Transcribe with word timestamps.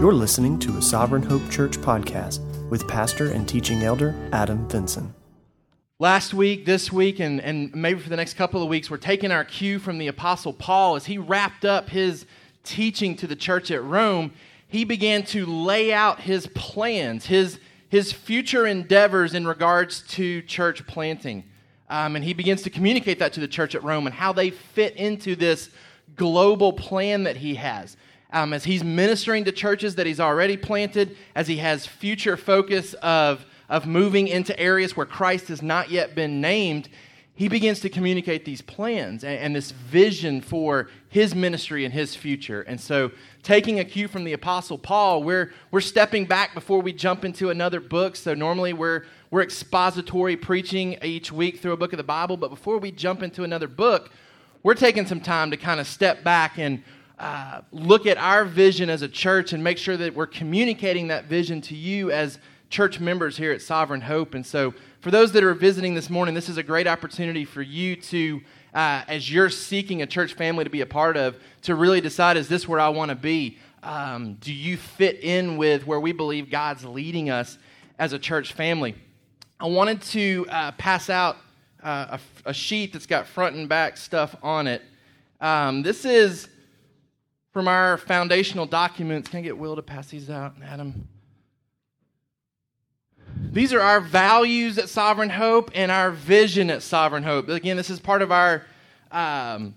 You're 0.00 0.12
listening 0.12 0.58
to 0.58 0.76
a 0.76 0.82
Sovereign 0.82 1.22
Hope 1.22 1.48
Church 1.50 1.78
podcast 1.78 2.40
with 2.68 2.86
pastor 2.86 3.30
and 3.30 3.48
teaching 3.48 3.82
elder 3.82 4.14
Adam 4.32 4.68
Vinson. 4.68 5.14
Last 5.98 6.34
week, 6.34 6.66
this 6.66 6.92
week, 6.92 7.20
and, 7.20 7.40
and 7.40 7.74
maybe 7.74 8.00
for 8.00 8.10
the 8.10 8.16
next 8.16 8.34
couple 8.34 8.62
of 8.62 8.68
weeks, 8.68 8.90
we're 8.90 8.98
taking 8.98 9.30
our 9.30 9.44
cue 9.44 9.78
from 9.78 9.96
the 9.96 10.08
Apostle 10.08 10.52
Paul 10.52 10.96
as 10.96 11.06
he 11.06 11.16
wrapped 11.16 11.64
up 11.64 11.88
his 11.88 12.26
teaching 12.64 13.16
to 13.16 13.26
the 13.26 13.36
church 13.36 13.70
at 13.70 13.82
Rome. 13.82 14.32
He 14.68 14.84
began 14.84 15.22
to 15.26 15.46
lay 15.46 15.90
out 15.90 16.20
his 16.20 16.48
plans, 16.48 17.24
his, 17.24 17.58
his 17.88 18.12
future 18.12 18.66
endeavors 18.66 19.32
in 19.32 19.46
regards 19.46 20.02
to 20.08 20.42
church 20.42 20.86
planting. 20.86 21.44
Um, 21.88 22.16
and 22.16 22.24
he 22.24 22.34
begins 22.34 22.62
to 22.62 22.70
communicate 22.70 23.20
that 23.20 23.32
to 23.34 23.40
the 23.40 23.48
church 23.48 23.74
at 23.74 23.82
Rome 23.82 24.06
and 24.06 24.14
how 24.14 24.34
they 24.34 24.50
fit 24.50 24.96
into 24.96 25.34
this 25.34 25.70
global 26.16 26.74
plan 26.74 27.22
that 27.24 27.36
he 27.36 27.54
has 27.54 27.96
um, 28.34 28.52
as 28.52 28.64
he's 28.64 28.82
ministering 28.82 29.44
to 29.44 29.52
churches 29.52 29.94
that 29.94 30.06
he's 30.06 30.20
already 30.20 30.56
planted, 30.56 31.16
as 31.36 31.46
he 31.46 31.58
has 31.58 31.86
future 31.86 32.36
focus 32.36 32.94
of, 32.94 33.46
of 33.68 33.86
moving 33.86 34.26
into 34.26 34.58
areas 34.58 34.96
where 34.96 35.06
Christ 35.06 35.48
has 35.48 35.62
not 35.62 35.88
yet 35.88 36.16
been 36.16 36.40
named, 36.40 36.88
he 37.36 37.48
begins 37.48 37.78
to 37.80 37.88
communicate 37.88 38.44
these 38.44 38.60
plans 38.60 39.22
and, 39.22 39.38
and, 39.38 39.56
this 39.56 39.70
vision 39.70 40.40
for 40.40 40.88
his 41.08 41.34
ministry 41.34 41.84
and 41.84 41.94
his 41.94 42.14
future. 42.14 42.62
And 42.62 42.80
so, 42.80 43.12
taking 43.42 43.80
a 43.80 43.84
cue 43.84 44.08
from 44.08 44.24
the 44.24 44.32
Apostle 44.32 44.78
Paul, 44.78 45.22
we're, 45.22 45.52
we're 45.70 45.80
stepping 45.80 46.26
back 46.26 46.54
before 46.54 46.80
we 46.80 46.92
jump 46.92 47.24
into 47.24 47.50
another 47.50 47.80
book. 47.80 48.14
So, 48.14 48.34
normally 48.34 48.72
we're, 48.72 49.04
we're 49.30 49.42
expository 49.42 50.36
preaching 50.36 50.96
each 51.02 51.32
week 51.32 51.60
through 51.60 51.72
a 51.72 51.76
book 51.76 51.92
of 51.92 51.96
the 51.96 52.04
Bible, 52.04 52.36
but 52.36 52.50
before 52.50 52.78
we 52.78 52.92
jump 52.92 53.22
into 53.22 53.42
another 53.42 53.68
book, 53.68 54.10
we're 54.62 54.74
taking 54.74 55.06
some 55.06 55.20
time 55.20 55.50
to 55.50 55.56
kind 55.56 55.80
of 55.80 55.88
step 55.88 56.22
back 56.22 56.58
and 56.58 56.82
uh, 57.18 57.60
look 57.70 58.06
at 58.06 58.18
our 58.18 58.44
vision 58.44 58.90
as 58.90 59.02
a 59.02 59.08
church 59.08 59.52
and 59.52 59.62
make 59.62 59.78
sure 59.78 59.96
that 59.96 60.14
we're 60.14 60.26
communicating 60.26 61.08
that 61.08 61.26
vision 61.26 61.60
to 61.62 61.76
you 61.76 62.10
as 62.10 62.38
church 62.70 62.98
members 62.98 63.36
here 63.36 63.52
at 63.52 63.62
Sovereign 63.62 64.00
Hope. 64.00 64.34
And 64.34 64.44
so, 64.44 64.74
for 65.00 65.10
those 65.10 65.32
that 65.32 65.44
are 65.44 65.54
visiting 65.54 65.94
this 65.94 66.10
morning, 66.10 66.34
this 66.34 66.48
is 66.48 66.56
a 66.56 66.62
great 66.62 66.86
opportunity 66.86 67.44
for 67.44 67.62
you 67.62 67.94
to, 67.94 68.40
uh, 68.72 69.02
as 69.06 69.30
you're 69.30 69.50
seeking 69.50 70.02
a 70.02 70.06
church 70.06 70.34
family 70.34 70.64
to 70.64 70.70
be 70.70 70.80
a 70.80 70.86
part 70.86 71.16
of, 71.16 71.36
to 71.62 71.74
really 71.74 72.00
decide 72.00 72.36
is 72.36 72.48
this 72.48 72.66
where 72.66 72.80
I 72.80 72.88
want 72.88 73.10
to 73.10 73.14
be? 73.14 73.58
Um, 73.82 74.34
do 74.40 74.52
you 74.52 74.76
fit 74.76 75.22
in 75.22 75.56
with 75.56 75.86
where 75.86 76.00
we 76.00 76.12
believe 76.12 76.50
God's 76.50 76.84
leading 76.84 77.28
us 77.28 77.58
as 77.98 78.14
a 78.14 78.18
church 78.18 78.54
family? 78.54 78.94
I 79.60 79.66
wanted 79.66 80.02
to 80.02 80.46
uh, 80.48 80.72
pass 80.72 81.10
out 81.10 81.36
uh, 81.82 82.18
a, 82.46 82.50
a, 82.50 82.54
sheet 82.54 82.94
that's 82.94 83.06
got 83.06 83.26
front 83.26 83.56
and 83.56 83.68
back 83.68 83.98
stuff 83.98 84.34
on 84.42 84.66
it. 84.66 84.82
Um, 85.40 85.82
this 85.82 86.06
is 86.06 86.48
from 87.54 87.68
our 87.68 87.96
foundational 87.96 88.66
documents. 88.66 89.28
Can 89.28 89.38
I 89.38 89.42
get 89.42 89.56
Will 89.56 89.76
to 89.76 89.82
pass 89.82 90.08
these 90.08 90.28
out, 90.28 90.54
Adam? 90.64 91.06
These 93.52 93.72
are 93.72 93.80
our 93.80 94.00
values 94.00 94.76
at 94.76 94.88
Sovereign 94.88 95.30
Hope 95.30 95.70
and 95.72 95.92
our 95.92 96.10
vision 96.10 96.68
at 96.68 96.82
Sovereign 96.82 97.22
Hope. 97.22 97.48
Again, 97.48 97.76
this 97.76 97.90
is 97.90 98.00
part 98.00 98.22
of 98.22 98.32
our, 98.32 98.66
um, 99.12 99.76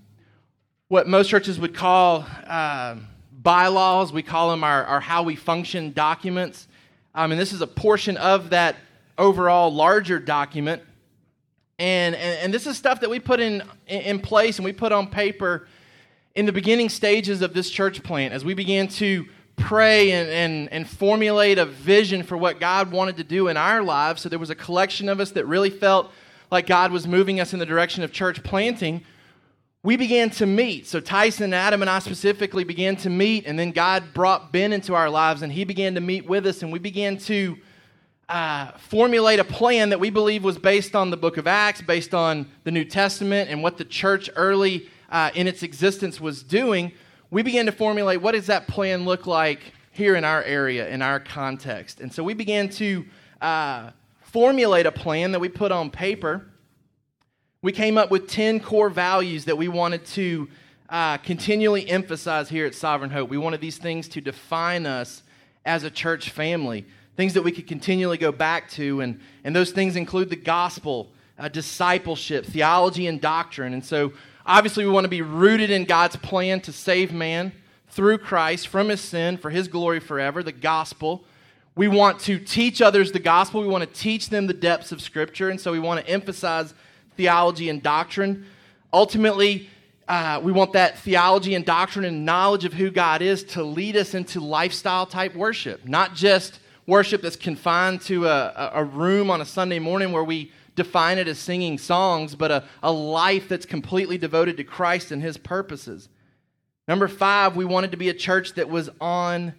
what 0.88 1.08
most 1.08 1.30
churches 1.30 1.60
would 1.60 1.76
call 1.76 2.26
uh, 2.48 2.96
bylaws. 3.32 4.12
We 4.12 4.24
call 4.24 4.50
them 4.50 4.64
our, 4.64 4.84
our 4.86 5.00
how 5.00 5.22
we 5.22 5.36
function 5.36 5.94
documents. 5.94 6.68
Um, 7.14 7.32
and 7.32 7.40
this 7.40 7.54
is 7.54 7.62
a 7.62 7.68
portion 7.68 8.18
of 8.18 8.50
that 8.50 8.76
overall 9.20 9.72
larger 9.72 10.18
document. 10.18 10.82
And, 11.78 12.16
and, 12.16 12.40
and 12.40 12.52
this 12.52 12.66
is 12.66 12.76
stuff 12.76 13.02
that 13.02 13.10
we 13.12 13.20
put 13.20 13.40
in, 13.40 13.62
in 13.86 14.18
place 14.18 14.58
and 14.58 14.66
we 14.66 14.74
put 14.74 14.92
on 14.92 15.12
paper 15.12 15.68
in 16.38 16.46
the 16.46 16.52
beginning 16.52 16.88
stages 16.88 17.42
of 17.42 17.56
this 17.56 17.68
church 17.68 18.04
plant, 18.04 18.32
as 18.32 18.46
we 18.46 18.54
began 18.54 18.88
to 18.88 19.26
pray 19.56 20.12
and, 20.12 20.30
and, 20.30 20.72
and 20.72 20.88
formulate 20.88 21.58
a 21.58 21.66
vision 21.66 22.22
for 22.22 22.38
what 22.38 22.60
God 22.60 22.92
wanted 22.92 23.18
to 23.18 23.24
do 23.24 23.48
in 23.48 23.58
our 23.58 23.82
lives, 23.82 24.22
so 24.22 24.30
there 24.30 24.38
was 24.38 24.52
a 24.52 24.56
collection 24.56 25.10
of 25.10 25.20
us 25.20 25.32
that 25.32 25.48
really 25.48 25.72
felt 25.72 26.12
like 26.52 26.68
God 26.68 26.92
was 26.92 27.08
moving 27.08 27.40
us 27.40 27.54
in 27.54 27.60
the 27.60 27.66
direction 27.66 28.04
of 28.04 28.12
church 28.12 28.44
planting, 28.44 29.04
we 29.82 29.98
began 29.98 30.30
to 30.30 30.46
meet. 30.46 30.86
So 30.86 31.00
Tyson, 31.00 31.56
Adam, 31.56 31.82
and 31.82 31.90
I 31.90 31.98
specifically 31.98 32.64
began 32.64 32.96
to 32.98 33.10
meet, 33.10 33.48
and 33.48 33.58
then 33.58 33.72
God 33.72 34.04
brought 34.14 34.52
Ben 34.52 34.74
into 34.74 34.94
our 34.94 35.10
lives, 35.10 35.42
and 35.42 35.52
he 35.52 35.64
began 35.64 35.96
to 35.96 36.02
meet 36.02 36.28
with 36.28 36.46
us, 36.46 36.62
and 36.62 36.72
we 36.72 36.78
began 36.78 37.18
to 37.18 37.58
uh, 38.30 38.74
formulate 38.74 39.40
a 39.40 39.44
plan 39.44 39.90
that 39.90 40.00
we 40.00 40.12
believe 40.12 40.44
was 40.44 40.60
based 40.60 40.96
on 40.96 41.10
the 41.10 41.18
book 41.18 41.38
of 41.38 41.48
Acts, 41.48 41.82
based 41.82 42.14
on 42.14 42.46
the 42.64 42.70
New 42.70 42.86
Testament, 42.86 43.50
and 43.50 43.64
what 43.64 43.78
the 43.78 43.86
church 43.86 44.30
early 44.36 44.88
uh, 45.10 45.32
in 45.34 45.48
its 45.48 45.64
existence 45.64 46.20
was 46.20 46.44
doing, 46.44 46.92
we 47.30 47.44
began 47.44 47.66
to 47.66 47.72
formulate 47.72 48.22
what 48.22 48.34
does 48.34 48.48
that 48.48 48.68
plan 48.68 49.06
look 49.06 49.28
like 49.28 49.74
here 49.92 50.16
in 50.16 50.24
our 50.24 50.44
area, 50.44 50.88
in 50.90 51.02
our 51.02 51.20
context. 51.20 52.00
And 52.00 52.14
so 52.14 52.24
we 52.24 52.34
began 52.34 52.70
to 52.70 53.06
uh, 53.42 53.92
formulate 54.22 54.86
a 54.86 54.92
plan 54.92 55.32
that 55.32 55.40
we 55.40 55.50
put 55.50 55.72
on 55.72 55.90
paper. 55.90 56.46
We 57.62 57.72
came 57.72 57.98
up 57.98 58.12
with 58.12 58.28
10 58.28 58.60
core 58.60 58.90
values 58.90 59.46
that 59.46 59.58
we 59.58 59.68
wanted 59.68 60.06
to 60.08 60.48
uh, 60.90 61.18
continually 61.18 61.90
emphasize 61.90 62.48
here 62.48 62.66
at 62.66 62.76
Sovereign 62.76 63.10
Hope. 63.10 63.30
We 63.30 63.38
wanted 63.38 63.60
these 63.62 63.78
things 63.78 64.08
to 64.10 64.22
define 64.22 64.86
us 64.86 65.24
as 65.66 65.84
a 65.84 65.92
church 65.92 66.30
family, 66.30 66.86
things 67.16 67.34
that 67.34 67.42
we 67.42 67.52
could 67.52 67.68
continually 67.68 68.18
go 68.18 68.32
back 68.32 68.70
to. 68.72 69.02
And, 69.02 69.20
and 69.44 69.56
those 69.56 69.72
things 69.72 69.96
include 69.96 70.30
the 70.30 70.38
gospel, 70.38 71.12
uh, 71.38 71.50
discipleship, 71.50 72.46
theology, 72.46 73.08
and 73.08 73.20
doctrine. 73.20 73.74
And 73.74 73.84
so 73.84 74.14
Obviously, 74.48 74.86
we 74.86 74.92
want 74.92 75.04
to 75.04 75.10
be 75.10 75.22
rooted 75.22 75.70
in 75.70 75.84
God's 75.84 76.16
plan 76.16 76.62
to 76.62 76.72
save 76.72 77.12
man 77.12 77.52
through 77.90 78.18
Christ 78.18 78.70
from 78.70 78.88
his 78.88 79.02
sin 79.02 79.38
for 79.38 79.50
his 79.50 79.68
glory 79.68 80.00
forever, 80.00 80.42
the 80.42 80.54
gospel. 80.54 81.26
We 81.76 81.90
want 81.90 82.22
to 82.22 82.40
teach 82.40 82.82
others 82.82 83.12
the 83.12 83.20
gospel. 83.20 83.60
We 83.60 83.68
want 83.68 83.84
to 83.84 84.00
teach 84.00 84.30
them 84.30 84.48
the 84.48 84.54
depths 84.54 84.94
of 84.94 85.02
Scripture. 85.02 85.50
And 85.50 85.60
so 85.60 85.74
we 85.74 85.80
want 85.80 86.00
to 86.00 86.10
emphasize 86.10 86.74
theology 87.18 87.68
and 87.70 87.84
doctrine. 87.84 88.46
Ultimately, 88.94 89.70
uh, 90.08 90.40
we 90.42 90.54
want 90.54 90.72
that 90.72 90.98
theology 91.00 91.54
and 91.54 91.66
doctrine 91.66 92.06
and 92.06 92.24
knowledge 92.24 92.64
of 92.64 92.72
who 92.72 92.90
God 92.90 93.22
is 93.22 93.44
to 93.44 93.64
lead 93.64 93.98
us 93.98 94.14
into 94.14 94.40
lifestyle 94.40 95.06
type 95.06 95.36
worship, 95.36 95.86
not 95.86 96.16
just 96.16 96.62
worship 96.86 97.22
that's 97.22 97.36
confined 97.36 98.00
to 98.04 98.28
a, 98.28 98.72
a 98.76 98.84
room 98.86 99.30
on 99.30 99.42
a 99.42 99.46
Sunday 99.46 99.80
morning 99.80 100.14
where 100.14 100.24
we 100.24 100.54
define 100.78 101.18
it 101.18 101.28
as 101.28 101.38
singing 101.38 101.78
songs, 101.78 102.36
but 102.36 102.52
a, 102.52 102.64
a 102.82 102.92
life 102.92 103.50
that's 103.50 103.66
completely 103.66 104.18
devoted 104.18 104.56
to 104.58 104.64
Christ 104.64 105.12
and 105.12 105.22
His 105.22 105.36
purposes. 105.36 106.08
Number 106.88 107.10
five, 107.10 107.58
we 107.58 107.66
wanted 107.66 107.92
to 107.92 107.98
be 107.98 108.08
a 108.08 108.14
church 108.14 108.54
that 108.54 108.70
was 108.70 108.90
on 109.02 109.54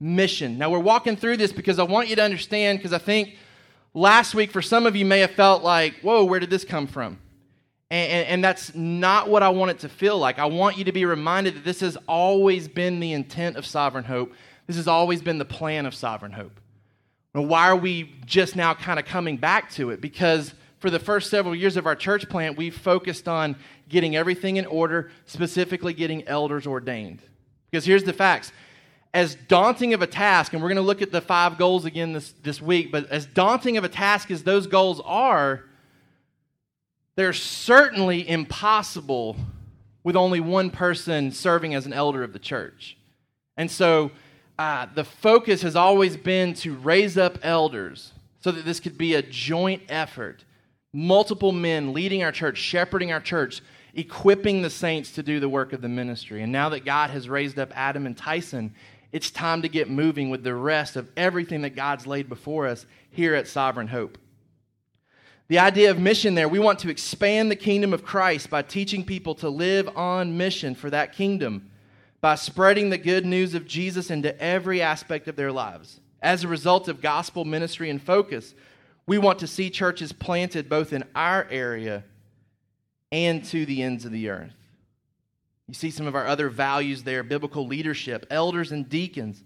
mission. 0.00 0.58
Now, 0.58 0.70
we're 0.70 0.80
walking 0.80 1.14
through 1.14 1.36
this 1.36 1.52
because 1.52 1.78
I 1.78 1.84
want 1.84 2.08
you 2.08 2.16
to 2.16 2.22
understand, 2.22 2.78
because 2.78 2.92
I 2.92 2.98
think 2.98 3.36
last 3.94 4.34
week, 4.34 4.50
for 4.50 4.62
some 4.62 4.86
of 4.86 4.96
you, 4.96 5.04
may 5.04 5.20
have 5.20 5.30
felt 5.30 5.62
like, 5.62 6.00
whoa, 6.00 6.24
where 6.24 6.40
did 6.40 6.50
this 6.50 6.64
come 6.64 6.88
from? 6.88 7.18
And, 7.90 8.10
and, 8.10 8.28
and, 8.28 8.44
that's 8.44 8.74
not 8.74 9.28
what 9.28 9.42
I 9.42 9.50
want 9.50 9.70
it 9.72 9.78
to 9.80 9.88
feel 9.90 10.16
like. 10.18 10.38
I 10.38 10.46
want 10.46 10.78
you 10.78 10.84
to 10.84 10.92
be 10.92 11.04
reminded 11.04 11.56
that 11.56 11.64
this 11.64 11.80
has 11.80 11.98
always 12.08 12.66
been 12.66 13.00
the 13.00 13.12
intent 13.12 13.56
of 13.56 13.66
Sovereign 13.66 14.04
Hope. 14.04 14.32
This 14.66 14.76
has 14.76 14.88
always 14.88 15.20
been 15.20 15.36
the 15.36 15.44
plan 15.44 15.84
of 15.84 15.94
Sovereign 15.94 16.32
Hope. 16.32 16.58
Why 17.32 17.68
are 17.68 17.76
we 17.76 18.14
just 18.24 18.56
now 18.56 18.72
kind 18.72 18.98
of 18.98 19.04
coming 19.04 19.36
back 19.36 19.70
to 19.72 19.90
it? 19.90 20.00
Because 20.00 20.54
for 20.82 20.90
the 20.90 20.98
first 20.98 21.30
several 21.30 21.54
years 21.54 21.76
of 21.76 21.86
our 21.86 21.94
church 21.94 22.28
plant, 22.28 22.56
we 22.56 22.68
focused 22.68 23.28
on 23.28 23.54
getting 23.88 24.16
everything 24.16 24.56
in 24.56 24.66
order, 24.66 25.12
specifically 25.26 25.94
getting 25.94 26.26
elders 26.26 26.66
ordained. 26.66 27.22
Because 27.70 27.84
here's 27.84 28.02
the 28.02 28.12
facts. 28.12 28.50
As 29.14 29.36
daunting 29.36 29.94
of 29.94 30.02
a 30.02 30.08
task, 30.08 30.52
and 30.52 30.60
we're 30.60 30.70
going 30.70 30.76
to 30.76 30.82
look 30.82 31.00
at 31.00 31.12
the 31.12 31.20
five 31.20 31.56
goals 31.56 31.84
again 31.84 32.12
this, 32.12 32.32
this 32.42 32.60
week, 32.60 32.90
but 32.90 33.08
as 33.10 33.26
daunting 33.26 33.76
of 33.76 33.84
a 33.84 33.88
task 33.88 34.32
as 34.32 34.42
those 34.42 34.66
goals 34.66 35.00
are, 35.04 35.62
they're 37.14 37.32
certainly 37.32 38.28
impossible 38.28 39.36
with 40.02 40.16
only 40.16 40.40
one 40.40 40.68
person 40.68 41.30
serving 41.30 41.74
as 41.76 41.86
an 41.86 41.92
elder 41.92 42.24
of 42.24 42.32
the 42.32 42.40
church. 42.40 42.96
And 43.56 43.70
so 43.70 44.10
uh, 44.58 44.86
the 44.92 45.04
focus 45.04 45.62
has 45.62 45.76
always 45.76 46.16
been 46.16 46.54
to 46.54 46.74
raise 46.74 47.16
up 47.16 47.38
elders 47.44 48.12
so 48.40 48.50
that 48.50 48.64
this 48.64 48.80
could 48.80 48.98
be 48.98 49.14
a 49.14 49.22
joint 49.22 49.82
effort 49.88 50.44
multiple 50.92 51.52
men 51.52 51.92
leading 51.92 52.22
our 52.22 52.32
church, 52.32 52.58
shepherding 52.58 53.12
our 53.12 53.20
church, 53.20 53.62
equipping 53.94 54.62
the 54.62 54.70
saints 54.70 55.12
to 55.12 55.22
do 55.22 55.40
the 55.40 55.48
work 55.48 55.72
of 55.72 55.80
the 55.80 55.88
ministry. 55.88 56.42
And 56.42 56.52
now 56.52 56.68
that 56.70 56.84
God 56.84 57.10
has 57.10 57.28
raised 57.28 57.58
up 57.58 57.72
Adam 57.74 58.06
and 58.06 58.16
Tyson, 58.16 58.74
it's 59.10 59.30
time 59.30 59.62
to 59.62 59.68
get 59.68 59.90
moving 59.90 60.30
with 60.30 60.42
the 60.42 60.54
rest 60.54 60.96
of 60.96 61.10
everything 61.16 61.62
that 61.62 61.76
God's 61.76 62.06
laid 62.06 62.28
before 62.28 62.66
us 62.66 62.86
here 63.10 63.34
at 63.34 63.48
Sovereign 63.48 63.88
Hope. 63.88 64.18
The 65.48 65.58
idea 65.58 65.90
of 65.90 65.98
mission 65.98 66.34
there, 66.34 66.48
we 66.48 66.58
want 66.58 66.78
to 66.78 66.88
expand 66.88 67.50
the 67.50 67.56
kingdom 67.56 67.92
of 67.92 68.04
Christ 68.04 68.48
by 68.48 68.62
teaching 68.62 69.04
people 69.04 69.34
to 69.36 69.50
live 69.50 69.94
on 69.96 70.38
mission 70.38 70.74
for 70.74 70.88
that 70.88 71.12
kingdom, 71.12 71.70
by 72.22 72.36
spreading 72.36 72.88
the 72.88 72.96
good 72.96 73.26
news 73.26 73.54
of 73.54 73.66
Jesus 73.66 74.10
into 74.10 74.40
every 74.40 74.80
aspect 74.80 75.28
of 75.28 75.36
their 75.36 75.52
lives. 75.52 76.00
As 76.22 76.42
a 76.42 76.48
result 76.48 76.88
of 76.88 77.02
gospel 77.02 77.44
ministry 77.44 77.90
and 77.90 78.00
focus, 78.00 78.54
we 79.06 79.18
want 79.18 79.40
to 79.40 79.46
see 79.46 79.70
churches 79.70 80.12
planted 80.12 80.68
both 80.68 80.92
in 80.92 81.04
our 81.14 81.46
area 81.50 82.04
and 83.10 83.44
to 83.44 83.66
the 83.66 83.82
ends 83.82 84.04
of 84.04 84.12
the 84.12 84.28
earth. 84.30 84.54
You 85.68 85.74
see 85.74 85.90
some 85.90 86.06
of 86.06 86.14
our 86.14 86.26
other 86.26 86.48
values 86.48 87.02
there 87.02 87.22
biblical 87.22 87.66
leadership, 87.66 88.26
elders 88.30 88.72
and 88.72 88.88
deacons 88.88 89.42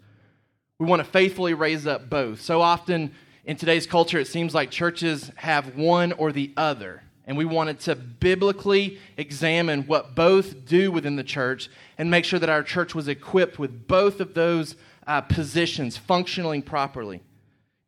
We 0.78 0.86
want 0.86 1.00
to 1.00 1.08
faithfully 1.10 1.54
raise 1.54 1.86
up 1.86 2.10
both. 2.10 2.40
So 2.40 2.60
often 2.60 3.14
in 3.44 3.56
today's 3.56 3.86
culture, 3.86 4.18
it 4.18 4.26
seems 4.26 4.54
like 4.54 4.70
churches 4.70 5.30
have 5.36 5.76
one 5.76 6.12
or 6.12 6.32
the 6.32 6.52
other. 6.56 7.02
And 7.26 7.36
we 7.36 7.44
wanted 7.44 7.80
to 7.80 7.94
biblically 7.94 8.98
examine 9.16 9.82
what 9.84 10.14
both 10.14 10.66
do 10.66 10.92
within 10.92 11.16
the 11.16 11.24
church 11.24 11.70
and 11.96 12.10
make 12.10 12.24
sure 12.24 12.38
that 12.38 12.48
our 12.48 12.62
church 12.62 12.94
was 12.94 13.08
equipped 13.08 13.58
with 13.58 13.88
both 13.88 14.20
of 14.20 14.34
those 14.34 14.76
uh, 15.06 15.22
positions 15.22 15.96
functioning 15.96 16.62
properly. 16.62 17.22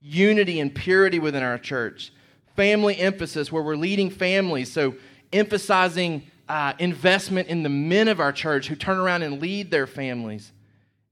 Unity 0.00 0.60
and 0.60 0.74
purity 0.74 1.18
within 1.18 1.42
our 1.42 1.58
church. 1.58 2.12
Family 2.56 2.98
emphasis, 2.98 3.52
where 3.52 3.62
we're 3.62 3.76
leading 3.76 4.10
families. 4.10 4.72
So, 4.72 4.94
emphasizing 5.32 6.22
uh, 6.48 6.72
investment 6.78 7.48
in 7.48 7.62
the 7.62 7.68
men 7.68 8.08
of 8.08 8.20
our 8.20 8.32
church 8.32 8.68
who 8.68 8.74
turn 8.74 8.98
around 8.98 9.22
and 9.22 9.40
lead 9.40 9.70
their 9.70 9.86
families. 9.86 10.52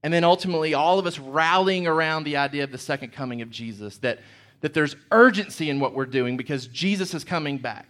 And 0.03 0.13
then 0.13 0.23
ultimately, 0.23 0.73
all 0.73 0.99
of 0.99 1.05
us 1.05 1.19
rallying 1.19 1.87
around 1.87 2.23
the 2.23 2.37
idea 2.37 2.63
of 2.63 2.71
the 2.71 2.77
second 2.77 3.11
coming 3.11 3.41
of 3.41 3.49
Jesus, 3.49 3.97
that, 3.99 4.19
that 4.61 4.73
there's 4.73 4.95
urgency 5.11 5.69
in 5.69 5.79
what 5.79 5.93
we're 5.93 6.05
doing 6.05 6.37
because 6.37 6.67
Jesus 6.67 7.13
is 7.13 7.23
coming 7.23 7.57
back. 7.57 7.87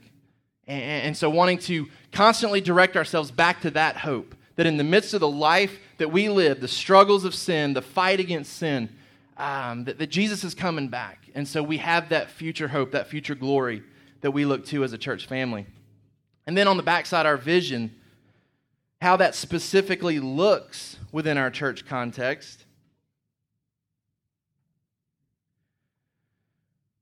And, 0.68 0.84
and 0.84 1.18
so, 1.18 1.30
wanting 1.30 1.60
to 1.60 1.88
constantly 2.12 2.62
direct 2.62 2.98
ourselves 2.98 3.32
back 3.32 3.62
to 3.62 3.72
that 3.72 3.98
hope 3.98 4.36
that 4.58 4.66
in 4.66 4.78
the 4.78 4.84
midst 4.84 5.14
of 5.14 5.22
the 5.22 5.30
life 5.30 5.80
that 6.00 6.12
we 6.12 6.30
live, 6.30 6.60
the 6.60 6.68
struggles 6.68 7.24
of 7.24 7.34
sin, 7.34 7.74
the 7.74 7.82
fight 7.82 8.20
against 8.20 8.54
sin, 8.54 8.90
um, 9.38 9.86
that, 9.86 10.00
that 10.00 10.08
Jesus 10.08 10.44
is 10.44 10.54
coming 10.54 10.90
back. 10.90 11.30
And 11.36 11.48
so, 11.48 11.64
we 11.64 11.78
have 11.78 12.10
that 12.10 12.30
future 12.30 12.68
hope, 12.68 12.92
that 12.92 13.08
future 13.08 13.36
glory 13.36 13.84
that 14.22 14.32
we 14.32 14.46
look 14.46 14.66
to 14.68 14.84
as 14.84 14.94
a 14.94 14.98
church 14.98 15.28
family. 15.28 15.66
And 16.46 16.58
then 16.58 16.68
on 16.68 16.78
the 16.78 16.84
backside, 16.84 17.26
our 17.26 17.38
vision, 17.38 17.94
how 19.02 19.18
that 19.18 19.36
specifically 19.36 20.20
looks 20.20 20.98
within 21.12 21.38
our 21.38 21.52
church 21.52 21.86
context. 21.86 22.66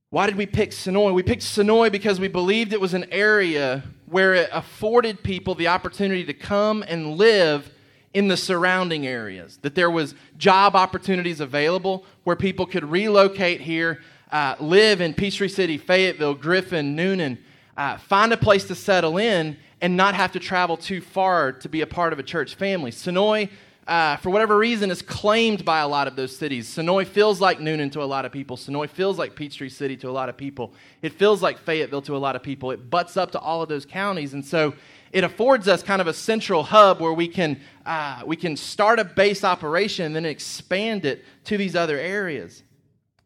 Why 0.09 0.27
did 0.27 0.35
we 0.35 0.45
pick 0.45 0.71
Senoia? 0.71 1.13
We 1.13 1.23
picked 1.23 1.41
Senoia 1.41 1.91
because 1.91 2.19
we 2.19 2.27
believed 2.27 2.73
it 2.73 2.79
was 2.81 2.93
an 2.93 3.05
area 3.11 3.83
where 4.05 4.33
it 4.33 4.49
afforded 4.51 5.23
people 5.23 5.55
the 5.55 5.67
opportunity 5.67 6.23
to 6.25 6.33
come 6.33 6.83
and 6.87 7.17
live 7.17 7.69
in 8.15 8.29
the 8.29 8.37
surrounding 8.37 9.05
areas. 9.05 9.59
That 9.61 9.75
there 9.75 9.91
was 9.91 10.15
job 10.37 10.73
opportunities 10.73 11.41
available 11.41 12.05
where 12.23 12.37
people 12.37 12.65
could 12.65 12.85
relocate 12.85 13.59
here, 13.59 14.01
uh, 14.31 14.55
live 14.59 15.01
in 15.01 15.13
Peachtree 15.13 15.49
City, 15.49 15.77
Fayetteville, 15.77 16.33
Griffin, 16.33 16.95
Newnan, 16.95 17.37
uh, 17.75 17.97
find 17.97 18.31
a 18.31 18.37
place 18.37 18.63
to 18.69 18.75
settle 18.75 19.17
in, 19.17 19.57
and 19.81 19.97
not 19.97 20.15
have 20.15 20.31
to 20.31 20.39
travel 20.39 20.77
too 20.77 21.01
far 21.01 21.51
to 21.51 21.67
be 21.67 21.81
a 21.81 21.87
part 21.87 22.13
of 22.13 22.19
a 22.19 22.23
church 22.23 22.55
family. 22.55 22.89
Senoia 22.89 23.49
uh, 23.87 24.17
for 24.17 24.31
whatever 24.31 24.57
reason, 24.57 24.89
is 24.89 25.01
claimed 25.01 25.63
by 25.63 25.79
a 25.81 25.87
lot 25.87 26.07
of 26.07 26.15
those 26.15 26.35
cities. 26.35 26.67
Senoia 26.67 27.05
feels 27.05 27.39
like 27.39 27.59
Newnan 27.59 27.91
to 27.91 28.01
a 28.01 28.05
lot 28.05 28.25
of 28.25 28.31
people. 28.31 28.57
Senoia 28.57 28.89
feels 28.89 29.19
like 29.19 29.35
Peachtree 29.35 29.69
City 29.69 29.95
to 29.97 30.09
a 30.09 30.11
lot 30.11 30.27
of 30.27 30.35
people. 30.35 30.73
It 31.03 31.13
feels 31.13 31.43
like 31.43 31.59
Fayetteville 31.59 32.01
to 32.03 32.15
a 32.15 32.17
lot 32.17 32.35
of 32.35 32.41
people. 32.41 32.71
It 32.71 32.89
butts 32.89 33.15
up 33.15 33.31
to 33.33 33.39
all 33.39 33.61
of 33.61 33.69
those 33.69 33.85
counties. 33.85 34.33
And 34.33 34.43
so 34.43 34.73
it 35.15 35.23
affords 35.23 35.67
us 35.67 35.81
kind 35.81 36.01
of 36.01 36.07
a 36.07 36.13
central 36.13 36.63
hub 36.63 36.99
where 36.99 37.13
we 37.13 37.27
can, 37.27 37.61
uh, 37.85 38.21
we 38.25 38.35
can 38.35 38.57
start 38.57 38.99
a 38.99 39.05
base 39.05 39.43
operation 39.43 40.05
and 40.05 40.15
then 40.15 40.25
expand 40.25 41.05
it 41.05 41.23
to 41.45 41.57
these 41.57 41.75
other 41.75 41.97
areas. 41.97 42.63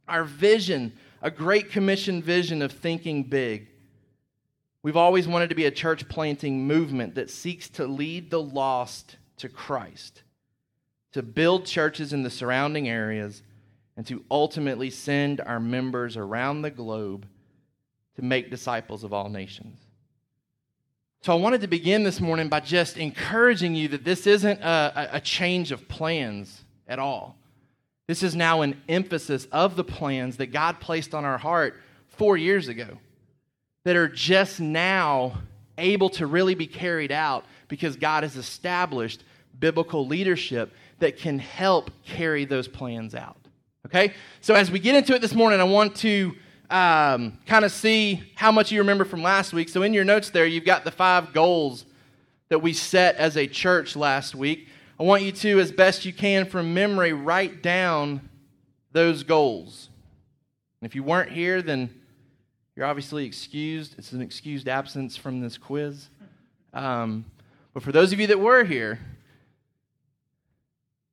Our 0.08 0.24
vision, 0.24 0.94
a 1.22 1.32
great 1.32 1.72
commission 1.72 2.22
vision 2.22 2.62
of 2.62 2.72
thinking 2.72 3.24
big. 3.24 3.68
We've 4.84 4.96
always 4.96 5.28
wanted 5.28 5.50
to 5.50 5.56
be 5.56 5.66
a 5.66 5.72
church 5.72 6.08
planting 6.08 6.68
movement 6.68 7.16
that 7.16 7.30
seeks 7.30 7.68
to 7.70 7.88
lead 7.88 8.30
the 8.30 8.42
lost 8.42 9.18
to 9.38 9.50
Christ 9.50 10.24
to 11.12 11.24
build 11.24 11.66
churches 11.66 12.14
in 12.14 12.24
the 12.24 12.30
surrounding 12.30 12.88
areas, 12.88 13.42
and 13.98 14.06
to 14.08 14.24
ultimately 14.30 14.90
send 14.90 15.42
our 15.42 15.60
members 15.60 16.16
around 16.16 16.62
the 16.62 16.72
globe 16.72 17.28
to 18.16 18.22
make 18.22 18.52
disciples 18.52 19.04
of 19.04 19.12
all 19.12 19.30
nations. 19.30 19.89
So, 21.22 21.34
I 21.34 21.36
wanted 21.36 21.60
to 21.62 21.68
begin 21.68 22.04
this 22.04 22.22
morning 22.22 22.48
by 22.48 22.62
just 22.62 22.96
encouraging 22.96 23.76
you 23.76 23.90
that 23.90 24.06
this 24.06 24.26
isn't 24.26 24.62
a, 24.62 25.10
a, 25.14 25.20
change 25.20 25.74
of 25.74 25.90
plans 25.90 26.64
at 26.88 26.98
all. 26.98 27.36
This 28.08 28.24
is 28.24 28.38
now 28.38 28.62
an 28.62 28.82
emphasis 28.88 29.46
of 29.52 29.76
the 29.76 29.84
plans 29.84 30.38
that 30.38 30.54
God 30.54 30.80
placed 30.80 31.14
on 31.14 31.26
our 31.26 31.38
heart 31.38 31.76
four 32.08 32.38
years 32.38 32.70
ago 32.70 32.98
that 33.84 33.98
are 33.98 34.08
just 34.08 34.62
now 34.62 35.42
able 35.78 36.10
to 36.12 36.26
really 36.26 36.56
be 36.56 36.68
carried 36.68 37.12
out 37.12 37.44
because 37.68 37.98
God 37.98 38.24
has 38.24 38.38
established 38.38 39.26
biblical 39.60 40.08
leadership 40.08 40.74
that 41.00 41.18
can 41.18 41.38
help 41.38 41.92
carry 42.06 42.46
those 42.46 42.70
plans 42.70 43.14
out. 43.14 43.38
Okay? 43.86 44.14
So 44.40 44.54
as 44.54 44.72
we 44.72 44.80
get 44.80 44.96
into 44.96 45.14
it 45.16 45.22
this 45.22 45.36
morning, 45.36 45.60
I 45.60 45.66
want 45.66 45.98
to 45.98 46.34
um, 46.70 47.38
kind 47.46 47.66
of 47.66 47.72
see 47.72 48.24
how 48.36 48.52
much 48.52 48.72
you 48.72 48.80
remember 48.80 49.06
from 49.06 49.24
last 49.24 49.54
week. 49.54 49.70
So 49.70 49.82
in 49.82 49.94
your 49.94 50.04
notes 50.04 50.30
there, 50.30 50.46
you've 50.46 50.66
got 50.66 50.84
the 50.84 50.92
five 50.92 51.34
goals 51.34 51.86
that 52.50 52.60
we 52.60 52.74
set 52.74 53.16
as 53.16 53.38
a 53.38 53.48
church 53.48 53.96
last 53.96 54.36
week. 54.36 54.68
I 55.00 55.04
want 55.04 55.24
you 55.24 55.32
to, 55.32 55.60
as 55.60 55.72
best 55.72 56.06
you 56.06 56.14
can 56.14 56.46
from 56.46 56.74
memory, 56.74 57.14
write 57.14 57.64
down 57.64 58.30
those 58.92 59.24
goals. 59.24 59.90
And 60.82 60.90
if 60.90 60.96
you 60.96 61.04
weren't 61.04 61.32
here, 61.32 61.62
then 61.62 61.90
you're 62.76 62.86
obviously 62.86 63.26
excused. 63.26 63.96
It's 63.98 64.12
an 64.12 64.22
excused 64.22 64.68
absence 64.68 65.18
from 65.18 65.42
this 65.42 65.58
quiz. 65.58 66.10
Um, 66.74 67.26
but 67.74 67.84
for 67.84 67.92
those 67.92 68.14
of 68.14 68.20
you 68.20 68.28
that 68.28 68.40
were 68.40 68.64
here, 68.64 69.00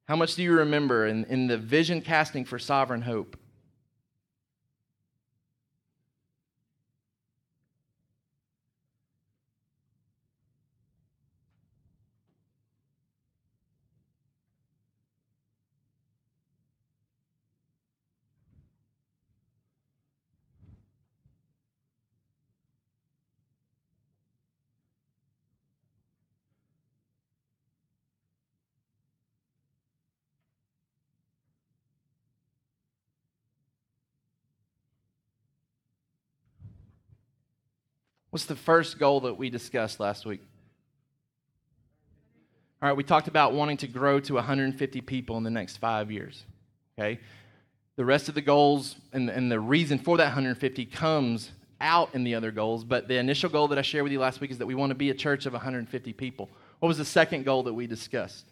how 0.08 0.16
much 0.16 0.36
do 0.36 0.42
you 0.42 0.52
remember 0.52 1.06
in, 1.06 1.24
in 1.24 1.46
the 1.46 1.58
vision 1.58 2.00
casting 2.00 2.44
for 2.44 2.58
sovereign 2.58 3.02
hope? 3.02 3.36
What's 38.36 38.44
the 38.44 38.54
first 38.54 38.98
goal 38.98 39.20
that 39.20 39.38
we 39.38 39.48
discussed 39.48 39.98
last 39.98 40.26
week? 40.26 40.42
All 42.82 42.88
right, 42.90 42.94
we 42.94 43.02
talked 43.02 43.28
about 43.28 43.54
wanting 43.54 43.78
to 43.78 43.86
grow 43.86 44.20
to 44.20 44.34
150 44.34 45.00
people 45.00 45.38
in 45.38 45.42
the 45.42 45.48
next 45.48 45.78
five 45.78 46.10
years. 46.10 46.44
Okay? 46.98 47.18
The 47.96 48.04
rest 48.04 48.28
of 48.28 48.34
the 48.34 48.42
goals 48.42 48.96
and, 49.14 49.30
and 49.30 49.50
the 49.50 49.58
reason 49.58 49.98
for 49.98 50.18
that 50.18 50.26
150 50.26 50.84
comes 50.84 51.50
out 51.80 52.14
in 52.14 52.24
the 52.24 52.34
other 52.34 52.50
goals, 52.50 52.84
but 52.84 53.08
the 53.08 53.16
initial 53.16 53.48
goal 53.48 53.68
that 53.68 53.78
I 53.78 53.80
shared 53.80 54.02
with 54.02 54.12
you 54.12 54.20
last 54.20 54.42
week 54.42 54.50
is 54.50 54.58
that 54.58 54.66
we 54.66 54.74
want 54.74 54.90
to 54.90 54.94
be 54.94 55.08
a 55.08 55.14
church 55.14 55.46
of 55.46 55.54
150 55.54 56.12
people. 56.12 56.50
What 56.80 56.88
was 56.88 56.98
the 56.98 57.06
second 57.06 57.46
goal 57.46 57.62
that 57.62 57.72
we 57.72 57.86
discussed? 57.86 58.44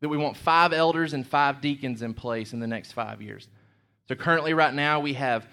That 0.00 0.08
we 0.08 0.16
want 0.16 0.38
five 0.38 0.72
elders 0.72 1.12
and 1.12 1.26
five 1.26 1.60
deacons 1.60 2.00
in 2.00 2.14
place 2.14 2.54
in 2.54 2.60
the 2.60 2.66
next 2.66 2.92
five 2.92 3.20
years. 3.20 3.46
So 4.08 4.14
currently, 4.14 4.54
right 4.54 4.72
now, 4.72 5.00
we 5.00 5.12
have 5.12 5.46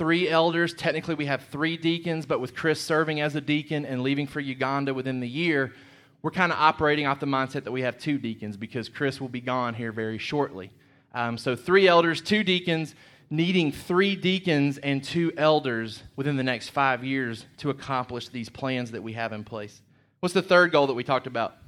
three 0.00 0.30
elders. 0.30 0.72
Technically, 0.72 1.14
we 1.14 1.26
have 1.26 1.44
three 1.52 1.76
deacons, 1.76 2.24
but 2.24 2.40
with 2.40 2.54
Chris 2.54 2.80
serving 2.80 3.20
as 3.20 3.36
a 3.36 3.40
deacon 3.40 3.84
and 3.84 4.02
leaving 4.02 4.26
for 4.26 4.40
Uganda 4.40 4.94
within 4.94 5.20
the 5.20 5.28
year, 5.28 5.74
we're 6.22 6.30
kind 6.30 6.50
of 6.50 6.58
operating 6.58 7.06
off 7.06 7.20
the 7.20 7.26
mindset 7.26 7.64
that 7.64 7.70
we 7.70 7.82
have 7.82 7.98
two 7.98 8.16
deacons 8.16 8.56
because 8.56 8.88
Chris 8.88 9.20
will 9.20 9.28
be 9.28 9.42
gone 9.42 9.74
here 9.74 9.92
very 9.92 10.16
shortly. 10.16 10.70
Um, 11.12 11.36
so, 11.36 11.54
three 11.54 11.86
elders, 11.86 12.22
two 12.22 12.42
deacons, 12.42 12.94
needing 13.28 13.72
three 13.72 14.16
deacons 14.16 14.78
and 14.78 15.04
two 15.04 15.34
elders 15.36 16.02
within 16.16 16.38
the 16.38 16.44
next 16.44 16.70
five 16.70 17.04
years 17.04 17.44
to 17.58 17.68
accomplish 17.68 18.30
these 18.30 18.48
plans 18.48 18.92
that 18.92 19.02
we 19.02 19.12
have 19.12 19.34
in 19.34 19.44
place. 19.44 19.82
What's 20.20 20.32
the 20.32 20.40
third 20.40 20.72
goal 20.72 20.86
that 20.86 20.94
we 20.94 21.04
talked 21.04 21.26
about? 21.26 21.58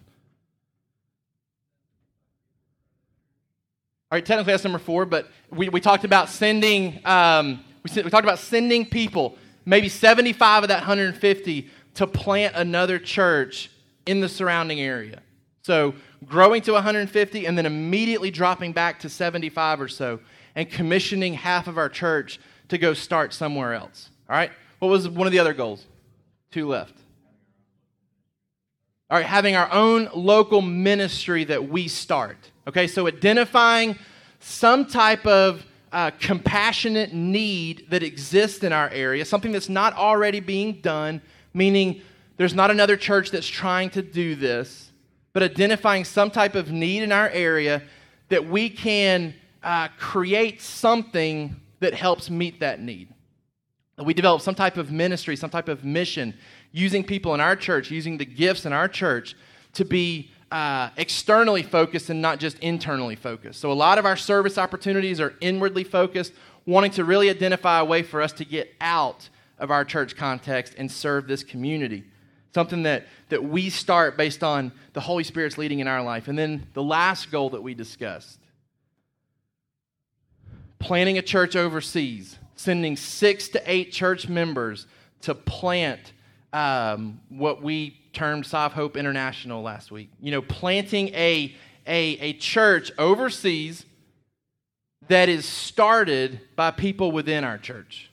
All 4.10 4.16
right, 4.16 4.24
technically 4.24 4.54
that's 4.54 4.64
number 4.64 4.78
four, 4.78 5.04
but 5.04 5.28
we, 5.50 5.68
we 5.68 5.82
talked 5.82 6.04
about 6.04 6.30
sending 6.30 6.98
um, 7.04 7.62
we, 7.82 8.02
we 8.02 8.10
talked 8.10 8.24
about 8.24 8.38
sending 8.38 8.86
people, 8.86 9.36
maybe 9.64 9.88
75 9.88 10.64
of 10.64 10.68
that 10.68 10.78
150, 10.78 11.70
to 11.94 12.06
plant 12.06 12.54
another 12.56 12.98
church 12.98 13.70
in 14.06 14.20
the 14.20 14.28
surrounding 14.28 14.80
area. 14.80 15.20
So 15.62 15.94
growing 16.24 16.62
to 16.62 16.72
150 16.72 17.46
and 17.46 17.56
then 17.56 17.66
immediately 17.66 18.30
dropping 18.30 18.72
back 18.72 19.00
to 19.00 19.08
75 19.08 19.80
or 19.80 19.88
so 19.88 20.20
and 20.54 20.68
commissioning 20.68 21.34
half 21.34 21.68
of 21.68 21.78
our 21.78 21.88
church 21.88 22.40
to 22.68 22.78
go 22.78 22.94
start 22.94 23.32
somewhere 23.32 23.74
else. 23.74 24.10
All 24.28 24.36
right? 24.36 24.50
What 24.78 24.88
was 24.88 25.08
one 25.08 25.26
of 25.26 25.32
the 25.32 25.38
other 25.38 25.54
goals? 25.54 25.86
Two 26.50 26.68
left. 26.68 26.94
All 29.10 29.18
right, 29.18 29.26
having 29.26 29.56
our 29.56 29.70
own 29.70 30.08
local 30.14 30.62
ministry 30.62 31.44
that 31.44 31.68
we 31.68 31.86
start. 31.86 32.50
Okay, 32.66 32.86
so 32.86 33.06
identifying 33.06 33.98
some 34.40 34.86
type 34.86 35.26
of 35.26 35.66
uh, 35.92 36.11
compassionate 36.18 37.12
need 37.12 37.87
that 37.90 38.02
exists 38.02 38.64
in 38.64 38.72
our 38.72 38.88
area, 38.90 39.25
something 39.25 39.52
that's 39.52 39.68
not 39.68 39.94
already 39.94 40.40
being 40.40 40.80
done, 40.80 41.20
meaning 41.52 42.00
there's 42.38 42.54
not 42.54 42.70
another 42.70 42.96
church 42.96 43.30
that's 43.30 43.46
trying 43.46 43.90
to 43.90 44.02
do 44.02 44.34
this, 44.34 44.90
but 45.32 45.42
identifying 45.42 46.04
some 46.04 46.30
type 46.30 46.54
of 46.54 46.70
need 46.70 47.02
in 47.02 47.12
our 47.12 47.28
area 47.28 47.82
that 48.30 48.49
we 48.49 48.70
can 48.70 49.34
uh, 49.62 49.88
create 49.99 50.62
something 50.62 51.54
that 51.80 51.94
helps 51.94 52.30
meet 52.30 52.61
that 52.61 52.80
need. 52.80 53.08
We 54.02 54.14
develop 54.14 54.40
some 54.40 54.54
type 54.54 54.78
of 54.78 54.90
ministry, 54.90 55.37
some 55.37 55.50
type 55.50 55.68
of 55.68 55.84
mission, 55.84 56.34
using 56.72 57.04
people 57.04 57.34
in 57.34 57.40
our 57.40 57.54
church, 57.54 57.90
using 57.90 58.16
the 58.16 58.25
gifts 58.25 58.64
in 58.64 58.72
our 58.72 58.88
church 58.88 59.37
to 59.75 59.84
be 59.84 60.30
uh, 60.52 60.90
externally 60.99 61.62
focused 61.62 62.11
and 62.11 62.21
not 62.21 62.38
just 62.38 62.59
internally 62.59 63.16
focused. 63.16 63.59
So, 63.59 63.73
a 63.73 63.75
lot 63.75 63.99
of 63.99 64.04
our 64.04 64.16
service 64.16 64.59
opportunities 64.59 65.18
are 65.18 65.35
inwardly 65.40 65.82
focused, 65.82 66.35
wanting 66.66 66.90
to 66.92 67.04
really 67.04 67.30
identify 67.30 67.80
a 67.80 67.85
way 67.85 68.02
for 68.02 68.21
us 68.21 68.32
to 68.35 68.44
get 68.44 68.73
out 68.80 69.30
of 69.59 69.71
our 69.71 69.85
church 69.85 70.14
context 70.14 70.75
and 70.76 70.92
serve 70.92 71.26
this 71.26 71.42
community. 71.42 72.04
Something 72.54 72.82
that, 72.82 73.06
that 73.30 73.42
we 73.42 73.71
start 73.71 74.18
based 74.18 74.44
on 74.44 74.73
the 74.92 75.00
Holy 75.00 75.25
Spirit's 75.25 75.56
leading 75.56 75.78
in 75.78 75.88
our 75.88 76.02
life. 76.02 76.28
And 76.28 76.38
then 76.38 76.66
the 76.75 76.82
last 76.82 77.30
goal 77.30 77.49
that 77.50 77.62
we 77.62 77.73
discussed 77.73 78.38
planting 80.78 81.16
a 81.16 81.23
church 81.23 81.54
overseas, 81.54 82.37
sending 82.56 82.97
six 82.97 83.49
to 83.49 83.62
eight 83.66 83.92
church 83.92 84.28
members 84.28 84.87
to 85.23 85.32
plant 85.35 86.12
um, 86.52 87.21
what 87.28 87.62
we 87.62 87.97
termed 88.12 88.47
Sov 88.47 88.73
Hope 88.73 88.97
International 88.97 89.62
last 89.62 89.90
week. 89.90 90.11
You 90.21 90.30
know, 90.32 90.42
planting 90.42 91.09
a, 91.09 91.54
a, 91.87 92.00
a 92.18 92.32
church 92.35 92.92
overseas 92.99 93.85
that 95.09 95.28
is 95.28 95.44
started 95.44 96.40
by 96.56 96.71
people 96.71 97.12
within 97.12 97.44
our 97.44 97.59
church. 97.59 98.11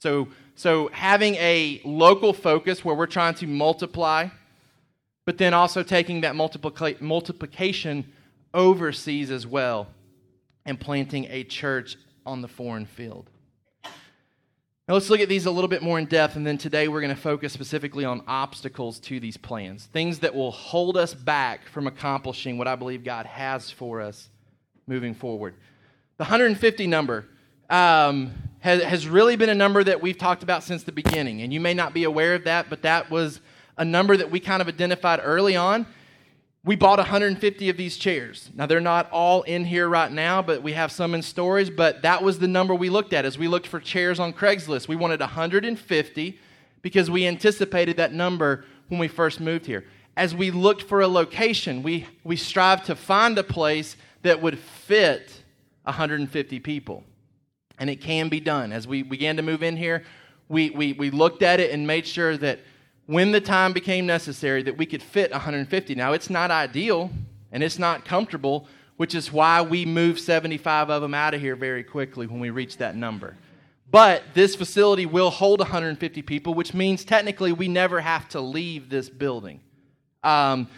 So, 0.00 0.28
so 0.54 0.88
having 0.92 1.34
a 1.36 1.80
local 1.84 2.32
focus 2.32 2.84
where 2.84 2.94
we're 2.94 3.06
trying 3.06 3.34
to 3.36 3.46
multiply, 3.46 4.28
but 5.24 5.38
then 5.38 5.54
also 5.54 5.82
taking 5.82 6.22
that 6.22 6.34
multiplica- 6.34 7.00
multiplication 7.00 8.12
overseas 8.54 9.30
as 9.30 9.46
well 9.46 9.88
and 10.66 10.78
planting 10.78 11.26
a 11.30 11.44
church 11.44 11.96
on 12.26 12.42
the 12.42 12.48
foreign 12.48 12.86
field. 12.86 13.30
Now, 14.88 14.94
let's 14.94 15.10
look 15.10 15.20
at 15.20 15.28
these 15.28 15.44
a 15.44 15.50
little 15.50 15.68
bit 15.68 15.82
more 15.82 15.98
in 15.98 16.06
depth, 16.06 16.36
and 16.36 16.46
then 16.46 16.56
today 16.56 16.88
we're 16.88 17.02
going 17.02 17.14
to 17.14 17.20
focus 17.20 17.52
specifically 17.52 18.06
on 18.06 18.22
obstacles 18.26 18.98
to 19.00 19.20
these 19.20 19.36
plans, 19.36 19.84
things 19.84 20.20
that 20.20 20.34
will 20.34 20.50
hold 20.50 20.96
us 20.96 21.12
back 21.12 21.68
from 21.68 21.86
accomplishing 21.86 22.56
what 22.56 22.66
I 22.66 22.74
believe 22.74 23.04
God 23.04 23.26
has 23.26 23.70
for 23.70 24.00
us 24.00 24.30
moving 24.86 25.12
forward. 25.12 25.56
The 26.16 26.24
150 26.24 26.86
number 26.86 27.26
um, 27.68 28.32
has, 28.60 28.82
has 28.82 29.06
really 29.06 29.36
been 29.36 29.50
a 29.50 29.54
number 29.54 29.84
that 29.84 30.00
we've 30.00 30.16
talked 30.16 30.42
about 30.42 30.64
since 30.64 30.84
the 30.84 30.92
beginning, 30.92 31.42
and 31.42 31.52
you 31.52 31.60
may 31.60 31.74
not 31.74 31.92
be 31.92 32.04
aware 32.04 32.34
of 32.34 32.44
that, 32.44 32.70
but 32.70 32.80
that 32.80 33.10
was 33.10 33.42
a 33.76 33.84
number 33.84 34.16
that 34.16 34.30
we 34.30 34.40
kind 34.40 34.62
of 34.62 34.68
identified 34.68 35.20
early 35.22 35.54
on 35.54 35.84
we 36.68 36.76
bought 36.76 36.98
150 36.98 37.70
of 37.70 37.78
these 37.78 37.96
chairs. 37.96 38.50
Now, 38.54 38.66
they're 38.66 38.78
not 38.78 39.10
all 39.10 39.40
in 39.44 39.64
here 39.64 39.88
right 39.88 40.12
now, 40.12 40.42
but 40.42 40.62
we 40.62 40.74
have 40.74 40.92
some 40.92 41.14
in 41.14 41.22
storage. 41.22 41.74
But 41.74 42.02
that 42.02 42.22
was 42.22 42.40
the 42.40 42.46
number 42.46 42.74
we 42.74 42.90
looked 42.90 43.14
at 43.14 43.24
as 43.24 43.38
we 43.38 43.48
looked 43.48 43.66
for 43.66 43.80
chairs 43.80 44.20
on 44.20 44.34
Craigslist. 44.34 44.86
We 44.86 44.94
wanted 44.94 45.20
150 45.20 46.38
because 46.82 47.10
we 47.10 47.26
anticipated 47.26 47.96
that 47.96 48.12
number 48.12 48.66
when 48.88 49.00
we 49.00 49.08
first 49.08 49.40
moved 49.40 49.64
here. 49.64 49.86
As 50.14 50.34
we 50.34 50.50
looked 50.50 50.82
for 50.82 51.00
a 51.00 51.08
location, 51.08 51.82
we, 51.82 52.06
we 52.22 52.36
strived 52.36 52.84
to 52.84 52.94
find 52.94 53.38
a 53.38 53.44
place 53.44 53.96
that 54.20 54.42
would 54.42 54.58
fit 54.58 55.42
150 55.84 56.60
people. 56.60 57.02
And 57.78 57.88
it 57.88 58.02
can 58.02 58.28
be 58.28 58.40
done. 58.40 58.72
As 58.72 58.86
we 58.86 59.02
began 59.02 59.36
to 59.36 59.42
move 59.42 59.62
in 59.62 59.78
here, 59.78 60.04
we, 60.50 60.68
we, 60.68 60.92
we 60.92 61.08
looked 61.08 61.42
at 61.42 61.60
it 61.60 61.70
and 61.70 61.86
made 61.86 62.06
sure 62.06 62.36
that 62.36 62.60
when 63.08 63.32
the 63.32 63.40
time 63.40 63.72
became 63.72 64.04
necessary 64.04 64.62
that 64.62 64.76
we 64.76 64.84
could 64.84 65.02
fit 65.02 65.30
150. 65.30 65.94
Now, 65.94 66.12
it's 66.12 66.28
not 66.28 66.50
ideal 66.50 67.10
and 67.50 67.62
it's 67.62 67.78
not 67.78 68.04
comfortable, 68.04 68.68
which 68.98 69.14
is 69.14 69.32
why 69.32 69.62
we 69.62 69.86
moved 69.86 70.20
75 70.20 70.90
of 70.90 71.00
them 71.00 71.14
out 71.14 71.32
of 71.32 71.40
here 71.40 71.56
very 71.56 71.82
quickly 71.82 72.26
when 72.26 72.38
we 72.38 72.50
reached 72.50 72.80
that 72.80 72.96
number. 72.96 73.34
But 73.90 74.24
this 74.34 74.54
facility 74.54 75.06
will 75.06 75.30
hold 75.30 75.60
150 75.60 76.20
people, 76.20 76.52
which 76.52 76.74
means 76.74 77.02
technically 77.02 77.50
we 77.50 77.66
never 77.66 77.98
have 77.98 78.28
to 78.28 78.42
leave 78.42 78.90
this 78.90 79.08
building. 79.08 79.60
Um, 80.22 80.68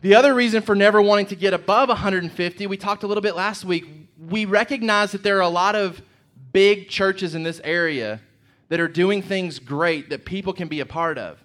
the 0.00 0.14
other 0.14 0.32
reason 0.32 0.62
for 0.62 0.74
never 0.74 1.02
wanting 1.02 1.26
to 1.26 1.36
get 1.36 1.52
above 1.52 1.90
150, 1.90 2.66
we 2.66 2.78
talked 2.78 3.02
a 3.02 3.06
little 3.06 3.20
bit 3.20 3.36
last 3.36 3.62
week. 3.62 3.84
We 4.18 4.46
recognize 4.46 5.12
that 5.12 5.22
there 5.22 5.36
are 5.36 5.42
a 5.42 5.48
lot 5.48 5.74
of 5.74 6.00
big 6.54 6.88
churches 6.88 7.34
in 7.34 7.42
this 7.42 7.60
area 7.62 8.22
that 8.68 8.80
are 8.80 8.88
doing 8.88 9.22
things 9.22 9.58
great 9.58 10.10
that 10.10 10.24
people 10.24 10.52
can 10.52 10.68
be 10.68 10.80
a 10.80 10.86
part 10.86 11.18
of. 11.18 11.38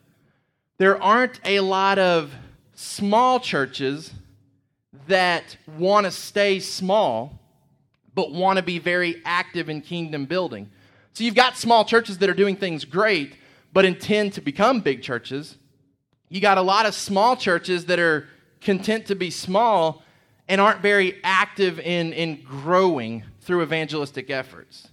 There 0.77 1.01
aren't 1.01 1.39
a 1.45 1.59
lot 1.59 1.99
of 1.99 2.33
small 2.73 3.39
churches 3.39 4.11
that 5.07 5.57
want 5.77 6.05
to 6.05 6.11
stay 6.11 6.59
small 6.59 7.39
but 8.13 8.31
want 8.31 8.57
to 8.57 8.63
be 8.63 8.79
very 8.79 9.21
active 9.23 9.69
in 9.69 9.81
kingdom 9.81 10.25
building. 10.25 10.69
So 11.13 11.23
you've 11.23 11.35
got 11.35 11.57
small 11.57 11.85
churches 11.85 12.17
that 12.17 12.29
are 12.29 12.33
doing 12.33 12.55
things 12.55 12.85
great 12.85 13.35
but 13.73 13.85
intend 13.85 14.33
to 14.33 14.41
become 14.41 14.81
big 14.81 15.01
churches. 15.01 15.57
You 16.29 16.41
got 16.41 16.57
a 16.57 16.61
lot 16.61 16.85
of 16.85 16.93
small 16.93 17.35
churches 17.35 17.85
that 17.85 17.99
are 17.99 18.27
content 18.59 19.05
to 19.07 19.15
be 19.15 19.29
small 19.29 20.03
and 20.47 20.59
aren't 20.59 20.81
very 20.81 21.19
active 21.23 21.79
in, 21.79 22.13
in 22.13 22.41
growing 22.43 23.23
through 23.41 23.63
evangelistic 23.63 24.29
efforts. 24.29 24.87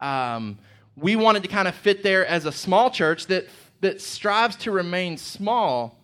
Um, 0.00 0.58
we 0.96 1.16
wanted 1.16 1.42
to 1.42 1.48
kind 1.48 1.68
of 1.68 1.74
fit 1.74 2.02
there 2.02 2.26
as 2.26 2.44
a 2.44 2.52
small 2.52 2.90
church 2.90 3.26
that, 3.26 3.46
that 3.80 4.00
strives 4.00 4.56
to 4.56 4.70
remain 4.70 5.16
small, 5.16 5.98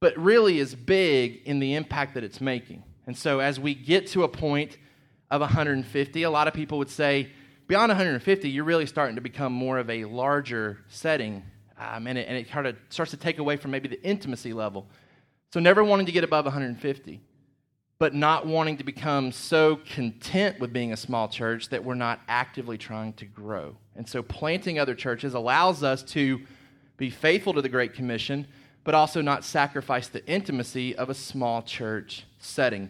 but 0.00 0.16
really 0.16 0.58
is 0.58 0.74
big 0.74 1.42
in 1.44 1.58
the 1.58 1.74
impact 1.74 2.14
that 2.14 2.24
it's 2.24 2.40
making. 2.40 2.84
And 3.06 3.16
so 3.16 3.40
as 3.40 3.58
we 3.58 3.74
get 3.74 4.06
to 4.08 4.22
a 4.22 4.28
point 4.28 4.76
of 5.30 5.40
150, 5.40 6.22
a 6.22 6.30
lot 6.30 6.46
of 6.46 6.54
people 6.54 6.78
would 6.78 6.90
say, 6.90 7.30
beyond 7.66 7.90
150, 7.90 8.48
you're 8.48 8.64
really 8.64 8.86
starting 8.86 9.16
to 9.16 9.22
become 9.22 9.52
more 9.52 9.78
of 9.78 9.90
a 9.90 10.04
larger 10.04 10.78
setting. 10.88 11.42
Um, 11.78 12.06
and, 12.06 12.18
it, 12.18 12.28
and 12.28 12.36
it 12.36 12.48
kind 12.48 12.66
of 12.66 12.76
starts 12.88 13.10
to 13.10 13.16
take 13.16 13.38
away 13.38 13.56
from 13.56 13.70
maybe 13.70 13.88
the 13.88 14.02
intimacy 14.02 14.52
level. 14.52 14.86
So 15.52 15.60
never 15.60 15.82
wanting 15.82 16.06
to 16.06 16.12
get 16.12 16.24
above 16.24 16.44
150 16.44 17.20
but 17.98 18.14
not 18.14 18.46
wanting 18.46 18.76
to 18.76 18.84
become 18.84 19.32
so 19.32 19.76
content 19.76 20.60
with 20.60 20.72
being 20.72 20.92
a 20.92 20.96
small 20.96 21.28
church 21.28 21.68
that 21.68 21.84
we're 21.84 21.94
not 21.94 22.20
actively 22.28 22.78
trying 22.78 23.12
to 23.14 23.24
grow. 23.24 23.76
And 23.96 24.08
so 24.08 24.22
planting 24.22 24.78
other 24.78 24.94
churches 24.94 25.34
allows 25.34 25.82
us 25.82 26.02
to 26.04 26.40
be 26.96 27.10
faithful 27.10 27.52
to 27.54 27.62
the 27.62 27.68
Great 27.68 27.94
Commission, 27.94 28.46
but 28.84 28.94
also 28.94 29.20
not 29.20 29.44
sacrifice 29.44 30.08
the 30.08 30.24
intimacy 30.26 30.94
of 30.96 31.10
a 31.10 31.14
small 31.14 31.60
church 31.62 32.24
setting. 32.38 32.88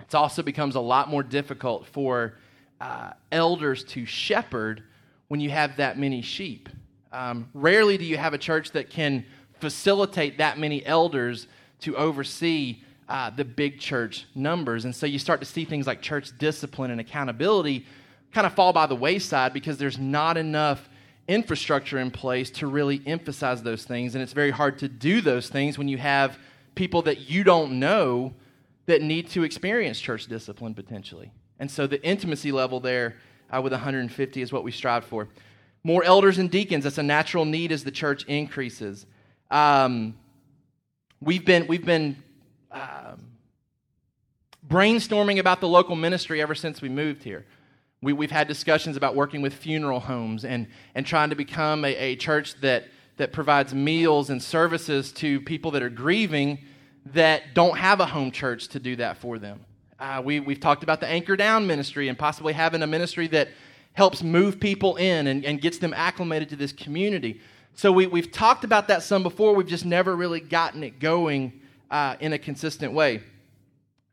It 0.00 0.14
also 0.14 0.42
becomes 0.42 0.76
a 0.76 0.80
lot 0.80 1.08
more 1.08 1.24
difficult 1.24 1.86
for 1.86 2.34
uh, 2.80 3.10
elders 3.32 3.82
to 3.84 4.06
shepherd 4.06 4.84
when 5.26 5.40
you 5.40 5.50
have 5.50 5.76
that 5.78 5.98
many 5.98 6.22
sheep. 6.22 6.68
Um, 7.12 7.48
rarely 7.52 7.98
do 7.98 8.04
you 8.04 8.16
have 8.16 8.32
a 8.32 8.38
church 8.38 8.70
that 8.72 8.90
can 8.90 9.24
facilitate 9.58 10.38
that 10.38 10.58
many 10.58 10.86
elders 10.86 11.48
to 11.80 11.96
oversee 11.96 12.82
uh, 13.08 13.30
the 13.30 13.44
big 13.44 13.78
church 13.78 14.26
numbers. 14.34 14.84
And 14.84 14.94
so 14.94 15.06
you 15.06 15.18
start 15.18 15.40
to 15.40 15.46
see 15.46 15.64
things 15.64 15.86
like 15.86 16.02
church 16.02 16.36
discipline 16.38 16.90
and 16.90 17.00
accountability 17.00 17.86
kind 18.32 18.46
of 18.46 18.54
fall 18.54 18.72
by 18.72 18.86
the 18.86 18.96
wayside 18.96 19.52
because 19.52 19.78
there's 19.78 19.98
not 19.98 20.36
enough 20.36 20.88
infrastructure 21.28 21.98
in 21.98 22.10
place 22.10 22.50
to 22.50 22.66
really 22.66 23.02
emphasize 23.06 23.62
those 23.62 23.84
things. 23.84 24.14
And 24.14 24.22
it's 24.22 24.32
very 24.32 24.50
hard 24.50 24.78
to 24.80 24.88
do 24.88 25.20
those 25.20 25.48
things 25.48 25.78
when 25.78 25.88
you 25.88 25.98
have 25.98 26.38
people 26.74 27.02
that 27.02 27.30
you 27.30 27.44
don't 27.44 27.78
know 27.78 28.34
that 28.86 29.02
need 29.02 29.28
to 29.30 29.42
experience 29.42 30.00
church 30.00 30.26
discipline 30.26 30.74
potentially. 30.74 31.32
And 31.58 31.70
so 31.70 31.86
the 31.86 32.02
intimacy 32.04 32.52
level 32.52 32.80
there 32.80 33.16
uh, 33.50 33.60
with 33.62 33.72
150 33.72 34.42
is 34.42 34.52
what 34.52 34.64
we 34.64 34.70
strive 34.70 35.04
for. 35.04 35.28
More 35.82 36.04
elders 36.04 36.38
and 36.38 36.50
deacons, 36.50 36.84
that's 36.84 36.98
a 36.98 37.02
natural 37.02 37.44
need 37.44 37.72
as 37.72 37.84
the 37.84 37.90
church 37.90 38.24
increases. 38.24 39.06
Um, 39.50 40.16
we've, 41.20 41.44
been, 41.44 41.66
we've 41.66 41.84
been 41.84 42.22
um, 42.72 43.32
brainstorming 44.66 45.38
about 45.38 45.60
the 45.60 45.68
local 45.68 45.96
ministry 45.96 46.42
ever 46.42 46.54
since 46.54 46.82
we 46.82 46.88
moved 46.88 47.22
here. 47.22 47.46
We, 48.02 48.12
have 48.24 48.30
had 48.30 48.48
discussions 48.48 48.96
about 48.96 49.14
working 49.14 49.42
with 49.42 49.54
funeral 49.54 50.00
homes 50.00 50.44
and, 50.44 50.68
and 50.94 51.06
trying 51.06 51.30
to 51.30 51.36
become 51.36 51.84
a, 51.84 51.94
a 51.96 52.16
church 52.16 52.54
that, 52.60 52.84
that 53.16 53.32
provides 53.32 53.74
meals 53.74 54.30
and 54.30 54.42
services 54.42 55.12
to 55.12 55.40
people 55.40 55.70
that 55.72 55.82
are 55.82 55.90
grieving 55.90 56.58
that 57.06 57.54
don't 57.54 57.78
have 57.78 58.00
a 58.00 58.06
home 58.06 58.30
church 58.30 58.68
to 58.68 58.80
do 58.80 58.96
that 58.96 59.16
for 59.16 59.38
them. 59.38 59.64
Uh, 59.98 60.20
we, 60.24 60.40
we've 60.40 60.60
talked 60.60 60.82
about 60.82 61.00
the 61.00 61.06
Anchor 61.06 61.36
Down 61.36 61.66
ministry 61.66 62.08
and 62.08 62.18
possibly 62.18 62.52
having 62.52 62.82
a 62.82 62.86
ministry 62.86 63.26
that 63.28 63.48
helps 63.94 64.22
move 64.22 64.60
people 64.60 64.96
in 64.96 65.26
and, 65.26 65.44
and 65.44 65.60
gets 65.60 65.78
them 65.78 65.94
acclimated 65.94 66.50
to 66.50 66.56
this 66.56 66.72
community. 66.72 67.40
So 67.74 67.90
we, 67.90 68.06
we've 68.06 68.30
talked 68.30 68.62
about 68.62 68.88
that 68.88 69.02
some 69.02 69.22
before. 69.22 69.54
We've 69.54 69.66
just 69.66 69.86
never 69.86 70.14
really 70.14 70.40
gotten 70.40 70.84
it 70.84 70.98
going 71.00 71.60
uh, 71.90 72.16
in 72.20 72.32
a 72.32 72.38
consistent 72.38 72.92
way. 72.92 73.22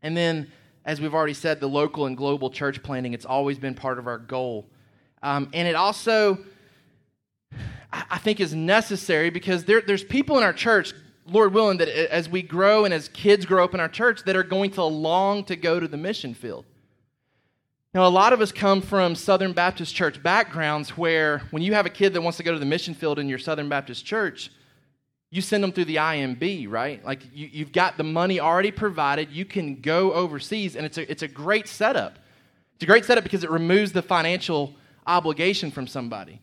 And 0.01 0.15
then, 0.15 0.51
as 0.85 0.99
we've 0.99 1.13
already 1.13 1.33
said, 1.33 1.59
the 1.59 1.67
local 1.67 2.05
and 2.05 2.17
global 2.17 2.49
church 2.49 2.83
planting, 2.83 3.13
it's 3.13 3.25
always 3.25 3.57
been 3.57 3.73
part 3.73 3.99
of 3.99 4.07
our 4.07 4.17
goal. 4.17 4.67
Um, 5.21 5.49
and 5.53 5.67
it 5.67 5.75
also, 5.75 6.39
I 7.91 8.17
think, 8.17 8.39
is 8.39 8.53
necessary 8.53 9.29
because 9.29 9.63
there, 9.63 9.81
there's 9.81 10.03
people 10.03 10.37
in 10.37 10.43
our 10.43 10.53
church, 10.53 10.93
Lord 11.25 11.53
willing, 11.53 11.77
that 11.77 11.87
as 11.87 12.27
we 12.27 12.41
grow 12.41 12.83
and 12.83 12.93
as 12.93 13.07
kids 13.09 13.45
grow 13.45 13.63
up 13.63 13.73
in 13.73 13.79
our 13.79 13.87
church, 13.87 14.23
that 14.25 14.35
are 14.35 14.43
going 14.43 14.71
to 14.71 14.83
long 14.83 15.45
to 15.45 15.55
go 15.55 15.79
to 15.79 15.87
the 15.87 15.97
mission 15.97 16.33
field. 16.33 16.65
Now, 17.93 18.07
a 18.07 18.09
lot 18.09 18.33
of 18.33 18.41
us 18.41 18.51
come 18.51 18.81
from 18.81 19.15
Southern 19.15 19.53
Baptist 19.53 19.93
church 19.93 20.21
backgrounds 20.21 20.97
where 20.97 21.43
when 21.51 21.61
you 21.61 21.75
have 21.75 21.85
a 21.85 21.91
kid 21.91 22.13
that 22.13 22.21
wants 22.21 22.37
to 22.37 22.43
go 22.43 22.51
to 22.51 22.59
the 22.59 22.65
mission 22.65 22.95
field 22.95 23.19
in 23.19 23.29
your 23.29 23.37
Southern 23.37 23.69
Baptist 23.69 24.03
church, 24.03 24.51
you 25.33 25.41
send 25.41 25.63
them 25.63 25.71
through 25.71 25.85
the 25.85 25.95
IMB, 25.95 26.69
right? 26.69 27.03
Like 27.03 27.21
you, 27.33 27.65
have 27.65 27.71
got 27.71 27.97
the 27.97 28.03
money 28.03 28.39
already 28.39 28.69
provided. 28.69 29.31
You 29.31 29.45
can 29.45 29.81
go 29.81 30.13
overseas, 30.13 30.75
and 30.75 30.85
it's 30.85 30.99
a, 30.99 31.09
it's 31.11 31.23
a 31.23 31.27
great 31.27 31.67
setup. 31.67 32.19
It's 32.75 32.83
a 32.83 32.85
great 32.85 33.03
setup 33.03 33.23
because 33.23 33.43
it 33.43 33.49
removes 33.49 33.93
the 33.93 34.03
financial 34.03 34.75
obligation 35.07 35.71
from 35.71 35.87
somebody. 35.87 36.39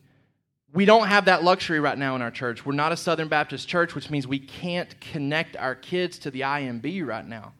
We 0.73 0.83
don't 0.83 1.07
have 1.07 1.23
that 1.25 1.41
luxury 1.41 1.79
right 1.79 1.97
now 1.97 2.17
in 2.17 2.21
our 2.21 2.31
church. 2.31 2.65
We're 2.65 2.73
not 2.73 2.91
a 2.91 2.97
Southern 2.97 3.29
Baptist 3.29 3.65
church, 3.65 3.95
which 3.95 4.09
means 4.09 4.27
we 4.27 4.39
can't 4.39 4.99
connect 4.99 5.55
our 5.55 5.73
kids 5.73 6.19
to 6.19 6.31
the 6.31 6.41
IMB 6.41 7.07
right 7.07 7.25
now. 7.25 7.53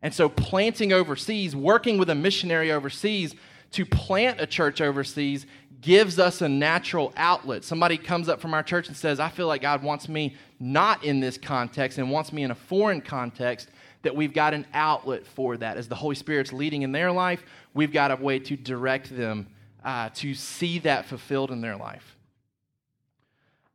And 0.00 0.14
so, 0.14 0.30
planting 0.30 0.94
overseas, 0.94 1.54
working 1.54 1.98
with 1.98 2.08
a 2.08 2.14
missionary 2.14 2.72
overseas 2.72 3.34
to 3.72 3.84
plant 3.84 4.40
a 4.40 4.46
church 4.46 4.80
overseas 4.80 5.44
gives 5.80 6.18
us 6.18 6.42
a 6.42 6.48
natural 6.48 7.12
outlet. 7.16 7.64
Somebody 7.64 7.96
comes 7.96 8.28
up 8.28 8.40
from 8.40 8.52
our 8.54 8.62
church 8.62 8.88
and 8.88 8.96
says, 8.96 9.20
I 9.20 9.28
feel 9.28 9.46
like 9.46 9.62
God 9.62 9.82
wants 9.82 10.08
me 10.08 10.36
not 10.58 11.04
in 11.04 11.20
this 11.20 11.38
context 11.38 11.98
and 11.98 12.10
wants 12.10 12.32
me 12.32 12.42
in 12.42 12.50
a 12.50 12.54
foreign 12.54 13.00
context, 13.00 13.68
that 14.02 14.14
we've 14.14 14.32
got 14.32 14.54
an 14.54 14.66
outlet 14.74 15.26
for 15.26 15.56
that. 15.56 15.76
As 15.76 15.88
the 15.88 15.94
Holy 15.94 16.14
Spirit's 16.14 16.52
leading 16.52 16.82
in 16.82 16.92
their 16.92 17.12
life, 17.12 17.42
we've 17.74 17.92
got 17.92 18.10
a 18.10 18.16
way 18.16 18.38
to 18.38 18.56
direct 18.56 19.16
them 19.16 19.48
uh, 19.84 20.08
to 20.14 20.34
see 20.34 20.78
that 20.80 21.06
fulfilled 21.06 21.50
in 21.50 21.60
their 21.60 21.76
life. 21.76 22.16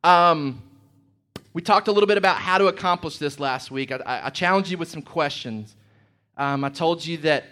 Um, 0.02 0.62
we 1.52 1.62
talked 1.62 1.88
a 1.88 1.92
little 1.92 2.06
bit 2.06 2.18
about 2.18 2.36
how 2.36 2.58
to 2.58 2.66
accomplish 2.66 3.18
this 3.18 3.38
last 3.38 3.70
week. 3.70 3.92
I, 3.92 4.22
I 4.24 4.30
challenged 4.30 4.70
you 4.70 4.76
with 4.76 4.88
some 4.88 5.02
questions. 5.02 5.76
Um, 6.36 6.64
I 6.64 6.68
told 6.68 7.04
you 7.04 7.18
that, 7.18 7.44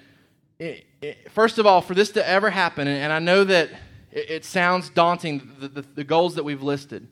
it, 0.59 0.85
it, 1.00 1.30
first 1.30 1.59
of 1.59 1.66
all, 1.66 1.80
for 1.80 1.94
this 1.94 2.11
to 2.12 2.28
ever 2.28 2.50
happen, 2.50 2.88
and, 2.88 2.99
and 3.04 3.12
I 3.12 3.18
know 3.18 3.44
that 3.44 3.71
it, 4.12 4.31
it 4.31 4.45
sounds 4.45 4.90
daunting, 4.90 5.50
the, 5.59 5.69
the, 5.69 5.83
the, 5.83 6.04
goals 6.04 6.35
that 6.37 6.45
we've 6.45 6.62
listed. 6.62 7.09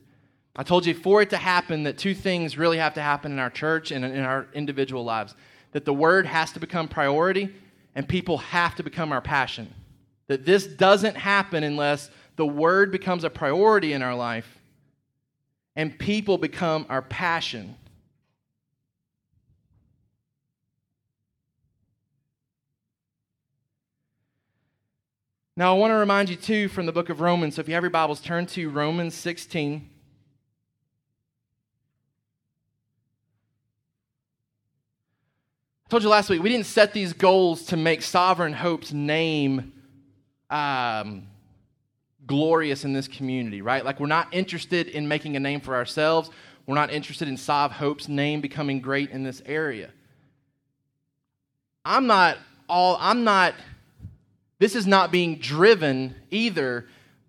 I 0.55 0.63
told 0.63 0.87
you 0.87 0.95
for 0.95 1.23
it 1.23 1.31
to 1.31 1.37
happen, 1.37 1.85
that 1.85 1.99
two 1.99 2.15
things 2.15 2.59
really 2.59 2.79
have 2.79 2.95
to 2.95 3.03
happen 3.03 3.33
in 3.33 3.39
our 3.39 3.51
church 3.51 3.91
and 3.91 4.05
in 4.05 4.21
our 4.21 4.47
individual 4.55 5.05
lives 5.05 5.35
that 5.73 5.85
the 5.85 5.95
word 5.95 6.27
has 6.27 6.53
to 6.53 6.61
become 6.61 6.89
priority, 6.89 7.49
and 7.95 8.09
people 8.09 8.39
have 8.39 8.75
to 8.75 8.83
become 8.83 9.13
our 9.13 9.21
passion. 9.21 9.73
That 10.27 10.45
this 10.45 10.67
doesn't 10.67 11.17
happen 11.17 11.63
unless 11.63 12.11
the 12.37 12.47
word 12.47 12.91
becomes 12.91 13.25
a 13.25 13.31
priority 13.31 13.93
in 13.93 14.03
our 14.03 14.15
life 14.15 14.59
and 15.77 15.99
people 15.99 16.39
become 16.39 16.87
our 16.89 17.03
passion. 17.03 17.77
Now, 25.61 25.77
I 25.77 25.79
want 25.79 25.91
to 25.91 25.97
remind 25.97 26.31
you, 26.31 26.37
too, 26.37 26.69
from 26.69 26.87
the 26.87 26.93
book 26.93 27.11
of 27.11 27.21
Romans. 27.21 27.57
So 27.57 27.61
if 27.61 27.69
you 27.69 27.75
have 27.75 27.83
your 27.83 27.91
Bibles, 27.91 28.23
turn 28.23 28.47
to 28.47 28.71
Romans 28.71 29.15
16. 29.15 29.91
I 35.85 35.91
told 35.91 36.03
you 36.03 36.09
last 36.09 36.31
week, 36.31 36.43
we 36.43 36.49
didn't 36.49 36.65
set 36.65 36.95
these 36.95 37.13
goals 37.13 37.65
to 37.67 37.77
make 37.77 38.01
Sovereign 38.01 38.55
Hope's 38.55 38.95
name 38.95 39.75
um, 40.49 41.27
glorious 42.27 42.87
in 42.87 42.95
this 42.95 43.07
community, 43.07 43.61
right? 43.61 43.85
Like, 43.85 44.01
we're 44.01 44.07
not 44.07 44.29
interested 44.33 44.89
in 44.89 45.09
making 45.09 45.37
a 45.37 45.41
name 45.41 45.61
for 45.61 45.75
ourselves. 45.75 46.31
We're 46.65 46.75
not 46.75 46.91
interested 46.91 47.29
in 47.29 47.37
Sov 47.37 47.71
Hope's 47.71 48.09
name 48.09 48.41
becoming 48.41 48.81
great 48.81 49.11
in 49.11 49.25
this 49.25 49.43
area. 49.45 49.91
I'm 51.85 52.07
not 52.07 52.39
all, 52.67 52.97
I'm 52.99 53.25
not 53.25 53.55
this 54.61 54.77
is 54.77 54.87
not 54.87 55.11
being 55.11 55.37
driven 55.37 56.15
either 56.31 56.87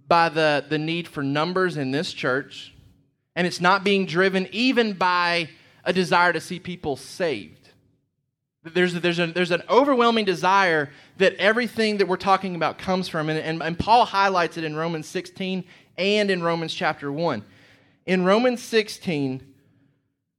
by 0.08 0.28
the, 0.28 0.66
the 0.68 0.78
need 0.78 1.08
for 1.08 1.24
numbers 1.24 1.78
in 1.78 1.92
this 1.92 2.12
church, 2.12 2.76
and 3.36 3.48
it's 3.48 3.62
not 3.62 3.86
being 3.86 4.06
driven 4.06 4.50
even 4.52 4.94
by 4.94 5.50
a 5.86 5.94
desire 5.94 6.34
to 6.34 6.42
see 6.42 6.60
people 6.60 6.98
saved. 6.98 7.70
There's, 8.64 8.94
there's, 8.94 9.18
a, 9.18 9.28
there's 9.28 9.52
an 9.52 9.64
overwhelming 9.70 10.26
desire 10.26 10.90
that 11.18 11.34
everything 11.36 11.98
that 11.98 12.08
we're 12.10 12.18
talking 12.18 12.54
about 12.54 12.78
comes 12.78 13.08
from, 13.08 13.30
and, 13.30 13.40
and, 13.40 13.64
and 13.64 13.80
Paul 13.80 14.04
highlights 14.04 14.58
it 14.58 14.66
in 14.66 14.76
Romans 14.76 15.08
16 15.08 15.64
and 15.98 16.30
in 16.30 16.44
Romans 16.44 16.74
chapter 16.74 17.10
1. 17.12 17.44
In 18.06 18.26
Romans 18.26 18.62
16, 18.62 19.51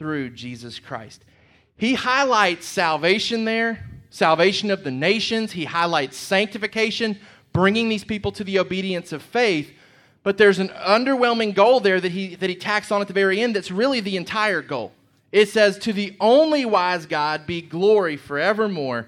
through 0.00 0.30
Jesus 0.30 0.78
Christ. 0.78 1.26
He 1.76 1.92
highlights 1.92 2.64
salvation 2.64 3.44
there, 3.44 3.84
salvation 4.08 4.70
of 4.70 4.82
the 4.82 4.90
nations. 4.90 5.52
He 5.52 5.66
highlights 5.66 6.16
sanctification, 6.16 7.18
bringing 7.52 7.90
these 7.90 8.02
people 8.02 8.32
to 8.32 8.42
the 8.42 8.58
obedience 8.58 9.12
of 9.12 9.20
faith. 9.20 9.70
But 10.22 10.38
there's 10.38 10.58
an 10.58 10.70
underwhelming 10.70 11.54
goal 11.54 11.80
there 11.80 12.00
that 12.00 12.12
he, 12.12 12.34
that 12.36 12.48
he 12.48 12.56
tacks 12.56 12.90
on 12.90 13.02
at 13.02 13.08
the 13.08 13.12
very 13.12 13.42
end 13.42 13.54
that's 13.54 13.70
really 13.70 14.00
the 14.00 14.16
entire 14.16 14.62
goal. 14.62 14.92
It 15.32 15.50
says, 15.50 15.78
To 15.80 15.92
the 15.92 16.16
only 16.18 16.64
wise 16.64 17.04
God 17.04 17.46
be 17.46 17.60
glory 17.60 18.16
forevermore 18.16 19.06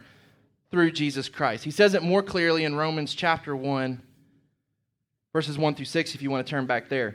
through 0.70 0.92
Jesus 0.92 1.30
Christ. 1.30 1.64
He 1.64 1.70
says 1.70 1.94
it 1.94 2.02
more 2.02 2.22
clearly 2.22 2.64
in 2.64 2.74
Romans 2.74 3.14
chapter 3.14 3.56
1, 3.56 4.02
verses 5.32 5.56
1 5.56 5.74
through 5.74 5.86
6, 5.86 6.14
if 6.14 6.20
you 6.20 6.30
want 6.30 6.46
to 6.46 6.50
turn 6.50 6.66
back 6.66 6.90
there. 6.90 7.14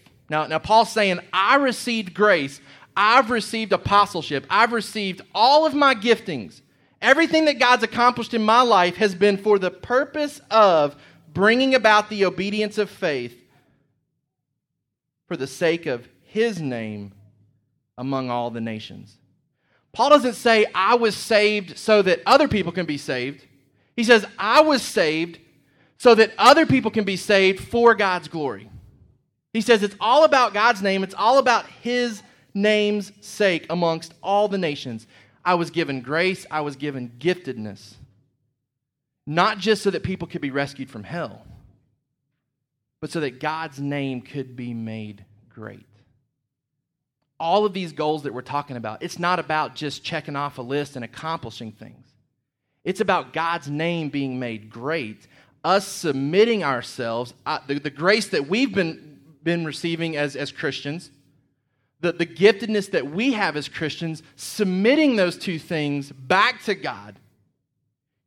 now, 0.31 0.47
now 0.47 0.59
Paul's 0.59 0.89
saying, 0.89 1.19
I 1.33 1.57
received 1.57 2.13
grace. 2.13 2.61
I've 2.95 3.29
received 3.29 3.73
apostleship. 3.73 4.45
I've 4.49 4.71
received 4.71 5.21
all 5.35 5.65
of 5.65 5.73
my 5.73 5.93
giftings. 5.93 6.61
Everything 7.01 7.45
that 7.45 7.59
God's 7.59 7.83
accomplished 7.83 8.33
in 8.33 8.41
my 8.41 8.61
life 8.61 8.95
has 8.95 9.13
been 9.13 9.35
for 9.35 9.59
the 9.59 9.69
purpose 9.69 10.39
of 10.49 10.95
bringing 11.33 11.75
about 11.75 12.09
the 12.09 12.23
obedience 12.23 12.77
of 12.77 12.89
faith 12.89 13.37
for 15.27 15.35
the 15.35 15.47
sake 15.47 15.85
of 15.85 16.07
his 16.23 16.61
name 16.61 17.11
among 17.97 18.29
all 18.29 18.49
the 18.51 18.61
nations. 18.61 19.17
Paul 19.91 20.11
doesn't 20.11 20.35
say, 20.35 20.65
I 20.73 20.95
was 20.95 21.13
saved 21.13 21.77
so 21.77 22.01
that 22.03 22.21
other 22.25 22.47
people 22.47 22.71
can 22.71 22.85
be 22.85 22.97
saved. 22.97 23.45
He 23.97 24.05
says, 24.05 24.25
I 24.39 24.61
was 24.61 24.81
saved 24.81 25.39
so 25.97 26.15
that 26.15 26.31
other 26.37 26.65
people 26.65 26.89
can 26.89 27.03
be 27.03 27.17
saved 27.17 27.59
for 27.59 27.95
God's 27.95 28.29
glory. 28.29 28.69
He 29.53 29.61
says 29.61 29.83
it's 29.83 29.95
all 29.99 30.23
about 30.23 30.53
God's 30.53 30.81
name, 30.81 31.03
it's 31.03 31.15
all 31.15 31.37
about 31.37 31.65
His 31.81 32.23
name's 32.53 33.11
sake 33.21 33.65
amongst 33.69 34.13
all 34.21 34.47
the 34.47 34.57
nations. 34.57 35.07
I 35.43 35.55
was 35.55 35.71
given 35.71 36.01
grace, 36.01 36.45
I 36.49 36.61
was 36.61 36.75
given 36.75 37.11
giftedness. 37.19 37.95
Not 39.25 39.57
just 39.57 39.81
so 39.83 39.91
that 39.91 40.03
people 40.03 40.27
could 40.27 40.41
be 40.41 40.51
rescued 40.51 40.89
from 40.89 41.03
hell, 41.03 41.45
but 42.99 43.11
so 43.11 43.19
that 43.19 43.39
God's 43.39 43.79
name 43.79 44.21
could 44.21 44.55
be 44.55 44.73
made 44.73 45.25
great. 45.49 45.85
All 47.39 47.65
of 47.65 47.73
these 47.73 47.91
goals 47.91 48.23
that 48.23 48.33
we're 48.33 48.41
talking 48.41 48.77
about, 48.77 49.01
it's 49.01 49.17
not 49.17 49.39
about 49.39 49.75
just 49.75 50.03
checking 50.03 50.35
off 50.35 50.59
a 50.59 50.61
list 50.61 50.95
and 50.95 51.03
accomplishing 51.03 51.71
things. 51.71 52.05
It's 52.83 53.01
about 53.01 53.33
God's 53.33 53.67
name 53.67 54.09
being 54.09 54.39
made 54.39 54.69
great, 54.69 55.27
us 55.63 55.87
submitting 55.87 56.63
ourselves, 56.63 57.33
uh, 57.45 57.59
the, 57.67 57.79
the 57.79 57.89
grace 57.89 58.29
that 58.29 58.47
we've 58.47 58.73
been, 58.73 59.10
been 59.43 59.65
receiving 59.65 60.15
as, 60.15 60.35
as 60.35 60.51
Christians, 60.51 61.11
the, 61.99 62.11
the 62.11 62.25
giftedness 62.25 62.91
that 62.91 63.11
we 63.11 63.33
have 63.33 63.55
as 63.55 63.69
Christians, 63.69 64.23
submitting 64.35 65.15
those 65.15 65.37
two 65.37 65.59
things 65.59 66.11
back 66.11 66.63
to 66.63 66.75
God, 66.75 67.19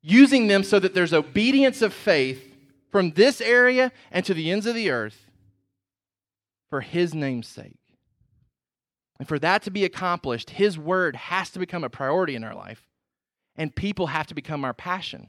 using 0.03 0.47
them 0.47 0.63
so 0.63 0.79
that 0.79 0.95
there's 0.95 1.13
obedience 1.13 1.83
of 1.83 1.93
faith 1.93 2.55
from 2.91 3.11
this 3.13 3.41
area 3.41 3.91
and 4.13 4.25
to 4.25 4.35
the 4.35 4.51
ends 4.51 4.67
of 4.67 4.75
the 4.75 4.91
earth 4.91 5.31
for 6.71 6.81
His 6.81 7.15
name's 7.15 7.49
sake. 7.49 7.79
And 9.19 9.29
for 9.29 9.39
that 9.39 9.63
to 9.63 9.71
be 9.71 9.85
accomplished, 9.85 10.51
His 10.51 10.79
word 10.79 11.17
has 11.17 11.51
to 11.51 11.59
become 11.59 11.85
a 11.85 11.91
priority 11.91 12.35
in 12.37 12.45
our 12.45 12.55
life, 12.55 12.89
and 13.57 13.75
people 13.75 14.09
have 14.09 14.27
to 14.29 14.35
become 14.35 14.65
our 14.65 14.75
passion. 14.75 15.29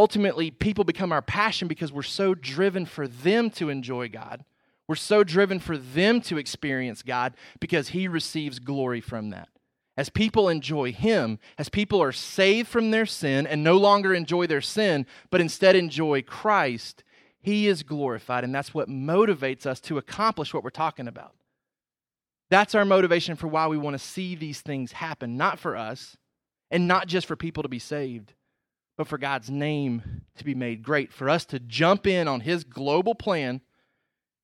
Ultimately, 0.00 0.50
people 0.50 0.84
become 0.84 1.12
our 1.12 1.22
passion 1.22 1.68
because 1.68 1.92
we're 1.92 2.02
so 2.02 2.34
driven 2.34 2.86
for 2.86 3.06
them 3.06 3.50
to 3.50 3.68
enjoy 3.68 4.08
God 4.08 4.44
we're 4.90 4.96
so 4.96 5.22
driven 5.22 5.60
for 5.60 5.78
them 5.78 6.20
to 6.22 6.36
experience 6.36 7.04
God 7.04 7.34
because 7.60 7.90
He 7.90 8.08
receives 8.08 8.58
glory 8.58 9.00
from 9.00 9.30
that. 9.30 9.48
As 9.96 10.08
people 10.08 10.48
enjoy 10.48 10.90
Him, 10.90 11.38
as 11.58 11.68
people 11.68 12.02
are 12.02 12.10
saved 12.10 12.66
from 12.66 12.90
their 12.90 13.06
sin 13.06 13.46
and 13.46 13.62
no 13.62 13.76
longer 13.76 14.12
enjoy 14.12 14.48
their 14.48 14.60
sin, 14.60 15.06
but 15.30 15.40
instead 15.40 15.76
enjoy 15.76 16.22
Christ, 16.22 17.04
He 17.40 17.68
is 17.68 17.84
glorified. 17.84 18.42
And 18.42 18.52
that's 18.52 18.74
what 18.74 18.88
motivates 18.88 19.64
us 19.64 19.78
to 19.82 19.96
accomplish 19.96 20.52
what 20.52 20.64
we're 20.64 20.70
talking 20.70 21.06
about. 21.06 21.36
That's 22.48 22.74
our 22.74 22.84
motivation 22.84 23.36
for 23.36 23.46
why 23.46 23.68
we 23.68 23.78
want 23.78 23.94
to 23.94 24.04
see 24.04 24.34
these 24.34 24.60
things 24.60 24.90
happen, 24.90 25.36
not 25.36 25.60
for 25.60 25.76
us 25.76 26.16
and 26.68 26.88
not 26.88 27.06
just 27.06 27.28
for 27.28 27.36
people 27.36 27.62
to 27.62 27.68
be 27.68 27.78
saved, 27.78 28.34
but 29.00 29.08
for 29.08 29.16
God's 29.16 29.48
name 29.48 30.26
to 30.36 30.44
be 30.44 30.54
made 30.54 30.82
great, 30.82 31.10
for 31.10 31.30
us 31.30 31.46
to 31.46 31.58
jump 31.58 32.06
in 32.06 32.28
on 32.28 32.40
His 32.40 32.64
global 32.64 33.14
plan 33.14 33.62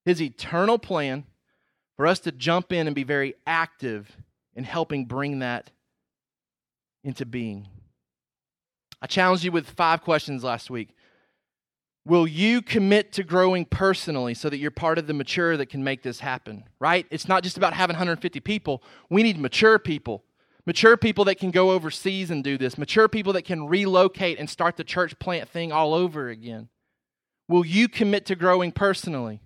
his 0.07 0.21
eternal 0.21 0.79
plan 0.79 1.25
for 1.97 2.07
us 2.07 2.19
to 2.19 2.31
jump 2.31 2.71
in 2.71 2.87
and 2.87 2.95
be 2.95 3.03
very 3.03 3.35
active 3.45 4.15
in 4.55 4.63
helping 4.63 5.03
bring 5.03 5.39
that 5.39 5.69
into 7.03 7.25
being. 7.25 7.67
I 9.01 9.07
challenged 9.07 9.43
you 9.43 9.51
with 9.51 9.69
five 9.69 10.01
questions 10.01 10.45
last 10.45 10.69
week. 10.69 10.95
Will 12.05 12.25
you 12.25 12.61
commit 12.61 13.11
to 13.13 13.23
growing 13.23 13.65
personally 13.65 14.33
so 14.33 14.49
that 14.49 14.59
you're 14.59 14.71
part 14.71 14.97
of 14.97 15.07
the 15.07 15.13
mature 15.13 15.57
that 15.57 15.65
can 15.65 15.83
make 15.83 16.03
this 16.03 16.21
happen? 16.21 16.63
Right? 16.79 17.05
It's 17.11 17.27
not 17.27 17.43
just 17.43 17.57
about 17.57 17.73
having 17.73 17.95
150 17.95 18.39
people. 18.39 18.81
We 19.09 19.23
need 19.23 19.37
mature 19.37 19.77
people. 19.77 20.23
Mature 20.67 20.97
people 20.97 21.23
that 21.23 21.39
can 21.39 21.49
go 21.49 21.71
overseas 21.71 22.29
and 22.29 22.43
do 22.43 22.57
this. 22.57 22.77
Mature 22.77 23.07
people 23.07 23.31
that 23.31 23.45
can 23.45 23.67
relocate 23.67 24.37
and 24.37 24.49
start 24.49 24.75
the 24.75 24.83
church 24.83 25.17
plant 25.17 25.47
thing 25.47 25.71
all 25.71 25.93
over 25.93 26.27
again. 26.27 26.67
Will 27.47 27.65
you 27.65 27.87
commit 27.87 28.25
to 28.25 28.35
growing 28.35 28.73
personally? 28.73 29.39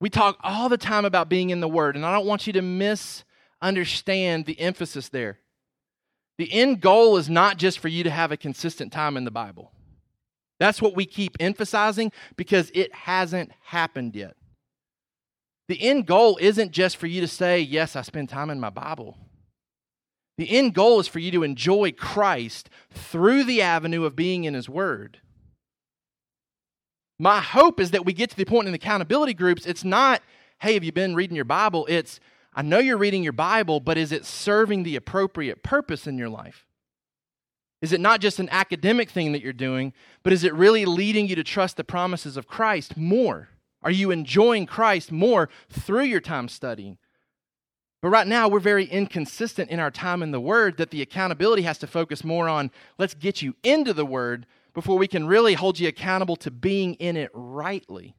We 0.00 0.08
talk 0.08 0.38
all 0.42 0.70
the 0.70 0.78
time 0.78 1.04
about 1.04 1.28
being 1.28 1.50
in 1.50 1.60
the 1.60 1.68
Word, 1.68 1.94
and 1.94 2.06
I 2.06 2.12
don't 2.14 2.26
want 2.26 2.46
you 2.46 2.54
to 2.54 2.62
misunderstand 2.62 4.46
the 4.46 4.58
emphasis 4.58 5.10
there. 5.10 5.40
The 6.38 6.50
end 6.50 6.80
goal 6.80 7.18
is 7.18 7.28
not 7.28 7.58
just 7.58 7.78
for 7.78 7.88
you 7.88 8.02
to 8.04 8.10
have 8.10 8.32
a 8.32 8.36
consistent 8.38 8.94
time 8.94 9.18
in 9.18 9.24
the 9.24 9.30
Bible. 9.30 9.72
That's 10.58 10.80
what 10.80 10.96
we 10.96 11.04
keep 11.04 11.36
emphasizing 11.38 12.12
because 12.36 12.70
it 12.72 12.94
hasn't 12.94 13.52
happened 13.60 14.16
yet. 14.16 14.36
The 15.68 15.82
end 15.82 16.06
goal 16.06 16.38
isn't 16.40 16.70
just 16.70 16.96
for 16.96 17.06
you 17.06 17.20
to 17.20 17.28
say, 17.28 17.60
Yes, 17.60 17.94
I 17.94 18.00
spend 18.00 18.30
time 18.30 18.48
in 18.48 18.58
my 18.58 18.70
Bible. 18.70 19.18
The 20.38 20.50
end 20.50 20.74
goal 20.74 21.00
is 21.00 21.08
for 21.08 21.18
you 21.18 21.30
to 21.32 21.42
enjoy 21.42 21.92
Christ 21.92 22.68
through 22.90 23.44
the 23.44 23.62
avenue 23.62 24.04
of 24.04 24.16
being 24.16 24.44
in 24.44 24.54
His 24.54 24.68
Word. 24.68 25.20
My 27.18 27.40
hope 27.40 27.80
is 27.80 27.92
that 27.92 28.04
we 28.04 28.12
get 28.12 28.30
to 28.30 28.36
the 28.36 28.44
point 28.44 28.66
in 28.66 28.72
the 28.72 28.76
accountability 28.76 29.32
groups, 29.32 29.64
it's 29.64 29.84
not, 29.84 30.22
hey, 30.60 30.74
have 30.74 30.84
you 30.84 30.92
been 30.92 31.14
reading 31.14 31.36
your 31.36 31.46
Bible? 31.46 31.86
It's, 31.88 32.20
I 32.54 32.62
know 32.62 32.78
you're 32.78 32.98
reading 32.98 33.22
your 33.22 33.32
Bible, 33.32 33.80
but 33.80 33.96
is 33.96 34.12
it 34.12 34.26
serving 34.26 34.82
the 34.82 34.96
appropriate 34.96 35.62
purpose 35.62 36.06
in 36.06 36.18
your 36.18 36.28
life? 36.28 36.66
Is 37.80 37.92
it 37.92 38.00
not 38.00 38.20
just 38.20 38.38
an 38.38 38.48
academic 38.50 39.10
thing 39.10 39.32
that 39.32 39.42
you're 39.42 39.52
doing, 39.52 39.92
but 40.22 40.32
is 40.32 40.44
it 40.44 40.54
really 40.54 40.84
leading 40.84 41.28
you 41.28 41.36
to 41.36 41.44
trust 41.44 41.76
the 41.76 41.84
promises 41.84 42.36
of 42.36 42.46
Christ 42.46 42.96
more? 42.96 43.48
Are 43.82 43.90
you 43.90 44.10
enjoying 44.10 44.66
Christ 44.66 45.12
more 45.12 45.48
through 45.70 46.04
your 46.04 46.20
time 46.20 46.48
studying? 46.48 46.98
But 48.06 48.10
right 48.10 48.26
now, 48.28 48.46
we're 48.46 48.60
very 48.60 48.84
inconsistent 48.84 49.68
in 49.68 49.80
our 49.80 49.90
time 49.90 50.22
in 50.22 50.30
the 50.30 50.38
Word 50.38 50.76
that 50.76 50.92
the 50.92 51.02
accountability 51.02 51.62
has 51.62 51.76
to 51.78 51.88
focus 51.88 52.22
more 52.22 52.48
on 52.48 52.70
let's 52.98 53.14
get 53.14 53.42
you 53.42 53.56
into 53.64 53.92
the 53.92 54.06
Word 54.06 54.46
before 54.74 54.96
we 54.96 55.08
can 55.08 55.26
really 55.26 55.54
hold 55.54 55.80
you 55.80 55.88
accountable 55.88 56.36
to 56.36 56.52
being 56.52 56.94
in 56.94 57.16
it 57.16 57.32
rightly. 57.34 58.14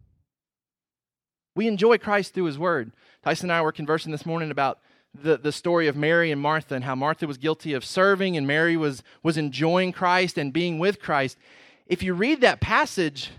We 1.55 1.69
enjoy 1.69 1.99
Christ 1.99 2.33
through 2.33 2.43
His 2.43 2.59
Word. 2.59 2.91
Tyson 3.23 3.45
and 3.45 3.53
I 3.53 3.61
were 3.61 3.71
conversing 3.71 4.11
this 4.11 4.25
morning 4.25 4.51
about 4.51 4.79
the, 5.13 5.37
the 5.37 5.53
story 5.53 5.87
of 5.87 5.95
Mary 5.95 6.31
and 6.31 6.41
Martha 6.41 6.75
and 6.75 6.83
how 6.83 6.93
Martha 6.95 7.25
was 7.25 7.37
guilty 7.37 7.71
of 7.71 7.85
serving 7.85 8.35
and 8.35 8.45
Mary 8.45 8.75
was, 8.75 9.03
was 9.23 9.37
enjoying 9.37 9.93
Christ 9.93 10.37
and 10.37 10.51
being 10.51 10.79
with 10.79 10.99
Christ. 10.99 11.37
If 11.85 12.03
you 12.03 12.13
read 12.13 12.41
that 12.41 12.59
passage, 12.59 13.31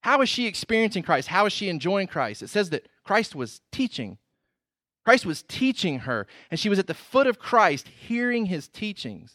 how 0.00 0.22
is 0.22 0.30
she 0.30 0.46
experiencing 0.46 1.02
Christ? 1.02 1.28
How 1.28 1.44
is 1.44 1.52
she 1.52 1.68
enjoying 1.68 2.06
Christ? 2.06 2.42
It 2.42 2.48
says 2.48 2.70
that 2.70 2.88
Christ 3.04 3.34
was 3.34 3.60
teaching. 3.70 4.16
Christ 5.04 5.26
was 5.26 5.42
teaching 5.42 6.00
her, 6.00 6.26
and 6.50 6.58
she 6.58 6.68
was 6.68 6.78
at 6.78 6.86
the 6.86 6.94
foot 6.94 7.26
of 7.26 7.38
Christ 7.38 7.88
hearing 7.88 8.46
his 8.46 8.68
teachings. 8.68 9.34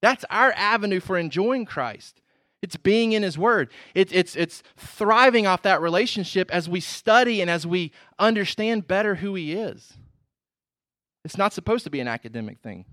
That's 0.00 0.24
our 0.30 0.52
avenue 0.52 1.00
for 1.00 1.18
enjoying 1.18 1.64
Christ. 1.64 2.20
It's 2.60 2.76
being 2.76 3.12
in 3.12 3.22
His 3.22 3.38
Word. 3.38 3.70
It, 3.94 4.12
it's, 4.12 4.34
it's 4.34 4.62
thriving 4.76 5.46
off 5.46 5.62
that 5.62 5.80
relationship 5.80 6.50
as 6.50 6.68
we 6.68 6.80
study 6.80 7.40
and 7.40 7.50
as 7.50 7.66
we 7.66 7.92
understand 8.18 8.88
better 8.88 9.16
who 9.16 9.34
He 9.34 9.52
is. 9.52 9.94
It's 11.24 11.38
not 11.38 11.52
supposed 11.52 11.84
to 11.84 11.90
be 11.90 12.00
an 12.00 12.08
academic 12.08 12.58
thing. 12.60 12.84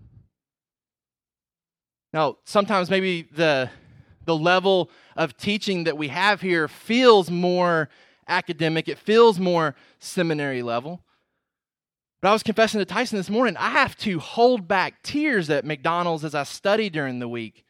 Now, 2.14 2.38
sometimes 2.46 2.90
maybe 2.90 3.24
the, 3.24 3.70
the 4.26 4.36
level 4.36 4.90
of 5.16 5.36
teaching 5.36 5.86
that 5.86 5.98
we 5.98 6.10
have 6.10 6.42
here 6.42 6.68
feels 6.68 7.32
more 7.32 7.90
academic, 8.28 8.88
it 8.88 9.00
feels 9.00 9.40
more 9.40 9.76
seminary 10.00 10.62
level. 10.62 11.02
But 12.26 12.32
I 12.32 12.34
was 12.34 12.42
confessing 12.42 12.80
to 12.80 12.86
Tyson 12.86 13.20
this 13.20 13.30
morning, 13.30 13.56
I 13.56 13.70
have 13.70 13.96
to 13.98 14.18
hold 14.18 14.68
back 14.68 15.04
tears 15.04 15.52
at 15.52 15.64
McDonald's 15.64 16.26
as 16.26 16.34
I 16.34 16.42
study 16.42 16.90
during 16.90 17.20
the 17.20 17.28
week 17.28 17.64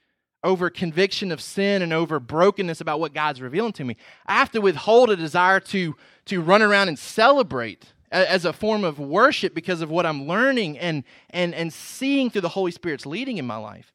over 0.46 0.70
conviction 0.70 1.34
of 1.34 1.42
sin 1.42 1.82
and 1.82 1.92
over 1.92 2.22
brokenness 2.22 2.80
about 2.80 3.02
what 3.02 3.14
God's 3.14 3.42
revealing 3.42 3.74
to 3.74 3.84
me. 3.84 3.98
I 4.26 4.36
have 4.36 4.52
to 4.52 4.62
withhold 4.62 5.10
a 5.10 5.18
desire 5.18 5.60
to, 5.60 5.98
to 6.28 6.42
run 6.42 6.62
around 6.62 6.88
and 6.88 6.98
celebrate 6.98 7.92
as 8.14 8.46
a 8.46 8.54
form 8.54 8.86
of 8.86 8.98
worship 8.98 9.54
because 9.54 9.82
of 9.82 9.90
what 9.90 10.06
I'm 10.06 10.26
learning 10.26 10.80
and, 10.80 11.04
and, 11.32 11.54
and 11.54 11.74
seeing 11.74 12.30
through 12.30 12.40
the 12.40 12.48
Holy 12.48 12.72
Spirit's 12.72 13.06
leading 13.06 13.36
in 13.36 13.46
my 13.46 13.58
life. 13.58 13.92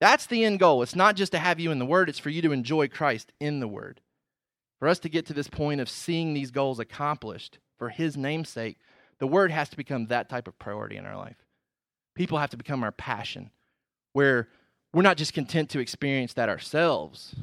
That's 0.00 0.26
the 0.26 0.44
end 0.44 0.58
goal. 0.58 0.82
It's 0.82 0.96
not 0.96 1.14
just 1.14 1.30
to 1.30 1.38
have 1.38 1.60
you 1.60 1.70
in 1.70 1.78
the 1.78 1.86
Word, 1.86 2.08
it's 2.08 2.18
for 2.18 2.30
you 2.30 2.42
to 2.42 2.50
enjoy 2.50 2.88
Christ 2.88 3.30
in 3.38 3.60
the 3.60 3.68
Word. 3.68 4.00
For 4.80 4.88
us 4.88 4.98
to 4.98 5.08
get 5.08 5.26
to 5.26 5.32
this 5.32 5.46
point 5.46 5.80
of 5.80 5.88
seeing 5.88 6.34
these 6.34 6.50
goals 6.50 6.80
accomplished 6.80 7.60
for 7.78 7.90
His 7.90 8.16
namesake, 8.16 8.78
the 9.22 9.28
Word 9.28 9.52
has 9.52 9.68
to 9.68 9.76
become 9.76 10.08
that 10.08 10.28
type 10.28 10.48
of 10.48 10.58
priority 10.58 10.96
in 10.96 11.06
our 11.06 11.16
life. 11.16 11.36
People 12.16 12.38
have 12.38 12.50
to 12.50 12.56
become 12.56 12.82
our 12.82 12.90
passion, 12.90 13.52
where 14.14 14.48
we're 14.92 15.02
not 15.02 15.16
just 15.16 15.32
content 15.32 15.70
to 15.70 15.78
experience 15.78 16.32
that 16.32 16.48
ourselves. 16.48 17.36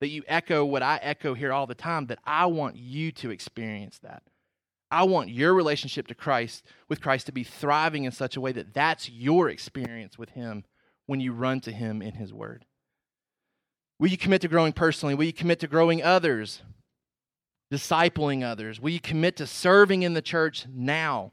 That 0.00 0.08
you 0.08 0.22
echo 0.26 0.64
what 0.64 0.82
I 0.82 0.98
echo 1.02 1.34
here 1.34 1.52
all 1.52 1.66
the 1.66 1.74
time, 1.74 2.06
that 2.06 2.20
I 2.24 2.46
want 2.46 2.76
you 2.76 3.12
to 3.12 3.28
experience 3.28 3.98
that. 3.98 4.22
I 4.90 5.02
want 5.02 5.28
your 5.28 5.52
relationship 5.52 6.06
to 6.06 6.14
Christ, 6.14 6.64
with 6.88 7.02
Christ, 7.02 7.26
to 7.26 7.32
be 7.32 7.44
thriving 7.44 8.04
in 8.04 8.12
such 8.12 8.38
a 8.38 8.40
way 8.40 8.52
that 8.52 8.72
that's 8.72 9.10
your 9.10 9.50
experience 9.50 10.16
with 10.16 10.30
Him 10.30 10.64
when 11.04 11.20
you 11.20 11.34
run 11.34 11.60
to 11.60 11.72
Him 11.72 12.00
in 12.00 12.14
His 12.14 12.32
Word. 12.32 12.64
Will 13.98 14.08
you 14.08 14.16
commit 14.16 14.40
to 14.40 14.48
growing 14.48 14.72
personally? 14.72 15.14
Will 15.14 15.24
you 15.24 15.34
commit 15.34 15.60
to 15.60 15.66
growing 15.66 16.02
others, 16.02 16.62
discipling 17.72 18.42
others? 18.42 18.80
Will 18.80 18.90
you 18.90 19.00
commit 19.00 19.36
to 19.36 19.46
serving 19.46 20.02
in 20.02 20.14
the 20.14 20.22
church 20.22 20.66
now? 20.72 21.32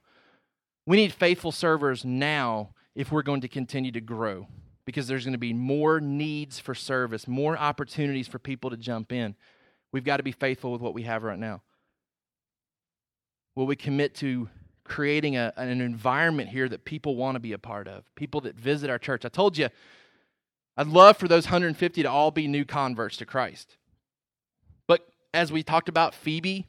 We 0.86 0.98
need 0.98 1.12
faithful 1.12 1.52
servers 1.52 2.06
now 2.06 2.72
if 2.96 3.12
we're 3.12 3.24
going 3.24 3.42
to 3.42 3.48
continue 3.48 3.92
to 3.92 4.02
grow 4.02 4.48
because 4.86 5.08
there's 5.08 5.26
going 5.26 5.34
to 5.34 5.38
be 5.38 5.52
more 5.54 6.00
needs 6.00 6.60
for 6.60 6.74
service, 6.74 7.28
more 7.28 7.58
opportunities 7.58 8.28
for 8.28 8.40
people 8.40 8.70
to 8.70 8.78
jump 8.78 9.12
in. 9.12 9.36
We've 9.92 10.06
got 10.06 10.18
to 10.18 10.24
be 10.24 10.32
faithful 10.32 10.72
with 10.72 10.82
what 10.82 10.94
we 10.94 11.04
have 11.04 11.24
right 11.24 11.38
now. 11.38 11.62
Will 13.56 13.66
we 13.66 13.76
commit 13.76 14.16
to 14.16 14.48
creating 14.86 15.36
a, 15.36 15.52
an 15.58 15.82
environment 15.82 16.50
here 16.50 16.70
that 16.70 16.86
people 16.86 17.18
want 17.18 17.36
to 17.36 17.40
be 17.40 17.52
a 17.52 17.58
part 17.58 17.88
of, 17.88 18.04
people 18.16 18.40
that 18.42 18.56
visit 18.56 18.90
our 18.90 19.00
church? 19.00 19.26
I 19.26 19.30
told 19.30 19.58
you, 19.58 19.68
I'd 20.78 20.88
love 20.88 21.18
for 21.18 21.28
those 21.28 21.46
150 21.46 22.04
to 22.04 22.10
all 22.10 22.32
be 22.32 22.48
new 22.48 22.64
converts 22.64 23.18
to 23.18 23.26
Christ. 23.26 23.76
As 25.34 25.52
we 25.52 25.64
talked 25.64 25.90
about 25.90 26.16
Phoebe 26.16 26.68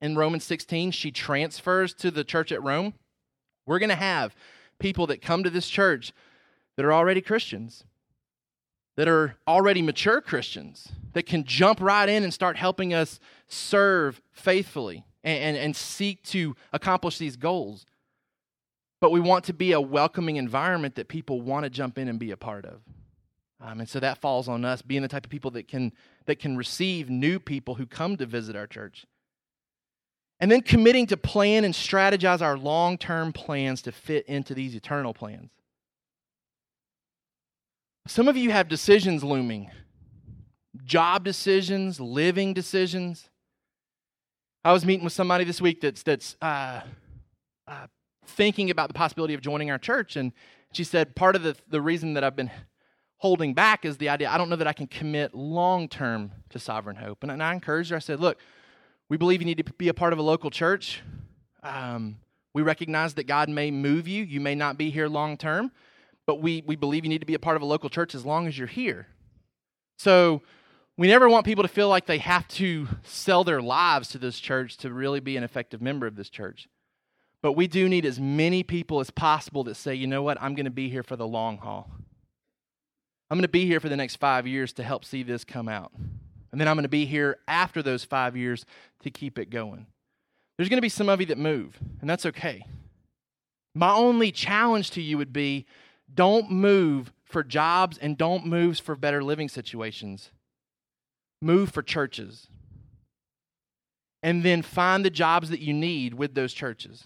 in 0.00 0.16
Romans 0.16 0.44
16, 0.44 0.90
she 0.90 1.10
transfers 1.10 1.94
to 1.94 2.10
the 2.10 2.24
church 2.24 2.52
at 2.52 2.62
Rome. 2.62 2.94
We're 3.66 3.78
going 3.78 3.88
to 3.90 3.94
have 3.94 4.34
people 4.78 5.06
that 5.06 5.22
come 5.22 5.44
to 5.44 5.50
this 5.50 5.68
church 5.68 6.12
that 6.76 6.84
are 6.84 6.92
already 6.92 7.20
Christians, 7.20 7.84
that 8.96 9.08
are 9.08 9.36
already 9.46 9.80
mature 9.80 10.20
Christians, 10.20 10.88
that 11.12 11.24
can 11.24 11.44
jump 11.44 11.80
right 11.80 12.08
in 12.08 12.24
and 12.24 12.34
start 12.34 12.56
helping 12.56 12.92
us 12.92 13.20
serve 13.48 14.20
faithfully 14.32 15.04
and, 15.22 15.38
and, 15.38 15.56
and 15.56 15.76
seek 15.76 16.22
to 16.24 16.56
accomplish 16.72 17.18
these 17.18 17.36
goals. 17.36 17.86
But 19.00 19.10
we 19.10 19.20
want 19.20 19.44
to 19.44 19.52
be 19.52 19.72
a 19.72 19.80
welcoming 19.80 20.36
environment 20.36 20.96
that 20.96 21.08
people 21.08 21.40
want 21.40 21.64
to 21.64 21.70
jump 21.70 21.98
in 21.98 22.08
and 22.08 22.18
be 22.18 22.30
a 22.30 22.36
part 22.36 22.64
of. 22.64 22.80
Um, 23.60 23.80
and 23.80 23.88
so 23.88 24.00
that 24.00 24.18
falls 24.18 24.48
on 24.48 24.64
us 24.64 24.82
being 24.82 25.02
the 25.02 25.08
type 25.08 25.24
of 25.24 25.30
people 25.30 25.50
that 25.52 25.68
can, 25.68 25.92
that 26.26 26.38
can 26.38 26.56
receive 26.56 27.10
new 27.10 27.38
people 27.38 27.74
who 27.76 27.86
come 27.86 28.16
to 28.16 28.26
visit 28.26 28.56
our 28.56 28.66
church. 28.66 29.06
And 30.40 30.50
then 30.50 30.62
committing 30.62 31.06
to 31.08 31.16
plan 31.16 31.64
and 31.64 31.72
strategize 31.72 32.42
our 32.42 32.58
long 32.58 32.98
term 32.98 33.32
plans 33.32 33.82
to 33.82 33.92
fit 33.92 34.26
into 34.26 34.54
these 34.54 34.74
eternal 34.74 35.14
plans. 35.14 35.50
Some 38.06 38.28
of 38.28 38.36
you 38.36 38.50
have 38.50 38.68
decisions 38.68 39.24
looming 39.24 39.70
job 40.84 41.24
decisions, 41.24 42.00
living 42.00 42.52
decisions. 42.52 43.30
I 44.64 44.72
was 44.72 44.84
meeting 44.84 45.04
with 45.04 45.12
somebody 45.12 45.44
this 45.44 45.60
week 45.60 45.80
that's, 45.80 46.02
that's 46.02 46.36
uh, 46.40 46.80
uh, 47.68 47.86
thinking 48.26 48.70
about 48.70 48.88
the 48.88 48.94
possibility 48.94 49.34
of 49.34 49.40
joining 49.40 49.70
our 49.70 49.78
church. 49.78 50.16
And 50.16 50.32
she 50.72 50.84
said, 50.84 51.14
part 51.14 51.36
of 51.36 51.42
the, 51.42 51.56
the 51.68 51.80
reason 51.80 52.14
that 52.14 52.24
I've 52.24 52.36
been 52.36 52.50
holding 53.18 53.54
back 53.54 53.84
is 53.84 53.96
the 53.96 54.08
idea 54.08 54.28
I 54.28 54.38
don't 54.38 54.50
know 54.50 54.56
that 54.56 54.66
I 54.66 54.72
can 54.72 54.86
commit 54.86 55.34
long 55.34 55.88
term 55.88 56.32
to 56.50 56.58
sovereign 56.58 56.96
hope. 56.96 57.22
And, 57.22 57.32
and 57.32 57.42
I 57.42 57.52
encouraged 57.52 57.90
her, 57.90 57.96
I 57.96 58.00
said, 58.00 58.20
look, 58.20 58.38
we 59.08 59.16
believe 59.16 59.40
you 59.40 59.46
need 59.46 59.58
to 59.58 59.72
be 59.74 59.88
a 59.88 59.94
part 59.94 60.12
of 60.12 60.18
a 60.18 60.22
local 60.22 60.50
church. 60.50 61.02
Um, 61.62 62.16
we 62.52 62.62
recognize 62.62 63.14
that 63.14 63.26
God 63.26 63.48
may 63.48 63.70
move 63.70 64.06
you. 64.06 64.22
You 64.22 64.40
may 64.40 64.54
not 64.54 64.78
be 64.78 64.90
here 64.90 65.08
long 65.08 65.36
term, 65.36 65.72
but 66.26 66.40
we, 66.40 66.62
we 66.66 66.76
believe 66.76 67.04
you 67.04 67.08
need 67.08 67.20
to 67.20 67.26
be 67.26 67.34
a 67.34 67.38
part 67.38 67.56
of 67.56 67.62
a 67.62 67.66
local 67.66 67.90
church 67.90 68.14
as 68.14 68.24
long 68.24 68.46
as 68.46 68.56
you're 68.56 68.66
here. 68.66 69.08
So 69.98 70.42
we 70.96 71.08
never 71.08 71.28
want 71.28 71.44
people 71.44 71.64
to 71.64 71.68
feel 71.68 71.88
like 71.88 72.06
they 72.06 72.18
have 72.18 72.46
to 72.48 72.86
sell 73.02 73.42
their 73.42 73.60
lives 73.60 74.08
to 74.10 74.18
this 74.18 74.38
church 74.38 74.76
to 74.78 74.92
really 74.92 75.20
be 75.20 75.36
an 75.36 75.42
effective 75.42 75.82
member 75.82 76.06
of 76.06 76.14
this 76.14 76.30
church. 76.30 76.68
But 77.42 77.52
we 77.52 77.66
do 77.66 77.88
need 77.88 78.06
as 78.06 78.18
many 78.18 78.62
people 78.62 79.00
as 79.00 79.10
possible 79.10 79.64
that 79.64 79.74
say, 79.74 79.94
you 79.94 80.06
know 80.06 80.22
what, 80.22 80.40
I'm 80.40 80.54
going 80.54 80.64
to 80.64 80.70
be 80.70 80.88
here 80.88 81.02
for 81.02 81.16
the 81.16 81.26
long 81.26 81.58
haul. 81.58 81.90
I'm 83.34 83.38
going 83.38 83.42
to 83.42 83.48
be 83.48 83.66
here 83.66 83.80
for 83.80 83.88
the 83.88 83.96
next 83.96 84.14
five 84.18 84.46
years 84.46 84.72
to 84.74 84.84
help 84.84 85.04
see 85.04 85.24
this 85.24 85.42
come 85.42 85.68
out. 85.68 85.90
And 86.52 86.60
then 86.60 86.68
I'm 86.68 86.76
going 86.76 86.84
to 86.84 86.88
be 86.88 87.04
here 87.04 87.38
after 87.48 87.82
those 87.82 88.04
five 88.04 88.36
years 88.36 88.64
to 89.02 89.10
keep 89.10 89.40
it 89.40 89.50
going. 89.50 89.86
There's 90.56 90.68
going 90.68 90.78
to 90.78 90.82
be 90.82 90.88
some 90.88 91.08
of 91.08 91.18
you 91.18 91.26
that 91.26 91.36
move, 91.38 91.76
and 92.00 92.08
that's 92.08 92.26
okay. 92.26 92.64
My 93.74 93.92
only 93.92 94.30
challenge 94.30 94.92
to 94.92 95.02
you 95.02 95.18
would 95.18 95.32
be 95.32 95.66
don't 96.14 96.48
move 96.48 97.12
for 97.24 97.42
jobs 97.42 97.98
and 97.98 98.16
don't 98.16 98.46
move 98.46 98.78
for 98.78 98.94
better 98.94 99.20
living 99.20 99.48
situations. 99.48 100.30
Move 101.42 101.72
for 101.72 101.82
churches. 101.82 102.46
And 104.22 104.44
then 104.44 104.62
find 104.62 105.04
the 105.04 105.10
jobs 105.10 105.50
that 105.50 105.58
you 105.58 105.74
need 105.74 106.14
with 106.14 106.36
those 106.36 106.52
churches. 106.52 107.02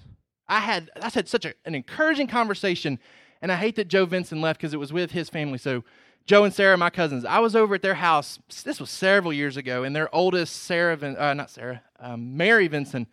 I 0.47 0.59
had 0.59 0.91
I 1.01 1.09
had 1.09 1.27
such 1.27 1.47
a, 1.47 1.55
an 1.65 1.75
encouraging 1.75 2.27
conversation, 2.27 2.99
and 3.41 3.51
I 3.51 3.57
hate 3.57 3.77
that 3.77 3.89
Joe 3.89 4.05
Vincent 4.05 4.43
left 4.43 4.61
because 4.61 4.75
it 4.75 4.79
was 4.79 4.93
with 4.93 5.13
his 5.13 5.31
family. 5.31 5.57
So 5.57 5.85
Joe 6.29 6.45
and 6.45 6.53
Sarah, 6.53 6.77
my 6.77 6.91
cousins, 6.91 7.25
I 7.25 7.39
was 7.39 7.57
over 7.57 7.75
at 7.75 7.81
their 7.81 7.95
house. 7.95 8.39
This 8.63 8.79
was 8.79 8.91
several 8.91 9.33
years 9.33 9.57
ago, 9.57 9.83
and 9.83 9.97
their 9.97 10.15
oldest, 10.15 10.55
Sarah, 10.65 10.95
Vin, 10.95 11.17
uh, 11.17 11.33
not 11.33 11.49
Sarah, 11.49 11.83
um, 12.01 12.37
Mary 12.37 12.69
Vincent, 12.69 13.09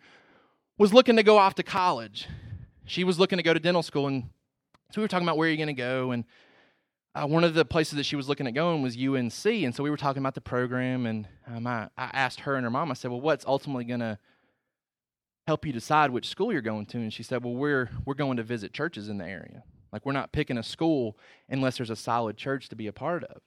was 0.76 0.92
looking 0.92 1.16
to 1.16 1.22
go 1.22 1.38
off 1.38 1.54
to 1.54 1.62
college. 1.62 2.28
She 2.84 3.04
was 3.04 3.18
looking 3.18 3.38
to 3.38 3.42
go 3.42 3.54
to 3.54 3.58
dental 3.58 3.82
school, 3.82 4.06
and 4.06 4.24
so 4.92 5.00
we 5.00 5.02
were 5.02 5.08
talking 5.08 5.26
about 5.26 5.38
where 5.38 5.48
you're 5.48 5.56
going 5.56 5.68
to 5.68 5.72
go. 5.72 6.10
And 6.10 6.24
uh, 7.14 7.26
one 7.26 7.42
of 7.42 7.54
the 7.54 7.64
places 7.64 7.94
that 7.94 8.04
she 8.04 8.16
was 8.16 8.28
looking 8.28 8.46
at 8.46 8.52
going 8.52 8.82
was 8.82 8.98
UNC, 8.98 9.46
and 9.46 9.74
so 9.74 9.82
we 9.82 9.88
were 9.88 9.96
talking 9.96 10.20
about 10.22 10.34
the 10.34 10.42
program. 10.42 11.06
And 11.06 11.26
um, 11.46 11.66
I, 11.66 11.88
I 11.96 12.10
asked 12.12 12.40
her 12.40 12.56
and 12.56 12.64
her 12.64 12.70
mom. 12.70 12.90
I 12.90 12.94
said, 12.94 13.10
"Well, 13.10 13.22
what's 13.22 13.46
ultimately 13.46 13.84
going 13.84 14.00
to 14.00 14.18
help 15.46 15.64
you 15.64 15.72
decide 15.72 16.10
which 16.10 16.28
school 16.28 16.52
you're 16.52 16.60
going 16.60 16.84
to?" 16.84 16.98
And 16.98 17.10
she 17.10 17.22
said, 17.22 17.42
"Well, 17.42 17.54
we're 17.54 17.88
we're 18.04 18.12
going 18.12 18.36
to 18.36 18.42
visit 18.42 18.74
churches 18.74 19.08
in 19.08 19.16
the 19.16 19.24
area." 19.24 19.62
Like, 19.96 20.04
we're 20.04 20.12
not 20.12 20.30
picking 20.30 20.58
a 20.58 20.62
school 20.62 21.16
unless 21.48 21.78
there's 21.78 21.88
a 21.88 21.96
solid 21.96 22.36
church 22.36 22.68
to 22.68 22.76
be 22.76 22.86
a 22.86 22.92
part 22.92 23.24
of. 23.24 23.40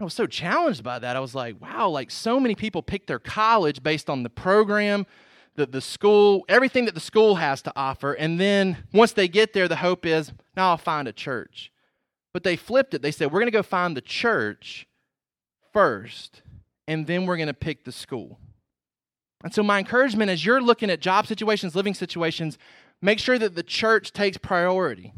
I 0.00 0.04
was 0.04 0.14
so 0.14 0.24
challenged 0.26 0.82
by 0.82 0.98
that. 0.98 1.14
I 1.14 1.20
was 1.20 1.34
like, 1.34 1.60
wow, 1.60 1.90
like 1.90 2.10
so 2.10 2.40
many 2.40 2.54
people 2.54 2.82
pick 2.82 3.06
their 3.06 3.18
college 3.18 3.82
based 3.82 4.08
on 4.08 4.22
the 4.22 4.30
program, 4.30 5.04
the, 5.56 5.66
the 5.66 5.82
school, 5.82 6.46
everything 6.48 6.86
that 6.86 6.94
the 6.94 7.02
school 7.02 7.34
has 7.34 7.60
to 7.60 7.72
offer. 7.76 8.14
And 8.14 8.40
then 8.40 8.78
once 8.94 9.12
they 9.12 9.28
get 9.28 9.52
there, 9.52 9.68
the 9.68 9.76
hope 9.76 10.06
is, 10.06 10.32
now 10.56 10.70
I'll 10.70 10.78
find 10.78 11.06
a 11.06 11.12
church. 11.12 11.70
But 12.32 12.44
they 12.44 12.56
flipped 12.56 12.94
it. 12.94 13.02
They 13.02 13.10
said, 13.10 13.30
we're 13.30 13.40
going 13.40 13.52
to 13.52 13.58
go 13.58 13.62
find 13.62 13.94
the 13.94 14.00
church 14.00 14.88
first, 15.74 16.40
and 16.86 17.06
then 17.06 17.26
we're 17.26 17.36
going 17.36 17.48
to 17.48 17.52
pick 17.52 17.84
the 17.84 17.92
school. 17.92 18.38
And 19.44 19.52
so, 19.52 19.62
my 19.62 19.78
encouragement 19.78 20.30
as 20.30 20.46
you're 20.46 20.62
looking 20.62 20.88
at 20.88 21.00
job 21.00 21.26
situations, 21.26 21.76
living 21.76 21.92
situations, 21.92 22.56
make 23.02 23.18
sure 23.18 23.38
that 23.38 23.54
the 23.54 23.62
church 23.62 24.14
takes 24.14 24.38
priority. 24.38 25.12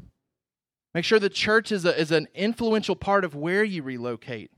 Make 0.95 1.05
sure 1.05 1.19
the 1.19 1.29
church 1.29 1.71
is, 1.71 1.85
a, 1.85 1.99
is 1.99 2.11
an 2.11 2.29
influential 2.35 2.97
part 2.97 3.25
of 3.25 3.35
where 3.35 3.63
you 3.63 3.83
relocate. 3.83 4.51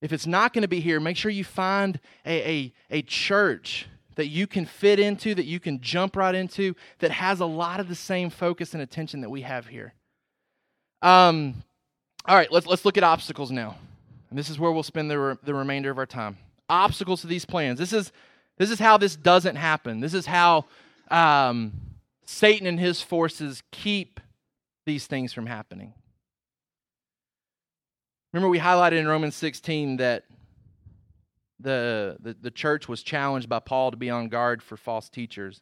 If 0.00 0.12
it's 0.12 0.26
not 0.26 0.52
going 0.52 0.62
to 0.62 0.68
be 0.68 0.80
here, 0.80 1.00
make 1.00 1.16
sure 1.16 1.30
you 1.30 1.44
find 1.44 2.00
a, 2.24 2.50
a, 2.50 2.74
a 2.90 3.02
church 3.02 3.86
that 4.14 4.28
you 4.28 4.46
can 4.46 4.64
fit 4.64 4.98
into, 4.98 5.34
that 5.34 5.44
you 5.44 5.60
can 5.60 5.80
jump 5.80 6.16
right 6.16 6.34
into, 6.34 6.74
that 7.00 7.10
has 7.10 7.40
a 7.40 7.46
lot 7.46 7.80
of 7.80 7.88
the 7.88 7.94
same 7.94 8.30
focus 8.30 8.74
and 8.74 8.82
attention 8.82 9.20
that 9.20 9.30
we 9.30 9.42
have 9.42 9.66
here. 9.66 9.94
Um, 11.02 11.62
all 12.24 12.36
right, 12.36 12.50
let's, 12.50 12.66
let's 12.66 12.84
look 12.84 12.96
at 12.96 13.04
obstacles 13.04 13.50
now. 13.50 13.76
And 14.30 14.38
this 14.38 14.50
is 14.50 14.58
where 14.58 14.72
we'll 14.72 14.82
spend 14.82 15.10
the, 15.10 15.18
re- 15.18 15.36
the 15.42 15.54
remainder 15.54 15.90
of 15.90 15.98
our 15.98 16.06
time. 16.06 16.36
Obstacles 16.68 17.20
to 17.22 17.26
these 17.26 17.44
plans. 17.44 17.78
This 17.78 17.92
is, 17.92 18.12
this 18.56 18.70
is 18.70 18.78
how 18.78 18.98
this 18.98 19.16
doesn't 19.16 19.56
happen. 19.56 20.00
This 20.00 20.14
is 20.14 20.26
how 20.26 20.64
um, 21.10 21.72
Satan 22.26 22.66
and 22.66 22.78
his 22.78 23.00
forces 23.00 23.62
keep 23.70 24.20
these 24.88 25.06
things 25.06 25.32
from 25.32 25.46
happening. 25.46 25.92
Remember, 28.32 28.48
we 28.48 28.58
highlighted 28.58 28.98
in 28.98 29.06
Romans 29.06 29.36
16 29.36 29.98
that 29.98 30.24
the, 31.60 32.16
the, 32.20 32.34
the 32.40 32.50
church 32.50 32.88
was 32.88 33.02
challenged 33.02 33.48
by 33.48 33.58
Paul 33.58 33.90
to 33.90 33.96
be 33.96 34.10
on 34.10 34.28
guard 34.28 34.62
for 34.62 34.76
false 34.76 35.08
teachers. 35.08 35.60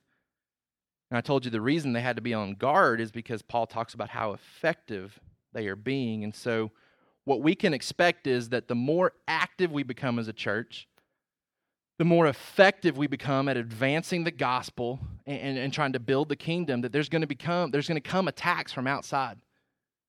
And 1.11 1.19
I 1.19 1.21
told 1.21 1.45
you 1.45 1.51
the 1.51 1.61
reason 1.61 1.93
they 1.93 2.01
had 2.01 2.17
to 2.17 2.23
be 2.23 2.35
on 2.35 2.55
guard 2.55 3.01
is 3.01 3.11
because 3.11 3.43
Paul 3.43 3.67
talks 3.67 3.95
about 3.95 4.11
how 4.11 4.33
effective 4.33 5.19
they 5.53 5.67
are 5.67 5.77
being. 5.77 6.23
And 6.23 6.35
so, 6.35 6.71
what 7.25 7.43
we 7.43 7.57
can 7.57 7.75
expect 7.75 8.29
is 8.29 8.51
that 8.51 8.69
the 8.69 8.77
more 8.77 9.13
active 9.27 9.73
we 9.73 9.83
become 9.83 10.21
as 10.21 10.29
a 10.29 10.33
church, 10.33 10.87
the 11.99 12.05
more 12.05 12.27
effective 12.27 12.97
we 12.97 13.07
become 13.07 13.49
at 13.49 13.57
advancing 13.57 14.25
the 14.25 14.31
gospel 14.31 15.01
and, 15.25 15.41
and, 15.41 15.59
and 15.59 15.73
trying 15.73 15.93
to 15.95 16.01
build 16.01 16.29
the 16.29 16.37
kingdom, 16.37 16.83
that 16.83 16.93
there's 16.93 17.09
going 17.09 17.23
to 17.23 17.27
become 17.27 17.71
there's 17.71 17.89
going 17.89 18.01
to 18.01 18.09
come 18.09 18.29
attacks 18.29 18.73
from 18.73 18.87
outside. 18.87 19.39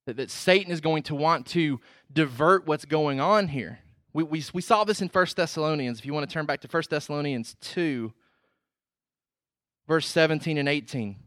That, 0.06 0.18
that 0.18 0.32
Satan 0.32 0.72
is 0.72 0.82
going 0.82 1.04
to 1.04 1.16
want 1.16 1.46
to 1.48 1.80
divert 2.12 2.66
what's 2.66 2.86
going 2.86 3.20
on 3.20 3.50
here. 3.50 3.80
We, 4.14 4.24
we, 4.24 4.44
we 4.54 4.62
saw 4.62 4.84
this 4.84 5.02
in 5.02 5.10
1 5.10 5.28
Thessalonians. 5.36 6.00
If 6.00 6.06
you 6.06 6.14
want 6.14 6.28
to 6.28 6.34
turn 6.34 6.46
back 6.46 6.62
to 6.62 6.68
1 6.68 6.84
Thessalonians 6.90 7.56
2, 7.62 8.14
verse 9.88 10.08
17 10.08 10.58
and 10.58 10.70
18. 10.70 11.18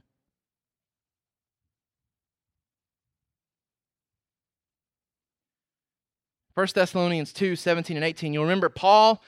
First 6.54 6.74
Thessalonians 6.74 7.32
2, 7.32 7.54
17 7.54 7.96
and 7.96 8.04
18. 8.04 8.34
You'll 8.34 8.42
remember 8.42 8.68
Paul 8.68 9.22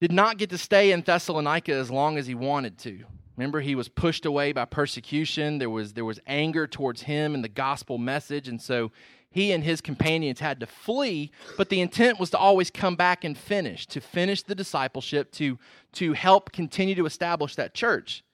did 0.00 0.12
not 0.12 0.38
get 0.38 0.50
to 0.50 0.58
stay 0.58 0.92
in 0.92 1.00
Thessalonica 1.00 1.72
as 1.72 1.90
long 1.90 2.18
as 2.18 2.26
he 2.26 2.34
wanted 2.34 2.78
to. 2.78 3.04
Remember, 3.36 3.60
he 3.60 3.74
was 3.74 3.88
pushed 3.88 4.24
away 4.24 4.52
by 4.52 4.64
persecution. 4.64 5.58
There 5.58 5.70
was, 5.70 5.92
there 5.92 6.04
was 6.04 6.20
anger 6.26 6.66
towards 6.66 7.02
him 7.02 7.34
and 7.34 7.44
the 7.44 7.48
gospel 7.48 7.98
message. 7.98 8.48
And 8.48 8.60
so 8.60 8.92
he 9.30 9.52
and 9.52 9.62
his 9.62 9.80
companions 9.80 10.40
had 10.40 10.60
to 10.60 10.66
flee, 10.66 11.30
but 11.58 11.68
the 11.68 11.80
intent 11.80 12.18
was 12.18 12.30
to 12.30 12.38
always 12.38 12.70
come 12.70 12.96
back 12.96 13.24
and 13.24 13.36
finish, 13.36 13.86
to 13.88 14.00
finish 14.00 14.42
the 14.42 14.54
discipleship, 14.54 15.30
to, 15.32 15.58
to 15.92 16.14
help 16.14 16.52
continue 16.52 16.94
to 16.94 17.06
establish 17.06 17.54
that 17.56 17.74
church. 17.74 18.24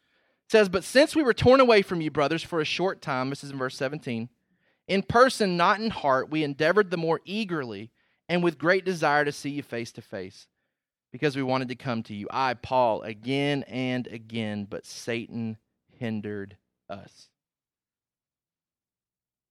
It 0.46 0.52
says, 0.52 0.68
But 0.68 0.84
since 0.84 1.16
we 1.16 1.24
were 1.24 1.34
torn 1.34 1.58
away 1.58 1.82
from 1.82 2.00
you, 2.00 2.10
brothers, 2.10 2.42
for 2.42 2.60
a 2.60 2.64
short 2.64 3.02
time, 3.02 3.30
this 3.30 3.42
is 3.42 3.50
in 3.50 3.58
verse 3.58 3.76
17, 3.76 4.28
in 4.86 5.02
person, 5.02 5.56
not 5.56 5.80
in 5.80 5.90
heart, 5.90 6.30
we 6.30 6.44
endeavored 6.44 6.90
the 6.90 6.96
more 6.96 7.20
eagerly 7.24 7.90
and 8.28 8.44
with 8.44 8.58
great 8.58 8.84
desire 8.84 9.24
to 9.24 9.32
see 9.32 9.50
you 9.50 9.62
face 9.62 9.90
to 9.92 10.02
face 10.02 10.46
because 11.12 11.36
we 11.36 11.42
wanted 11.42 11.68
to 11.68 11.74
come 11.74 12.02
to 12.04 12.14
you. 12.14 12.26
I, 12.30 12.54
Paul, 12.54 13.02
again 13.02 13.64
and 13.64 14.06
again, 14.06 14.66
but 14.68 14.86
Satan 14.86 15.58
hindered 15.98 16.56
us. 16.88 17.28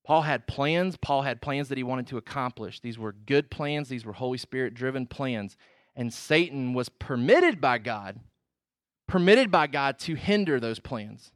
Paul 0.04 0.24
had 0.24 0.48
plans. 0.48 0.98
Paul 0.98 1.22
had 1.22 1.42
plans 1.42 1.70
that 1.70 1.78
he 1.78 1.84
wanted 1.84 2.08
to 2.08 2.18
accomplish. 2.18 2.80
These 2.80 2.98
were 2.98 3.14
good 3.14 3.52
plans, 3.52 3.88
these 3.88 4.06
were 4.06 4.14
Holy 4.14 4.40
Spirit 4.40 4.74
driven 4.74 5.06
plans. 5.06 5.56
And 5.96 6.14
Satan 6.14 6.74
was 6.74 6.90
permitted 6.90 7.62
by 7.62 7.78
God, 7.78 8.20
permitted 9.08 9.52
by 9.52 9.68
God 9.68 10.00
to 10.00 10.16
hinder 10.16 10.60
those 10.60 10.80
plans, 10.80 11.32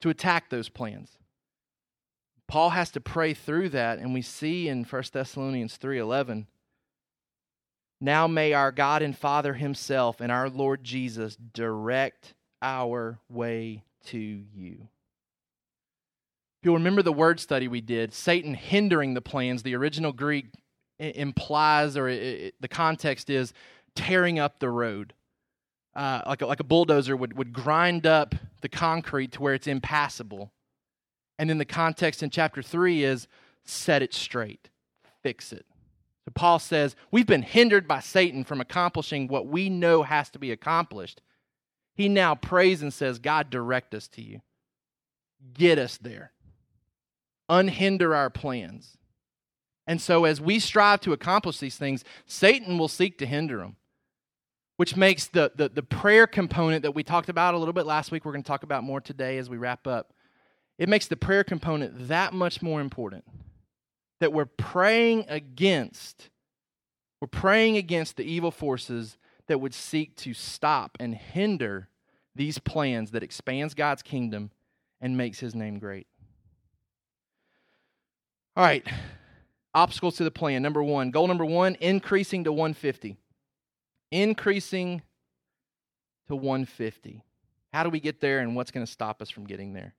to 0.00 0.10
attack 0.10 0.50
those 0.50 0.68
plans. 0.68 1.16
Paul 2.48 2.70
has 2.70 2.90
to 2.90 3.00
pray 3.00 3.32
through 3.32 3.68
that, 3.70 4.00
and 4.00 4.12
we 4.12 4.22
see 4.22 4.68
in 4.68 4.82
1 4.84 5.12
Thessalonians 5.12 5.78
3:11, 5.78 6.48
now 8.00 8.26
may 8.26 8.52
our 8.52 8.72
God 8.72 9.02
and 9.02 9.16
Father 9.16 9.54
himself 9.54 10.20
and 10.20 10.32
our 10.32 10.48
Lord 10.48 10.82
Jesus 10.84 11.36
direct 11.36 12.34
our 12.62 13.18
way 13.28 13.84
to 14.06 14.18
you. 14.18 14.88
If 16.60 16.66
you'll 16.66 16.74
remember 16.74 17.02
the 17.02 17.12
word 17.12 17.40
study 17.40 17.68
we 17.68 17.80
did, 17.80 18.12
Satan 18.12 18.54
hindering 18.54 19.14
the 19.14 19.20
plans, 19.20 19.62
the 19.62 19.76
original 19.76 20.12
Greek 20.12 20.46
implies, 20.98 21.96
or 21.96 22.08
it, 22.08 22.22
it, 22.22 22.54
the 22.60 22.68
context 22.68 23.30
is 23.30 23.54
tearing 23.94 24.38
up 24.38 24.58
the 24.58 24.68
road. 24.68 25.14
Uh, 25.94 26.22
like, 26.26 26.42
a, 26.42 26.46
like 26.46 26.60
a 26.60 26.64
bulldozer 26.64 27.16
would, 27.16 27.36
would 27.36 27.52
grind 27.52 28.06
up 28.06 28.34
the 28.60 28.68
concrete 28.68 29.32
to 29.32 29.42
where 29.42 29.54
it's 29.54 29.66
impassable. 29.66 30.52
And 31.38 31.48
then 31.48 31.58
the 31.58 31.64
context 31.64 32.22
in 32.22 32.30
chapter 32.30 32.62
3 32.62 33.02
is 33.02 33.26
set 33.64 34.02
it 34.02 34.12
straight, 34.12 34.68
fix 35.22 35.52
it. 35.52 35.66
Paul 36.34 36.58
says, 36.58 36.96
We've 37.10 37.26
been 37.26 37.42
hindered 37.42 37.88
by 37.88 38.00
Satan 38.00 38.44
from 38.44 38.60
accomplishing 38.60 39.28
what 39.28 39.46
we 39.46 39.68
know 39.68 40.02
has 40.02 40.30
to 40.30 40.38
be 40.38 40.52
accomplished. 40.52 41.20
He 41.94 42.08
now 42.08 42.34
prays 42.34 42.82
and 42.82 42.92
says, 42.92 43.18
God, 43.18 43.50
direct 43.50 43.94
us 43.94 44.08
to 44.08 44.22
you. 44.22 44.40
Get 45.54 45.78
us 45.78 45.96
there 45.96 46.32
unhinder 47.50 48.16
our 48.16 48.30
plans. 48.30 48.96
And 49.86 50.00
so, 50.00 50.24
as 50.24 50.40
we 50.40 50.60
strive 50.60 51.00
to 51.00 51.12
accomplish 51.12 51.58
these 51.58 51.76
things, 51.76 52.04
Satan 52.24 52.78
will 52.78 52.88
seek 52.88 53.18
to 53.18 53.26
hinder 53.26 53.58
them, 53.58 53.76
which 54.76 54.96
makes 54.96 55.26
the, 55.26 55.50
the, 55.56 55.68
the, 55.68 55.82
prayer 55.82 56.28
component 56.28 56.82
that 56.82 56.94
we 56.94 57.02
talked 57.02 57.28
about 57.28 57.54
a 57.54 57.58
little 57.58 57.74
bit 57.74 57.86
last 57.86 58.12
week, 58.12 58.24
we're 58.24 58.32
going 58.32 58.44
to 58.44 58.48
talk 58.48 58.62
about 58.62 58.84
more 58.84 59.00
today 59.00 59.36
as 59.38 59.50
we 59.50 59.56
wrap 59.56 59.86
up. 59.86 60.12
It 60.78 60.88
makes 60.88 61.08
the 61.08 61.16
prayer 61.16 61.42
component 61.42 62.08
that 62.08 62.32
much 62.32 62.62
more 62.62 62.80
important. 62.80 63.24
That 64.20 64.32
we're 64.32 64.46
praying 64.46 65.26
against, 65.28 66.30
we're 67.20 67.28
praying 67.28 67.76
against 67.76 68.16
the 68.16 68.24
evil 68.24 68.50
forces 68.50 69.16
that 69.48 69.60
would 69.60 69.74
seek 69.74 70.14
to 70.16 70.32
stop 70.32 70.96
and 71.00 71.14
hinder 71.14 71.88
these 72.34 72.58
plans 72.58 73.10
that 73.10 73.22
expands 73.22 73.74
God's 73.74 74.02
kingdom 74.02 74.50
and 75.00 75.16
makes 75.16 75.40
his 75.40 75.54
name 75.54 75.78
great. 75.78 76.06
All 78.56 78.64
right. 78.64 78.86
Obstacles 79.74 80.16
to 80.16 80.24
the 80.24 80.30
plan. 80.30 80.62
Number 80.62 80.82
one. 80.82 81.10
Goal 81.10 81.26
number 81.26 81.44
one 81.44 81.76
increasing 81.80 82.44
to 82.44 82.52
150. 82.52 83.16
Increasing 84.10 85.02
to 86.28 86.36
150. 86.36 87.24
How 87.72 87.84
do 87.84 87.90
we 87.90 88.00
get 88.00 88.20
there 88.20 88.40
and 88.40 88.56
what's 88.56 88.70
going 88.70 88.84
to 88.84 88.90
stop 88.90 89.22
us 89.22 89.30
from 89.30 89.44
getting 89.44 89.72
there? 89.72 89.94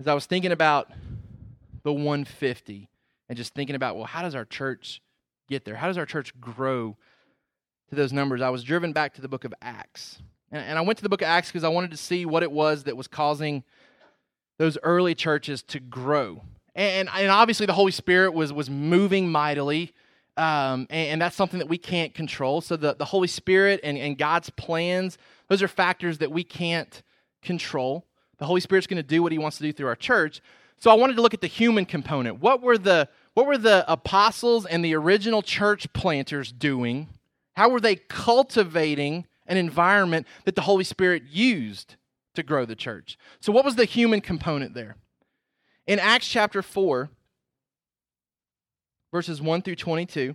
As 0.00 0.08
I 0.08 0.14
was 0.14 0.26
thinking 0.26 0.52
about 0.52 0.90
the 1.82 1.92
150 1.92 2.88
and 3.28 3.36
just 3.36 3.54
thinking 3.54 3.76
about, 3.76 3.96
well, 3.96 4.04
how 4.04 4.22
does 4.22 4.34
our 4.34 4.44
church 4.44 5.00
get 5.48 5.64
there? 5.64 5.76
How 5.76 5.86
does 5.88 5.98
our 5.98 6.06
church 6.06 6.38
grow 6.40 6.96
to 7.90 7.94
those 7.94 8.12
numbers? 8.12 8.42
I 8.42 8.50
was 8.50 8.62
driven 8.62 8.92
back 8.92 9.14
to 9.14 9.22
the 9.22 9.28
book 9.28 9.44
of 9.44 9.54
Acts. 9.62 10.20
And, 10.50 10.78
I 10.78 10.82
went 10.82 10.98
to 10.98 11.02
the 11.02 11.08
book 11.08 11.22
of 11.22 11.28
Acts 11.28 11.48
because 11.48 11.64
I 11.64 11.68
wanted 11.68 11.92
to 11.92 11.96
see 11.96 12.26
what 12.26 12.42
it 12.42 12.52
was 12.52 12.84
that 12.84 12.96
was 12.96 13.08
causing 13.08 13.64
those 14.58 14.76
early 14.82 15.14
churches 15.14 15.62
to 15.64 15.80
grow. 15.80 16.42
And, 16.74 17.08
and 17.08 17.30
obviously, 17.30 17.66
the 17.66 17.72
Holy 17.72 17.92
Spirit 17.92 18.34
was, 18.34 18.52
was 18.52 18.68
moving 18.68 19.30
mightily. 19.30 19.94
Um, 20.36 20.86
and, 20.90 21.10
and, 21.10 21.22
that's 21.22 21.36
something 21.36 21.58
that 21.58 21.68
we 21.68 21.78
can't 21.78 22.14
control. 22.14 22.60
So, 22.60 22.76
the, 22.76 22.94
the 22.94 23.04
Holy 23.04 23.28
Spirit 23.28 23.80
and, 23.82 23.98
and 23.98 24.16
God's 24.16 24.50
plans, 24.50 25.18
those 25.48 25.62
are 25.62 25.68
factors 25.68 26.18
that 26.18 26.32
we 26.32 26.44
can't 26.44 27.02
control. 27.42 28.06
The 28.38 28.46
Holy 28.46 28.60
Spirit's 28.60 28.86
going 28.86 28.96
to 28.96 29.02
do 29.02 29.22
what 29.22 29.32
He 29.32 29.38
wants 29.38 29.58
to 29.58 29.62
do 29.62 29.72
through 29.72 29.88
our 29.88 29.96
church. 29.96 30.40
So, 30.82 30.90
I 30.90 30.94
wanted 30.94 31.14
to 31.14 31.22
look 31.22 31.32
at 31.32 31.40
the 31.40 31.46
human 31.46 31.84
component. 31.84 32.40
What 32.40 32.60
were 32.60 32.76
the, 32.76 33.08
what 33.34 33.46
were 33.46 33.56
the 33.56 33.84
apostles 33.86 34.66
and 34.66 34.84
the 34.84 34.96
original 34.96 35.40
church 35.40 35.92
planters 35.92 36.50
doing? 36.50 37.08
How 37.54 37.68
were 37.68 37.78
they 37.78 37.94
cultivating 37.94 39.26
an 39.46 39.58
environment 39.58 40.26
that 40.44 40.56
the 40.56 40.62
Holy 40.62 40.82
Spirit 40.82 41.22
used 41.30 41.94
to 42.34 42.42
grow 42.42 42.64
the 42.64 42.74
church? 42.74 43.16
So, 43.38 43.52
what 43.52 43.64
was 43.64 43.76
the 43.76 43.84
human 43.84 44.20
component 44.20 44.74
there? 44.74 44.96
In 45.86 46.00
Acts 46.00 46.26
chapter 46.26 46.62
4, 46.62 47.08
verses 49.12 49.40
1 49.40 49.62
through 49.62 49.76
22, 49.76 50.34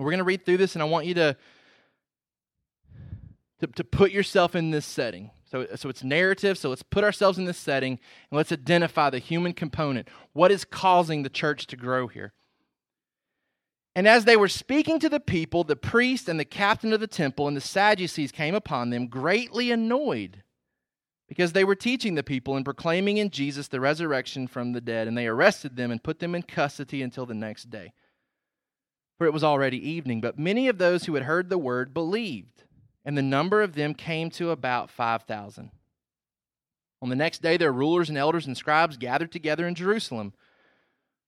we're 0.00 0.10
going 0.10 0.18
to 0.18 0.24
read 0.24 0.44
through 0.44 0.56
this, 0.56 0.74
and 0.74 0.82
I 0.82 0.86
want 0.86 1.06
you 1.06 1.14
to, 1.14 1.36
to, 3.60 3.68
to 3.68 3.84
put 3.84 4.10
yourself 4.10 4.56
in 4.56 4.72
this 4.72 4.86
setting. 4.86 5.30
So, 5.50 5.66
so 5.76 5.88
it's 5.88 6.02
narrative, 6.02 6.58
so 6.58 6.70
let's 6.70 6.82
put 6.82 7.04
ourselves 7.04 7.38
in 7.38 7.44
this 7.44 7.56
setting 7.56 8.00
and 8.30 8.36
let's 8.36 8.52
identify 8.52 9.10
the 9.10 9.20
human 9.20 9.52
component. 9.52 10.08
What 10.32 10.50
is 10.50 10.64
causing 10.64 11.22
the 11.22 11.28
church 11.28 11.66
to 11.68 11.76
grow 11.76 12.08
here? 12.08 12.32
And 13.94 14.06
as 14.06 14.24
they 14.24 14.36
were 14.36 14.48
speaking 14.48 14.98
to 14.98 15.08
the 15.08 15.20
people, 15.20 15.64
the 15.64 15.76
priest 15.76 16.28
and 16.28 16.38
the 16.38 16.44
captain 16.44 16.92
of 16.92 17.00
the 17.00 17.06
temple 17.06 17.48
and 17.48 17.56
the 17.56 17.62
Sadducees 17.62 18.32
came 18.32 18.54
upon 18.54 18.90
them, 18.90 19.06
greatly 19.06 19.70
annoyed 19.70 20.42
because 21.28 21.52
they 21.52 21.64
were 21.64 21.74
teaching 21.74 22.14
the 22.14 22.22
people 22.22 22.56
and 22.56 22.64
proclaiming 22.64 23.16
in 23.16 23.30
Jesus 23.30 23.68
the 23.68 23.80
resurrection 23.80 24.46
from 24.46 24.72
the 24.72 24.80
dead, 24.80 25.08
and 25.08 25.16
they 25.16 25.26
arrested 25.26 25.76
them 25.76 25.90
and 25.90 26.02
put 26.02 26.18
them 26.18 26.34
in 26.34 26.42
custody 26.42 27.02
until 27.02 27.26
the 27.26 27.34
next 27.34 27.70
day. 27.70 27.92
For 29.18 29.26
it 29.26 29.32
was 29.32 29.42
already 29.42 29.78
evening, 29.88 30.20
but 30.20 30.38
many 30.38 30.68
of 30.68 30.78
those 30.78 31.04
who 31.04 31.14
had 31.14 31.24
heard 31.24 31.48
the 31.48 31.58
word 31.58 31.94
believed, 31.94 32.64
and 33.06 33.16
the 33.16 33.22
number 33.22 33.62
of 33.62 33.74
them 33.74 33.94
came 33.94 34.28
to 34.30 34.50
about 34.50 34.90
5,000. 34.90 35.70
On 37.00 37.08
the 37.08 37.16
next 37.16 37.40
day, 37.40 37.56
their 37.56 37.72
rulers 37.72 38.08
and 38.08 38.18
elders 38.18 38.46
and 38.46 38.56
scribes 38.56 38.96
gathered 38.96 39.30
together 39.30 39.66
in 39.66 39.76
Jerusalem 39.76 40.32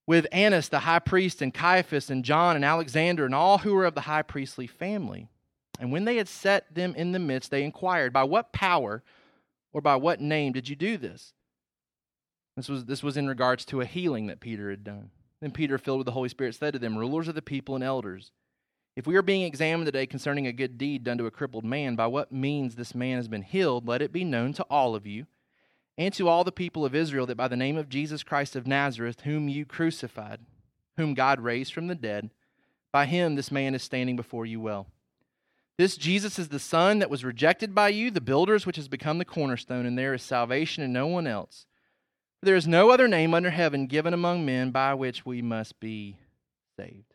with 0.04 0.26
Annas 0.32 0.68
the 0.68 0.80
high 0.80 0.98
priest, 0.98 1.40
and 1.40 1.52
Caiaphas, 1.54 2.10
and 2.10 2.24
John, 2.24 2.56
and 2.56 2.64
Alexander, 2.64 3.26
and 3.26 3.34
all 3.34 3.58
who 3.58 3.74
were 3.74 3.84
of 3.84 3.94
the 3.94 4.02
high 4.02 4.22
priestly 4.22 4.66
family. 4.66 5.28
And 5.78 5.92
when 5.92 6.04
they 6.04 6.16
had 6.16 6.28
set 6.28 6.74
them 6.74 6.94
in 6.96 7.12
the 7.12 7.18
midst, 7.18 7.50
they 7.50 7.62
inquired, 7.62 8.12
By 8.12 8.24
what 8.24 8.52
power? 8.52 9.04
Or 9.74 9.82
by 9.82 9.96
what 9.96 10.20
name 10.20 10.54
did 10.54 10.68
you 10.68 10.74
do 10.74 10.96
this? 10.96 11.34
This 12.56 12.70
was, 12.70 12.86
this 12.86 13.02
was 13.02 13.18
in 13.18 13.28
regards 13.28 13.66
to 13.66 13.82
a 13.82 13.84
healing 13.84 14.26
that 14.26 14.40
Peter 14.40 14.70
had 14.70 14.82
done. 14.82 15.10
Then 15.42 15.52
Peter, 15.52 15.76
filled 15.76 15.98
with 15.98 16.06
the 16.06 16.12
Holy 16.12 16.30
Spirit, 16.30 16.54
said 16.54 16.72
to 16.72 16.78
them, 16.78 16.96
Rulers 16.98 17.28
of 17.28 17.34
the 17.34 17.42
people 17.42 17.74
and 17.74 17.84
elders, 17.84 18.32
if 18.98 19.06
we 19.06 19.14
are 19.14 19.22
being 19.22 19.42
examined 19.42 19.86
today 19.86 20.06
concerning 20.06 20.48
a 20.48 20.52
good 20.52 20.76
deed 20.76 21.04
done 21.04 21.18
to 21.18 21.26
a 21.26 21.30
crippled 21.30 21.64
man, 21.64 21.94
by 21.94 22.08
what 22.08 22.32
means 22.32 22.74
this 22.74 22.96
man 22.96 23.16
has 23.16 23.28
been 23.28 23.42
healed, 23.42 23.86
let 23.86 24.02
it 24.02 24.12
be 24.12 24.24
known 24.24 24.52
to 24.54 24.64
all 24.64 24.96
of 24.96 25.06
you 25.06 25.28
and 25.96 26.12
to 26.14 26.26
all 26.26 26.42
the 26.42 26.50
people 26.50 26.84
of 26.84 26.96
Israel 26.96 27.24
that 27.26 27.36
by 27.36 27.46
the 27.46 27.54
name 27.54 27.76
of 27.76 27.88
Jesus 27.88 28.24
Christ 28.24 28.56
of 28.56 28.66
Nazareth, 28.66 29.20
whom 29.20 29.48
you 29.48 29.64
crucified, 29.64 30.40
whom 30.96 31.14
God 31.14 31.38
raised 31.38 31.72
from 31.72 31.86
the 31.86 31.94
dead, 31.94 32.30
by 32.90 33.06
him 33.06 33.36
this 33.36 33.52
man 33.52 33.72
is 33.72 33.84
standing 33.84 34.16
before 34.16 34.44
you 34.44 34.60
well. 34.60 34.88
This 35.76 35.96
Jesus 35.96 36.36
is 36.36 36.48
the 36.48 36.58
Son 36.58 36.98
that 36.98 37.08
was 37.08 37.24
rejected 37.24 37.76
by 37.76 37.90
you, 37.90 38.10
the 38.10 38.20
builders, 38.20 38.66
which 38.66 38.74
has 38.74 38.88
become 38.88 39.18
the 39.18 39.24
cornerstone, 39.24 39.86
and 39.86 39.96
there 39.96 40.12
is 40.12 40.24
salvation 40.24 40.82
in 40.82 40.92
no 40.92 41.06
one 41.06 41.28
else. 41.28 41.66
There 42.42 42.56
is 42.56 42.66
no 42.66 42.90
other 42.90 43.06
name 43.06 43.32
under 43.32 43.50
heaven 43.50 43.86
given 43.86 44.12
among 44.12 44.44
men 44.44 44.72
by 44.72 44.92
which 44.94 45.24
we 45.24 45.40
must 45.40 45.78
be 45.78 46.18
saved. 46.76 47.14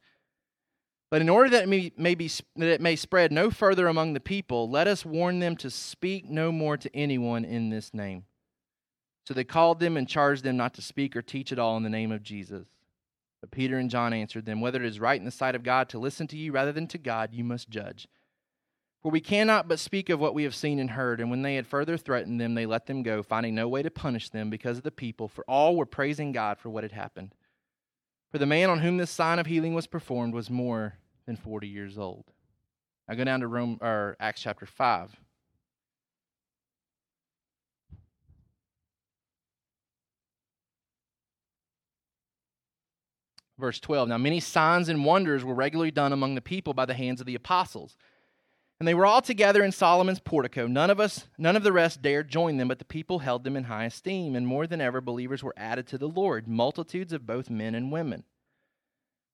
But 1.11 1.21
in 1.21 1.27
order 1.27 1.49
that 1.49 1.63
it 1.63 1.69
may, 1.69 1.91
may 1.97 2.15
be, 2.15 2.29
that 2.55 2.69
it 2.69 2.81
may 2.81 2.95
spread 2.95 3.33
no 3.33 3.51
further 3.51 3.87
among 3.87 4.13
the 4.13 4.21
people, 4.21 4.69
let 4.69 4.87
us 4.87 5.05
warn 5.05 5.39
them 5.39 5.57
to 5.57 5.69
speak 5.69 6.29
no 6.29 6.53
more 6.53 6.77
to 6.77 6.95
anyone 6.95 7.43
in 7.43 7.69
this 7.69 7.93
name. 7.93 8.23
So 9.27 9.33
they 9.33 9.43
called 9.43 9.81
them 9.81 9.97
and 9.97 10.07
charged 10.07 10.45
them 10.45 10.55
not 10.55 10.73
to 10.75 10.81
speak 10.81 11.15
or 11.15 11.21
teach 11.21 11.51
at 11.51 11.59
all 11.59 11.75
in 11.75 11.83
the 11.83 11.89
name 11.89 12.13
of 12.13 12.23
Jesus. 12.23 12.65
But 13.41 13.51
Peter 13.51 13.77
and 13.77 13.89
John 13.89 14.13
answered 14.13 14.45
them, 14.45 14.61
Whether 14.61 14.81
it 14.81 14.87
is 14.87 15.01
right 15.01 15.19
in 15.19 15.25
the 15.25 15.31
sight 15.31 15.53
of 15.53 15.63
God 15.63 15.89
to 15.89 15.99
listen 15.99 16.27
to 16.27 16.37
you 16.37 16.53
rather 16.53 16.71
than 16.71 16.87
to 16.87 16.97
God, 16.97 17.33
you 17.33 17.43
must 17.43 17.69
judge. 17.69 18.07
For 19.03 19.11
we 19.11 19.19
cannot 19.19 19.67
but 19.67 19.79
speak 19.79 20.09
of 20.09 20.19
what 20.19 20.33
we 20.33 20.43
have 20.43 20.55
seen 20.55 20.79
and 20.79 20.91
heard. 20.91 21.19
And 21.19 21.29
when 21.29 21.41
they 21.41 21.55
had 21.55 21.67
further 21.67 21.97
threatened 21.97 22.39
them, 22.39 22.53
they 22.53 22.65
let 22.65 22.85
them 22.85 23.03
go, 23.03 23.21
finding 23.21 23.55
no 23.55 23.67
way 23.67 23.83
to 23.83 23.91
punish 23.91 24.29
them 24.29 24.49
because 24.49 24.77
of 24.77 24.83
the 24.83 24.91
people, 24.91 25.27
for 25.27 25.43
all 25.45 25.75
were 25.75 25.85
praising 25.85 26.31
God 26.31 26.57
for 26.57 26.69
what 26.69 26.83
had 26.83 26.93
happened. 26.93 27.33
For 28.31 28.37
the 28.37 28.45
man 28.45 28.69
on 28.69 28.79
whom 28.79 28.95
this 28.97 29.11
sign 29.11 29.39
of 29.39 29.47
healing 29.47 29.73
was 29.73 29.87
performed 29.87 30.33
was 30.33 30.49
more 30.49 30.95
than 31.25 31.35
40 31.35 31.67
years 31.67 31.97
old. 31.97 32.25
I 33.07 33.15
go 33.15 33.23
down 33.23 33.41
to 33.41 33.47
Rome 33.47 33.77
or 33.81 34.15
Acts 34.19 34.41
chapter 34.41 34.65
5. 34.65 35.15
Verse 43.59 43.79
12. 43.79 44.09
Now, 44.09 44.17
many 44.17 44.39
signs 44.39 44.89
and 44.89 45.05
wonders 45.05 45.43
were 45.43 45.53
regularly 45.53 45.91
done 45.91 46.13
among 46.13 46.33
the 46.35 46.41
people 46.41 46.73
by 46.73 46.85
the 46.85 46.95
hands 46.95 47.19
of 47.19 47.27
the 47.27 47.35
apostles. 47.35 47.95
And 48.79 48.87
they 48.87 48.95
were 48.95 49.05
all 49.05 49.21
together 49.21 49.63
in 49.63 49.71
Solomon's 49.71 50.19
portico. 50.19 50.65
None 50.65 50.89
of 50.89 50.99
us, 50.99 51.27
none 51.37 51.55
of 51.55 51.61
the 51.61 51.71
rest 51.71 52.01
dared 52.01 52.29
join 52.29 52.57
them, 52.57 52.67
but 52.67 52.79
the 52.79 52.85
people 52.85 53.19
held 53.19 53.43
them 53.43 53.55
in 53.55 53.65
high 53.65 53.85
esteem, 53.85 54.35
and 54.35 54.47
more 54.47 54.65
than 54.65 54.81
ever 54.81 55.01
believers 55.01 55.43
were 55.43 55.53
added 55.55 55.85
to 55.87 55.99
the 55.99 56.07
Lord, 56.07 56.47
multitudes 56.47 57.13
of 57.13 57.27
both 57.27 57.51
men 57.51 57.75
and 57.75 57.91
women. 57.91 58.23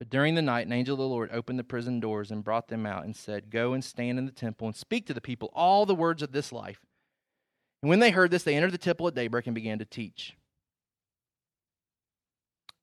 But 0.00 0.08
during 0.08 0.34
the 0.34 0.42
night, 0.42 0.66
an 0.66 0.72
angel 0.72 0.94
of 0.94 0.98
the 0.98 1.06
Lord 1.06 1.30
opened 1.30 1.58
the 1.58 1.64
prison 1.64 2.00
doors 2.00 2.30
and 2.30 2.42
brought 2.42 2.68
them 2.68 2.86
out 2.86 3.04
and 3.04 3.14
said, 3.14 3.50
Go 3.50 3.74
and 3.74 3.84
stand 3.84 4.18
in 4.18 4.24
the 4.24 4.32
temple 4.32 4.66
and 4.66 4.74
speak 4.74 5.06
to 5.06 5.14
the 5.14 5.20
people 5.20 5.52
all 5.54 5.84
the 5.84 5.94
words 5.94 6.22
of 6.22 6.32
this 6.32 6.50
life. 6.50 6.80
And 7.82 7.90
when 7.90 8.00
they 8.00 8.10
heard 8.10 8.30
this, 8.30 8.42
they 8.42 8.56
entered 8.56 8.72
the 8.72 8.78
temple 8.78 9.06
at 9.08 9.14
daybreak 9.14 9.46
and 9.46 9.54
began 9.54 9.78
to 9.78 9.84
teach. 9.84 10.36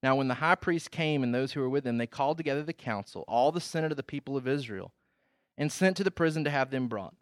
Now, 0.03 0.15
when 0.15 0.28
the 0.28 0.36
high 0.36 0.55
priest 0.55 0.91
came 0.91 1.24
and 1.24 1.34
those 1.34 1.53
who 1.53 1.59
were 1.59 1.70
with 1.70 1.88
him, 1.88 1.97
they 1.97 2.05
called 2.05 2.38
together 2.38 2.61
the 2.61 2.72
council, 2.72 3.26
all 3.28 3.51
the 3.51 3.59
senate 3.59 3.91
of 3.91 3.97
the 3.97 4.03
people 4.03 4.38
of 4.38 4.47
Israel, 4.47 4.93
and 5.57 5.72
sent 5.72 5.97
to 5.97 6.03
the 6.03 6.11
prison 6.11 6.43
to 6.43 6.51
have 6.51 6.70
them 6.70 6.88
brought. 6.88 7.15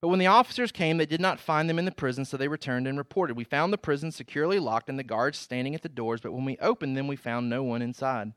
But 0.00 0.08
when 0.08 0.18
the 0.18 0.26
officers 0.26 0.72
came, 0.72 0.96
they 0.96 1.06
did 1.06 1.20
not 1.20 1.38
find 1.38 1.68
them 1.68 1.78
in 1.78 1.84
the 1.84 1.92
prison, 1.92 2.24
so 2.24 2.38
they 2.38 2.48
returned 2.48 2.88
and 2.88 2.96
reported. 2.96 3.36
We 3.36 3.44
found 3.44 3.74
the 3.74 3.78
prison 3.78 4.10
securely 4.10 4.58
locked 4.58 4.88
and 4.88 4.98
the 4.98 5.04
guards 5.04 5.38
standing 5.38 5.74
at 5.74 5.82
the 5.82 5.88
doors, 5.90 6.22
but 6.22 6.32
when 6.32 6.46
we 6.46 6.56
opened 6.58 6.96
them, 6.96 7.06
we 7.06 7.16
found 7.16 7.50
no 7.50 7.62
one 7.62 7.82
inside. 7.82 8.32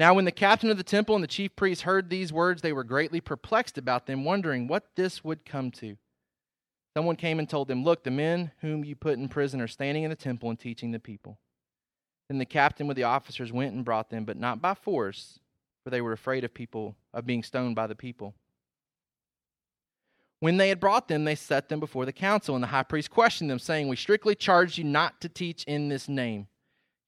Now, 0.00 0.14
when 0.14 0.24
the 0.24 0.32
captain 0.32 0.70
of 0.70 0.78
the 0.78 0.82
temple 0.82 1.14
and 1.14 1.22
the 1.22 1.28
chief 1.28 1.54
priests 1.54 1.82
heard 1.82 2.08
these 2.08 2.32
words, 2.32 2.62
they 2.62 2.72
were 2.72 2.84
greatly 2.84 3.20
perplexed 3.20 3.76
about 3.76 4.06
them, 4.06 4.24
wondering 4.24 4.66
what 4.66 4.96
this 4.96 5.22
would 5.22 5.44
come 5.44 5.70
to. 5.72 5.98
Someone 6.96 7.16
came 7.16 7.38
and 7.38 7.46
told 7.46 7.68
them, 7.68 7.84
Look, 7.84 8.02
the 8.02 8.10
men 8.10 8.50
whom 8.62 8.82
you 8.82 8.96
put 8.96 9.18
in 9.18 9.28
prison 9.28 9.60
are 9.60 9.68
standing 9.68 10.04
in 10.04 10.08
the 10.08 10.16
temple 10.16 10.48
and 10.48 10.58
teaching 10.58 10.90
the 10.90 10.98
people. 10.98 11.38
Then 12.30 12.38
the 12.38 12.46
captain 12.46 12.86
with 12.86 12.96
the 12.96 13.02
officers 13.02 13.52
went 13.52 13.74
and 13.74 13.84
brought 13.84 14.08
them, 14.08 14.24
but 14.24 14.38
not 14.38 14.62
by 14.62 14.72
force, 14.72 15.38
for 15.84 15.90
they 15.90 16.00
were 16.00 16.12
afraid 16.12 16.44
of 16.44 16.54
people, 16.54 16.96
of 17.12 17.26
being 17.26 17.42
stoned 17.42 17.76
by 17.76 17.86
the 17.86 17.94
people. 17.94 18.32
When 20.38 20.56
they 20.56 20.70
had 20.70 20.80
brought 20.80 21.08
them, 21.08 21.24
they 21.24 21.34
set 21.34 21.68
them 21.68 21.78
before 21.78 22.06
the 22.06 22.12
council, 22.14 22.54
and 22.54 22.64
the 22.64 22.68
high 22.68 22.84
priest 22.84 23.10
questioned 23.10 23.50
them, 23.50 23.58
saying, 23.58 23.86
We 23.86 23.96
strictly 23.96 24.34
charge 24.34 24.78
you 24.78 24.84
not 24.84 25.20
to 25.20 25.28
teach 25.28 25.62
in 25.64 25.90
this 25.90 26.08
name. 26.08 26.46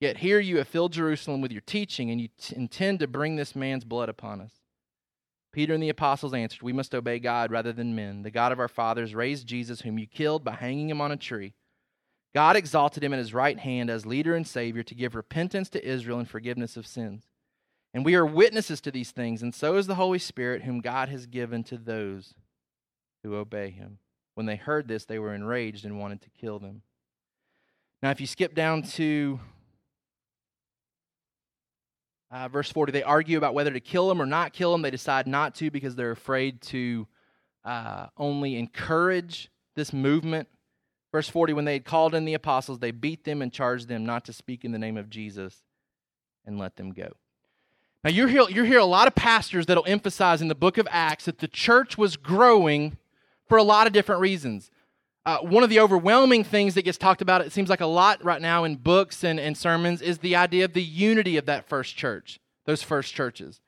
Yet 0.02 0.16
here 0.16 0.40
you 0.40 0.56
have 0.56 0.66
filled 0.66 0.92
Jerusalem 0.92 1.40
with 1.40 1.52
your 1.52 1.60
teaching, 1.60 2.10
and 2.10 2.20
you 2.20 2.26
t- 2.36 2.56
intend 2.56 2.98
to 2.98 3.06
bring 3.06 3.36
this 3.36 3.54
man's 3.54 3.84
blood 3.84 4.08
upon 4.08 4.40
us. 4.40 4.50
Peter 5.52 5.74
and 5.74 5.80
the 5.80 5.90
apostles 5.90 6.34
answered, 6.34 6.60
We 6.60 6.72
must 6.72 6.92
obey 6.92 7.20
God 7.20 7.52
rather 7.52 7.72
than 7.72 7.94
men. 7.94 8.22
The 8.22 8.32
God 8.32 8.50
of 8.50 8.58
our 8.58 8.66
fathers 8.66 9.14
raised 9.14 9.46
Jesus, 9.46 9.82
whom 9.82 10.00
you 10.00 10.08
killed 10.08 10.42
by 10.42 10.54
hanging 10.54 10.90
him 10.90 11.00
on 11.00 11.12
a 11.12 11.16
tree. 11.16 11.54
God 12.34 12.56
exalted 12.56 13.04
him 13.04 13.12
at 13.12 13.20
his 13.20 13.32
right 13.32 13.56
hand 13.56 13.90
as 13.90 14.04
leader 14.04 14.34
and 14.34 14.44
Savior 14.44 14.82
to 14.82 14.94
give 14.96 15.14
repentance 15.14 15.68
to 15.68 15.88
Israel 15.88 16.18
and 16.18 16.28
forgiveness 16.28 16.76
of 16.76 16.84
sins. 16.84 17.28
And 17.94 18.04
we 18.04 18.16
are 18.16 18.26
witnesses 18.26 18.80
to 18.80 18.90
these 18.90 19.12
things, 19.12 19.40
and 19.40 19.54
so 19.54 19.76
is 19.76 19.86
the 19.86 19.94
Holy 19.94 20.18
Spirit, 20.18 20.64
whom 20.64 20.80
God 20.80 21.10
has 21.10 21.26
given 21.26 21.62
to 21.62 21.78
those 21.78 22.34
who 23.22 23.36
obey 23.36 23.70
him. 23.70 23.98
When 24.34 24.46
they 24.46 24.56
heard 24.56 24.88
this, 24.88 25.04
they 25.04 25.20
were 25.20 25.32
enraged 25.32 25.84
and 25.84 26.00
wanted 26.00 26.22
to 26.22 26.30
kill 26.30 26.58
them. 26.58 26.82
Now, 28.02 28.10
if 28.10 28.20
you 28.20 28.26
skip 28.26 28.56
down 28.56 28.82
to 28.82 29.38
uh, 32.32 32.48
verse 32.48 32.72
40, 32.72 32.92
they 32.92 33.02
argue 33.02 33.36
about 33.36 33.52
whether 33.52 33.70
to 33.70 33.80
kill 33.80 34.10
him 34.10 34.20
or 34.20 34.26
not 34.26 34.54
kill 34.54 34.74
him. 34.74 34.80
They 34.80 34.90
decide 34.90 35.26
not 35.26 35.54
to 35.56 35.70
because 35.70 35.94
they're 35.94 36.10
afraid 36.10 36.62
to 36.62 37.06
uh, 37.64 38.06
only 38.16 38.56
encourage 38.56 39.50
this 39.74 39.92
movement. 39.92 40.48
Verse 41.12 41.28
40, 41.28 41.52
when 41.52 41.66
they 41.66 41.74
had 41.74 41.84
called 41.84 42.14
in 42.14 42.24
the 42.24 42.32
apostles, 42.32 42.78
they 42.78 42.90
beat 42.90 43.24
them 43.24 43.42
and 43.42 43.52
charged 43.52 43.86
them 43.86 44.06
not 44.06 44.24
to 44.24 44.32
speak 44.32 44.64
in 44.64 44.72
the 44.72 44.78
name 44.78 44.96
of 44.96 45.10
Jesus 45.10 45.62
and 46.46 46.58
let 46.58 46.76
them 46.76 46.92
go. 46.92 47.12
Now, 48.02 48.10
you 48.10 48.26
hear, 48.26 48.48
you 48.48 48.64
hear 48.64 48.80
a 48.80 48.84
lot 48.84 49.06
of 49.06 49.14
pastors 49.14 49.66
that'll 49.66 49.86
emphasize 49.86 50.40
in 50.40 50.48
the 50.48 50.54
book 50.54 50.78
of 50.78 50.88
Acts 50.90 51.26
that 51.26 51.38
the 51.38 51.48
church 51.48 51.98
was 51.98 52.16
growing 52.16 52.96
for 53.46 53.58
a 53.58 53.62
lot 53.62 53.86
of 53.86 53.92
different 53.92 54.22
reasons. 54.22 54.70
Uh, 55.24 55.38
one 55.38 55.62
of 55.62 55.70
the 55.70 55.78
overwhelming 55.78 56.42
things 56.42 56.74
that 56.74 56.82
gets 56.82 56.98
talked 56.98 57.22
about, 57.22 57.40
it 57.40 57.52
seems 57.52 57.70
like 57.70 57.80
a 57.80 57.86
lot 57.86 58.22
right 58.24 58.42
now 58.42 58.64
in 58.64 58.74
books 58.74 59.22
and, 59.22 59.38
and 59.38 59.56
sermons, 59.56 60.02
is 60.02 60.18
the 60.18 60.34
idea 60.34 60.64
of 60.64 60.72
the 60.72 60.82
unity 60.82 61.36
of 61.36 61.46
that 61.46 61.68
first 61.68 61.96
church, 61.96 62.40
those 62.64 62.82
first 62.82 63.14
churches. 63.14 63.60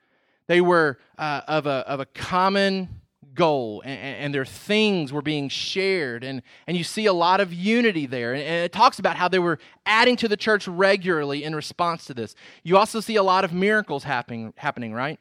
They 0.47 0.59
were 0.59 0.99
uh, 1.17 1.41
of, 1.47 1.65
a, 1.65 1.83
of 1.87 2.01
a 2.01 2.05
common 2.07 3.01
goal, 3.33 3.81
and, 3.85 3.99
and, 3.99 4.33
their 4.33 4.45
things 4.45 5.11
were 5.11 5.21
being 5.21 5.49
shared, 5.49 6.23
and, 6.23 6.41
and 6.67 6.77
you 6.77 6.83
see 6.83 7.05
a 7.05 7.13
lot 7.13 7.41
of 7.41 7.53
unity 7.53 8.05
there. 8.05 8.33
And, 8.33 8.41
and 8.41 8.63
it 8.63 8.71
talks 8.71 8.97
about 8.97 9.17
how 9.17 9.27
they 9.27 9.39
were 9.39 9.59
adding 9.85 10.15
to 10.17 10.27
the 10.27 10.37
church 10.37 10.67
regularly 10.67 11.43
in 11.43 11.53
response 11.53 12.05
to 12.05 12.13
this. 12.13 12.35
You 12.63 12.77
also 12.77 13.01
see 13.01 13.17
a 13.17 13.23
lot 13.23 13.43
of 13.43 13.51
miracles 13.53 14.03
happening, 14.05 14.53
happening 14.57 14.93
right? 14.93 15.19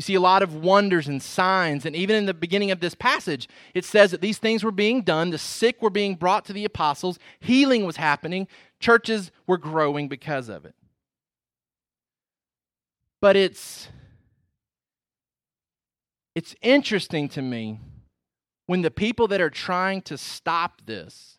You 0.00 0.02
see 0.02 0.14
a 0.14 0.20
lot 0.20 0.42
of 0.42 0.54
wonders 0.54 1.08
and 1.08 1.22
signs. 1.22 1.84
And 1.84 1.94
even 1.94 2.16
in 2.16 2.24
the 2.24 2.32
beginning 2.32 2.70
of 2.70 2.80
this 2.80 2.94
passage, 2.94 3.46
it 3.74 3.84
says 3.84 4.12
that 4.12 4.22
these 4.22 4.38
things 4.38 4.64
were 4.64 4.70
being 4.70 5.02
done. 5.02 5.28
The 5.28 5.36
sick 5.36 5.82
were 5.82 5.90
being 5.90 6.14
brought 6.14 6.46
to 6.46 6.54
the 6.54 6.64
apostles, 6.64 7.18
healing 7.38 7.84
was 7.84 7.96
happening, 7.96 8.48
churches 8.78 9.30
were 9.46 9.58
growing 9.58 10.08
because 10.08 10.48
of 10.48 10.64
it. 10.64 10.74
But 13.20 13.36
it's 13.36 13.88
it's 16.34 16.54
interesting 16.62 17.28
to 17.28 17.42
me 17.42 17.78
when 18.68 18.80
the 18.80 18.90
people 18.90 19.28
that 19.28 19.42
are 19.42 19.50
trying 19.50 20.00
to 20.00 20.16
stop 20.16 20.80
this 20.86 21.36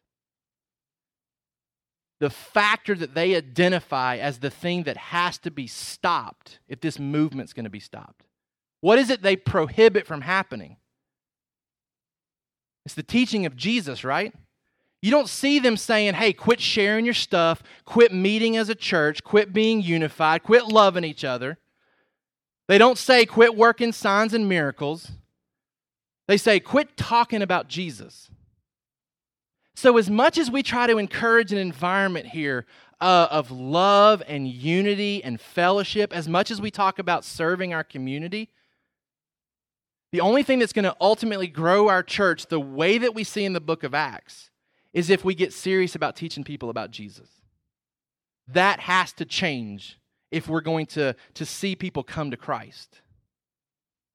the 2.19 2.29
factor 2.29 2.93
that 2.93 3.15
they 3.15 3.35
identify 3.35 4.17
as 4.17 4.37
the 4.37 4.51
thing 4.51 4.83
that 4.83 4.97
has 4.97 5.39
to 5.39 5.49
be 5.49 5.65
stopped 5.65 6.59
if 6.67 6.79
this 6.79 6.99
movement's 6.99 7.53
going 7.53 7.63
to 7.63 7.71
be 7.71 7.79
stopped 7.79 8.27
what 8.81 8.99
is 8.99 9.09
it 9.09 9.21
they 9.21 9.35
prohibit 9.35 10.05
from 10.05 10.21
happening? 10.21 10.77
It's 12.85 12.95
the 12.95 13.03
teaching 13.03 13.45
of 13.45 13.55
Jesus, 13.55 14.03
right? 14.03 14.33
You 15.01 15.09
don't 15.09 15.29
see 15.29 15.59
them 15.59 15.77
saying, 15.77 16.15
hey, 16.15 16.33
quit 16.33 16.59
sharing 16.59 17.05
your 17.05 17.13
stuff, 17.13 17.63
quit 17.85 18.13
meeting 18.13 18.57
as 18.57 18.69
a 18.69 18.75
church, 18.75 19.23
quit 19.23 19.53
being 19.53 19.81
unified, 19.81 20.43
quit 20.43 20.65
loving 20.67 21.03
each 21.03 21.23
other. 21.23 21.57
They 22.67 22.77
don't 22.77 22.97
say, 22.97 23.25
quit 23.25 23.55
working 23.55 23.91
signs 23.91 24.33
and 24.33 24.47
miracles. 24.47 25.11
They 26.27 26.37
say, 26.37 26.59
quit 26.59 26.95
talking 26.97 27.41
about 27.41 27.67
Jesus. 27.67 28.29
So, 29.75 29.97
as 29.97 30.09
much 30.09 30.37
as 30.37 30.51
we 30.51 30.61
try 30.61 30.85
to 30.85 30.97
encourage 30.97 31.51
an 31.51 31.57
environment 31.57 32.27
here 32.27 32.65
uh, 32.99 33.27
of 33.31 33.49
love 33.49 34.21
and 34.27 34.47
unity 34.47 35.23
and 35.23 35.41
fellowship, 35.41 36.13
as 36.13 36.27
much 36.27 36.51
as 36.51 36.61
we 36.61 36.69
talk 36.69 36.99
about 36.99 37.25
serving 37.25 37.73
our 37.73 37.83
community, 37.83 38.49
the 40.11 40.21
only 40.21 40.43
thing 40.43 40.59
that's 40.59 40.73
going 40.73 40.83
to 40.83 40.95
ultimately 40.99 41.47
grow 41.47 41.87
our 41.87 42.03
church 42.03 42.47
the 42.47 42.59
way 42.59 42.97
that 42.97 43.15
we 43.15 43.23
see 43.23 43.45
in 43.45 43.53
the 43.53 43.61
book 43.61 43.83
of 43.83 43.93
Acts 43.93 44.49
is 44.93 45.09
if 45.09 45.23
we 45.23 45.33
get 45.33 45.53
serious 45.53 45.95
about 45.95 46.17
teaching 46.17 46.43
people 46.43 46.69
about 46.69 46.91
Jesus. 46.91 47.29
That 48.47 48.81
has 48.81 49.13
to 49.13 49.25
change 49.25 49.97
if 50.29 50.49
we're 50.49 50.61
going 50.61 50.85
to, 50.87 51.15
to 51.35 51.45
see 51.45 51.75
people 51.75 52.03
come 52.03 52.31
to 52.31 52.37
Christ. 52.37 53.01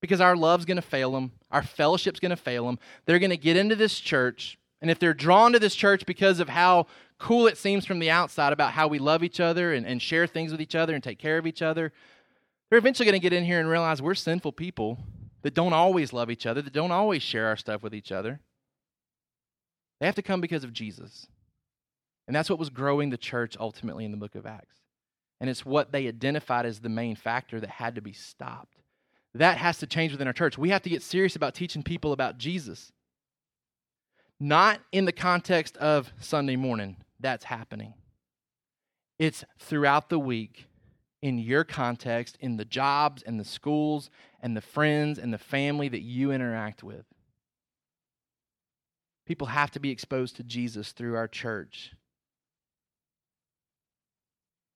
Because 0.02 0.20
our 0.20 0.36
love's 0.36 0.66
going 0.66 0.76
to 0.76 0.82
fail 0.82 1.12
them, 1.12 1.32
our 1.50 1.62
fellowship's 1.62 2.20
going 2.20 2.30
to 2.30 2.36
fail 2.36 2.66
them. 2.66 2.78
They're 3.06 3.18
going 3.18 3.30
to 3.30 3.38
get 3.38 3.56
into 3.56 3.74
this 3.74 3.98
church, 3.98 4.58
and 4.82 4.90
if 4.90 4.98
they're 4.98 5.14
drawn 5.14 5.54
to 5.54 5.58
this 5.58 5.74
church 5.74 6.04
because 6.04 6.38
of 6.38 6.50
how 6.50 6.86
cool 7.18 7.46
it 7.46 7.56
seems 7.56 7.86
from 7.86 7.98
the 7.98 8.10
outside 8.10 8.52
about 8.52 8.72
how 8.72 8.88
we 8.88 8.98
love 8.98 9.24
each 9.24 9.40
other 9.40 9.72
and, 9.72 9.86
and 9.86 10.02
share 10.02 10.26
things 10.26 10.52
with 10.52 10.60
each 10.60 10.74
other 10.74 10.94
and 10.94 11.02
take 11.02 11.18
care 11.18 11.38
of 11.38 11.46
each 11.46 11.62
other, 11.62 11.92
they're 12.68 12.78
eventually 12.78 13.06
going 13.06 13.18
to 13.18 13.22
get 13.22 13.32
in 13.32 13.44
here 13.44 13.58
and 13.58 13.70
realize 13.70 14.02
we're 14.02 14.14
sinful 14.14 14.52
people 14.52 14.98
that 15.46 15.54
don't 15.54 15.72
always 15.72 16.12
love 16.12 16.28
each 16.28 16.44
other, 16.44 16.60
that 16.60 16.72
don't 16.72 16.90
always 16.90 17.22
share 17.22 17.46
our 17.46 17.56
stuff 17.56 17.80
with 17.80 17.94
each 17.94 18.10
other. 18.10 18.40
They 20.00 20.06
have 20.06 20.16
to 20.16 20.22
come 20.22 20.40
because 20.40 20.64
of 20.64 20.72
Jesus. 20.72 21.28
And 22.26 22.34
that's 22.34 22.50
what 22.50 22.58
was 22.58 22.68
growing 22.68 23.10
the 23.10 23.16
church 23.16 23.56
ultimately 23.60 24.04
in 24.04 24.10
the 24.10 24.16
book 24.16 24.34
of 24.34 24.44
Acts. 24.44 24.80
And 25.40 25.48
it's 25.48 25.64
what 25.64 25.92
they 25.92 26.08
identified 26.08 26.66
as 26.66 26.80
the 26.80 26.88
main 26.88 27.14
factor 27.14 27.60
that 27.60 27.70
had 27.70 27.94
to 27.94 28.00
be 28.00 28.12
stopped. 28.12 28.74
That 29.34 29.56
has 29.58 29.78
to 29.78 29.86
change 29.86 30.10
within 30.10 30.26
our 30.26 30.32
church. 30.32 30.58
We 30.58 30.70
have 30.70 30.82
to 30.82 30.90
get 30.90 31.00
serious 31.00 31.36
about 31.36 31.54
teaching 31.54 31.84
people 31.84 32.10
about 32.10 32.38
Jesus. 32.38 32.90
Not 34.40 34.80
in 34.90 35.04
the 35.04 35.12
context 35.12 35.76
of 35.76 36.12
Sunday 36.18 36.56
morning, 36.56 36.96
that's 37.20 37.44
happening. 37.44 37.94
It's 39.20 39.44
throughout 39.60 40.08
the 40.08 40.18
week 40.18 40.64
in 41.22 41.38
your 41.38 41.64
context, 41.64 42.36
in 42.40 42.56
the 42.56 42.64
jobs 42.64 43.22
and 43.22 43.38
the 43.38 43.44
schools 43.44 44.10
and 44.46 44.56
the 44.56 44.60
friends 44.60 45.18
and 45.18 45.34
the 45.34 45.38
family 45.38 45.88
that 45.88 46.02
you 46.02 46.30
interact 46.30 46.84
with. 46.84 47.04
People 49.26 49.48
have 49.48 49.72
to 49.72 49.80
be 49.80 49.90
exposed 49.90 50.36
to 50.36 50.44
Jesus 50.44 50.92
through 50.92 51.16
our 51.16 51.26
church 51.26 51.96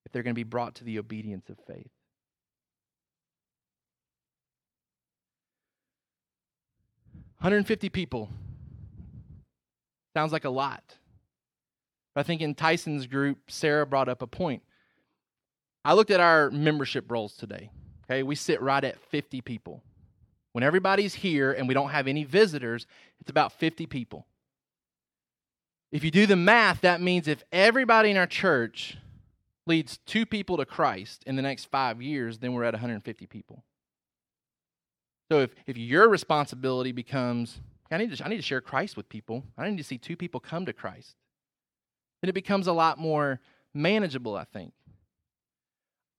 if 0.05 0.11
they're 0.11 0.23
going 0.23 0.35
to 0.35 0.39
be 0.39 0.43
brought 0.43 0.75
to 0.75 0.83
the 0.83 0.99
obedience 0.99 1.47
of 1.47 1.55
faith. 1.65 1.89
Hundred 7.39 7.59
and 7.59 7.67
fifty 7.67 7.87
people 7.87 8.27
sounds 10.13 10.33
like 10.33 10.43
a 10.43 10.49
lot. 10.49 10.83
But 12.13 12.19
I 12.19 12.23
think 12.23 12.41
in 12.41 12.55
Tyson's 12.55 13.07
group, 13.07 13.37
Sarah 13.47 13.85
brought 13.85 14.09
up 14.09 14.21
a 14.21 14.27
point. 14.27 14.63
I 15.85 15.93
looked 15.93 16.11
at 16.11 16.19
our 16.19 16.51
membership 16.51 17.09
rolls 17.09 17.37
today. 17.37 17.71
Okay, 18.11 18.23
we 18.23 18.35
sit 18.35 18.61
right 18.61 18.83
at 18.83 18.99
50 18.99 19.39
people. 19.39 19.81
When 20.51 20.65
everybody's 20.65 21.13
here 21.13 21.53
and 21.53 21.65
we 21.65 21.73
don't 21.73 21.91
have 21.91 22.07
any 22.07 22.25
visitors, 22.25 22.85
it's 23.21 23.29
about 23.29 23.53
50 23.53 23.85
people. 23.85 24.27
If 25.93 26.03
you 26.03 26.11
do 26.11 26.25
the 26.25 26.35
math, 26.35 26.81
that 26.81 26.99
means 26.99 27.29
if 27.29 27.41
everybody 27.53 28.11
in 28.11 28.17
our 28.17 28.27
church 28.27 28.97
leads 29.65 29.97
two 30.05 30.25
people 30.25 30.57
to 30.57 30.65
Christ 30.65 31.23
in 31.25 31.37
the 31.37 31.41
next 31.41 31.65
five 31.65 32.01
years, 32.01 32.39
then 32.39 32.51
we're 32.51 32.65
at 32.65 32.73
150 32.73 33.27
people. 33.27 33.63
So 35.31 35.39
if, 35.39 35.55
if 35.65 35.77
your 35.77 36.09
responsibility 36.09 36.91
becomes, 36.91 37.61
I 37.89 37.97
need, 37.97 38.17
to, 38.17 38.25
I 38.25 38.27
need 38.27 38.35
to 38.35 38.41
share 38.41 38.59
Christ 38.59 38.97
with 38.97 39.07
people, 39.07 39.45
I 39.57 39.69
need 39.69 39.77
to 39.77 39.85
see 39.85 39.97
two 39.97 40.17
people 40.17 40.41
come 40.41 40.65
to 40.65 40.73
Christ, 40.73 41.15
then 42.21 42.27
it 42.27 42.33
becomes 42.33 42.67
a 42.67 42.73
lot 42.73 42.97
more 42.97 43.39
manageable, 43.73 44.35
I 44.35 44.43
think. 44.43 44.73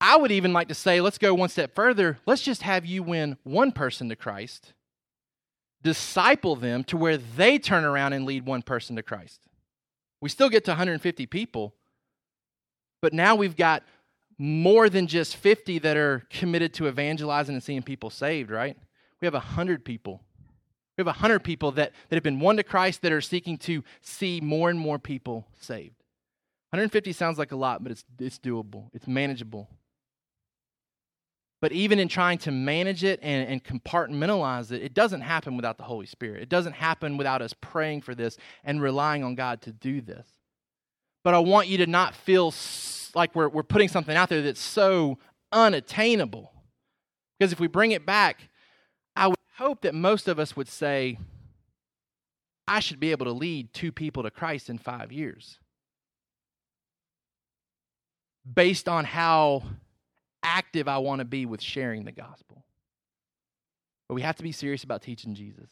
I 0.03 0.17
would 0.17 0.33
even 0.33 0.53
like 0.53 0.67
to 0.67 0.75
say, 0.75 1.01
let's 1.01 1.17
go 1.17 1.33
one 1.33 1.49
step 1.49 1.77
further. 1.77 2.19
Let's 2.27 2.43
just 2.43 2.63
have 2.63 2.85
you 2.85 3.05
win 3.05 3.37
one 3.45 3.71
person 3.71 4.09
to 4.09 4.17
Christ, 4.17 4.73
disciple 5.81 6.57
them 6.57 6.83
to 6.85 6.97
where 6.97 7.17
they 7.17 7.57
turn 7.57 7.85
around 7.85 8.13
and 8.13 8.27
lead 8.27 8.45
one 8.45 8.63
person 8.63 8.97
to 8.97 9.03
Christ. 9.05 9.43
We 10.21 10.29
still 10.29 10.49
get 10.49 10.65
to 10.65 10.73
150 10.73 11.27
people, 11.27 11.75
but 13.01 13.13
now 13.13 13.37
we've 13.37 13.57
got 13.57 13.85
more 14.39 14.89
than 14.89 15.07
just 15.07 15.37
50 15.37 15.79
that 15.79 15.97
are 15.97 16.25
committed 16.31 16.75
to 16.75 16.89
evangelizing 16.89 17.55
and 17.55 17.63
seeing 17.63 17.85
people 17.85 18.11
saved, 18.11 18.51
right? 18.51 18.77
We 19.21 19.27
have 19.27 19.35
100 19.35 19.85
people. 19.85 20.21
We 20.99 21.03
have 21.03 21.07
100 21.07 21.45
people 21.45 21.71
that, 21.73 21.93
that 22.09 22.17
have 22.17 22.25
been 22.25 22.41
won 22.41 22.57
to 22.57 22.65
Christ 22.65 23.03
that 23.03 23.13
are 23.13 23.21
seeking 23.21 23.57
to 23.59 23.85
see 24.01 24.41
more 24.41 24.69
and 24.69 24.81
more 24.81 24.99
people 24.99 25.47
saved. 25.61 25.95
150 26.71 27.13
sounds 27.13 27.39
like 27.39 27.53
a 27.53 27.57
lot, 27.57 27.85
but 27.85 27.93
it's, 27.93 28.05
it's 28.19 28.41
doable, 28.41 28.89
it's 28.93 29.07
manageable. 29.07 29.69
But 31.63 31.71
even 31.71 32.01
in 32.01 32.09
trying 32.09 32.39
to 32.39 32.51
manage 32.51 33.05
it 33.05 33.21
and, 33.23 33.49
and, 33.49 33.63
compartmentalize 33.63 34.73
it, 34.73 34.83
it 34.83 34.95
doesn't 34.95 35.21
happen 35.21 35.55
without 35.55 35.79
the 35.79 35.85
Holy 35.85 36.07
Spirit. 36.07 36.43
It 36.43 36.49
doesn't 36.49 36.73
happen 36.73 37.17
without 37.17 37.41
us 37.41 37.55
praying 37.61 38.01
for 38.01 38.17
this 38.17 38.37
and 38.65 38.83
relying 38.83 39.23
on 39.23 39.37
God 39.37 39.63
to 39.63 39.73
do 39.73 40.01
this. 40.01 40.27
But 41.23 41.35
I 41.35 41.39
want 41.39 41.69
you 41.69 41.79
to 41.79 41.87
not 41.87 42.17
feel 42.17 42.53
like 43.15 43.37
we're, 43.37 43.49
we're 43.49 43.63
putting 43.63 43.87
something 43.87 44.17
out 44.17 44.29
there 44.29 44.43
that's 44.43 44.61
so 44.61 45.19
unattainable. 45.53 46.53
Because 47.39 47.53
if 47.53 47.61
we 47.61 47.69
bring 47.69 47.93
it 47.93 48.05
back, 48.05 48.49
I 49.15 49.29
would 49.29 49.37
hope 49.57 49.83
that 49.83 49.95
most 49.95 50.27
of 50.27 50.41
us 50.41 50.57
would 50.57 50.69
say, 50.69 51.17
I 52.67 52.81
should 52.81 52.99
be 52.99 53.13
able 53.13 53.27
to 53.27 53.33
lead 53.33 53.73
two 53.73 53.93
people 53.93 54.25
to 54.25 54.33
Christ 54.33 54.69
in 54.69 54.79
five 54.79 55.13
years. 55.13 55.61
Based 58.53 58.89
on 58.89 59.05
how 59.05 59.63
active 60.43 60.89
I 60.89 60.99
want 60.99 61.21
to 61.21 61.25
be 61.25 61.47
with 61.47 61.63
sharing 61.63 62.05
the 62.05 62.13
gospel. 62.13 62.65
But 64.09 64.15
we 64.15 64.23
have 64.23 64.37
to 64.37 64.43
be 64.43 64.53
serious 64.53 64.85
about 64.85 65.03
teaching 65.03 65.35
Jesus. 65.35 65.69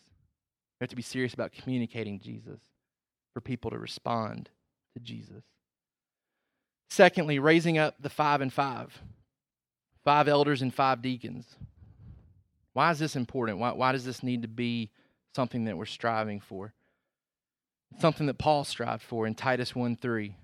We 0.78 0.84
have 0.84 0.90
to 0.90 0.96
be 0.96 1.02
serious 1.02 1.34
about 1.34 1.52
communicating 1.52 2.20
Jesus 2.20 2.60
for 3.34 3.40
people 3.40 3.70
to 3.70 3.78
respond 3.78 4.48
to 4.94 5.00
Jesus. 5.00 5.44
Secondly, 6.88 7.38
raising 7.38 7.78
up 7.78 7.96
the 8.00 8.10
five 8.10 8.40
and 8.40 8.52
five 8.52 8.98
five 10.04 10.28
elders 10.28 10.62
and 10.62 10.72
five 10.72 11.02
deacons. 11.02 11.46
Why 12.72 12.90
is 12.90 12.98
this 12.98 13.16
important? 13.16 13.58
Why, 13.58 13.72
why 13.72 13.92
does 13.92 14.04
this 14.04 14.22
need 14.22 14.42
to 14.42 14.48
be 14.48 14.90
something 15.34 15.64
that 15.64 15.76
we're 15.76 15.84
striving 15.86 16.40
for? 16.40 16.72
Something 17.98 18.26
that 18.26 18.38
Paul 18.38 18.64
strived 18.64 19.02
for 19.02 19.26
in 19.26 19.34
Titus 19.34 19.74
1 19.74 19.96
3. 19.96 20.34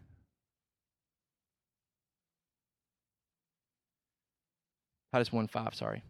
Titus 5.17 5.33
1 5.33 5.47
5, 5.47 5.75
sorry. 5.75 6.03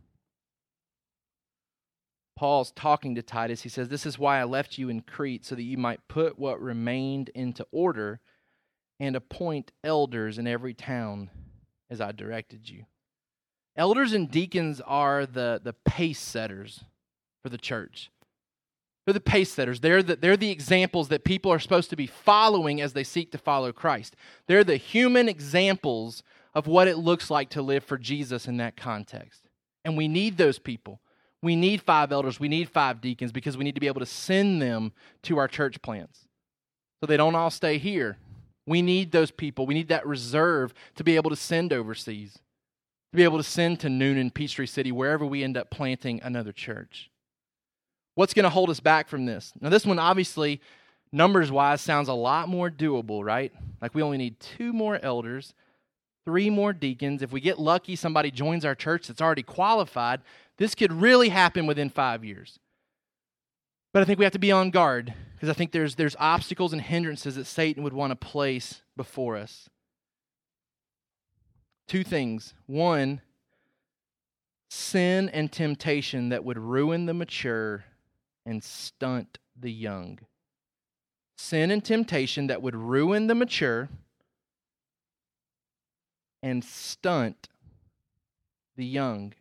Paul's 2.35 2.73
talking 2.73 3.15
to 3.15 3.23
Titus. 3.23 3.63
He 3.63 3.69
says, 3.69 3.89
This 3.89 4.05
is 4.05 4.19
why 4.19 4.41
I 4.41 4.43
left 4.43 4.79
you 4.79 4.89
in 4.89 5.01
Crete, 5.01 5.47
so 5.47 5.55
that 5.55 5.63
you 5.63 5.79
might 5.79 6.09
put 6.09 6.41
what 6.41 6.61
remained 6.61 7.29
into 7.29 7.65
order 7.71 8.19
and 8.99 9.15
appoint 9.15 9.71
elders 9.85 10.39
in 10.39 10.49
every 10.49 10.75
town 10.75 11.31
as 11.89 12.01
I 12.01 12.11
directed 12.11 12.69
you. 12.69 12.87
Elders 13.77 14.13
and 14.13 14.29
deacons 14.29 14.81
are 14.81 15.25
the, 15.25 15.61
the 15.63 15.75
pace 15.85 16.19
setters 16.19 16.83
for 17.45 17.49
the 17.49 17.59
church. 17.59 18.11
They're 19.05 19.13
the 19.13 19.21
pace 19.21 19.53
setters. 19.53 19.79
They're 19.79 20.03
the, 20.03 20.17
they're 20.17 20.37
the 20.37 20.51
examples 20.51 21.11
that 21.11 21.23
people 21.23 21.53
are 21.53 21.61
supposed 21.61 21.91
to 21.91 21.97
be 21.97 22.09
following 22.09 22.81
as 22.81 22.93
they 22.93 23.05
seek 23.05 23.31
to 23.31 23.39
follow 23.39 23.71
Christ. 23.71 24.17
They're 24.49 24.65
the 24.65 24.79
human 24.79 25.29
examples 25.29 26.25
of 26.57 26.67
what 26.67 26.89
it 26.89 26.97
looks 26.97 27.31
like 27.31 27.51
to 27.51 27.61
live 27.61 27.85
for 27.85 27.99
Jesus 27.99 28.49
in 28.49 28.57
that 28.57 28.79
context. 28.79 29.43
And 29.85 29.95
we 29.95 30.09
need 30.09 30.39
those 30.39 30.59
people. 30.59 31.01
We 31.43 31.55
need 31.55 31.83
five 31.83 32.11
elders, 32.11 32.41
we 32.41 32.49
need 32.49 32.71
five 32.71 33.03
deacons 33.03 33.31
because 33.31 33.59
we 33.59 33.63
need 33.63 33.75
to 33.75 33.81
be 33.81 33.87
able 33.87 34.01
to 34.01 34.07
send 34.07 34.61
them 34.61 34.93
to 35.25 35.37
our 35.37 35.49
church 35.49 35.81
plants 35.83 36.27
so 36.99 37.07
they 37.07 37.19
don't 37.19 37.35
all 37.35 37.51
stay 37.51 37.77
here. 37.77 38.17
We 38.67 38.81
need 38.81 39.13
those 39.13 39.31
people. 39.31 39.67
We 39.67 39.75
need 39.75 39.89
that 39.89 40.07
reserve 40.07 40.73
to 40.97 41.05
be 41.05 41.15
able 41.17 41.29
to 41.29 41.37
send 41.37 41.75
overseas, 41.75 42.33
to 42.33 43.17
be 43.17 43.23
able 43.23 43.37
to 43.37 43.45
send 43.45 43.79
to 43.81 43.89
Newnan, 43.89 44.33
Peachtree 44.33 44.67
City, 44.67 44.91
wherever 44.91 45.27
we 45.27 45.45
end 45.45 45.59
up 45.59 45.71
planting 45.71 46.21
another 46.23 46.53
church. 46.53 47.11
What's 48.15 48.33
going 48.33 48.45
to 48.45 48.51
hold 48.51 48.71
us 48.71 48.81
back 48.81 49.09
from 49.09 49.27
this? 49.27 49.53
Now, 49.61 49.69
this 49.69 49.85
one 49.85 49.99
obviously, 49.99 50.63
numbers 51.13 51.53
wise, 51.53 51.83
sounds 51.83 52.09
a 52.09 52.15
lot 52.15 52.49
more 52.49 52.71
doable, 52.71 53.23
right? 53.23 53.53
Like 53.83 53.95
we 53.95 54.03
only 54.03 54.17
need 54.17 54.41
two 54.41 54.73
more 54.73 54.99
elders 55.01 55.53
three 56.27 56.51
more 56.51 56.75
deacons. 56.75 57.23
If 57.23 57.33
we 57.33 57.41
get 57.41 57.59
lucky, 57.59 57.97
somebody 57.97 58.31
joins 58.31 58.65
our 58.67 58.75
church 58.75 59.07
that's 59.07 59.23
already 59.23 59.45
qualified. 59.45 60.21
This 60.59 60.75
could 60.75 60.93
really 60.93 61.31
happen 61.31 61.67
within 61.67 61.89
five 61.89 62.25
years. 62.25 62.59
But 63.95 64.03
I 64.03 64.05
think 64.05 64.19
we 64.19 64.27
have 64.27 64.33
to 64.33 64.39
be 64.39 64.53
on 64.53 64.71
guard 64.71 65.15
because 65.35 65.49
I 65.49 65.55
think 65.55 65.71
there's, 65.73 65.95
there's 65.95 66.17
obstacles 66.19 66.73
and 66.73 66.83
hindrances 66.83 67.37
that 67.37 67.47
Satan 67.47 67.83
would 67.85 67.93
want 67.93 68.11
to 68.11 68.17
place 68.17 68.83
before 68.97 69.37
us. 69.37 69.71
Two 71.87 72.03
things. 72.03 72.53
One, 72.67 73.21
sin 74.69 75.29
and 75.29 75.51
temptation 75.51 76.31
that 76.31 76.45
would 76.45 76.59
ruin 76.59 77.07
the 77.07 77.15
mature 77.15 77.85
and 78.45 78.63
stunt 78.65 79.39
the 79.59 79.73
young. 79.73 80.19
Sin 81.39 81.71
and 81.71 81.85
temptation 81.85 82.49
that 82.49 82.63
would 82.63 82.75
ruin 82.75 83.29
the 83.29 83.35
mature 83.35 83.89
and 86.47 86.63
stunt 86.63 87.49
the 88.77 88.85
young. 88.85 89.33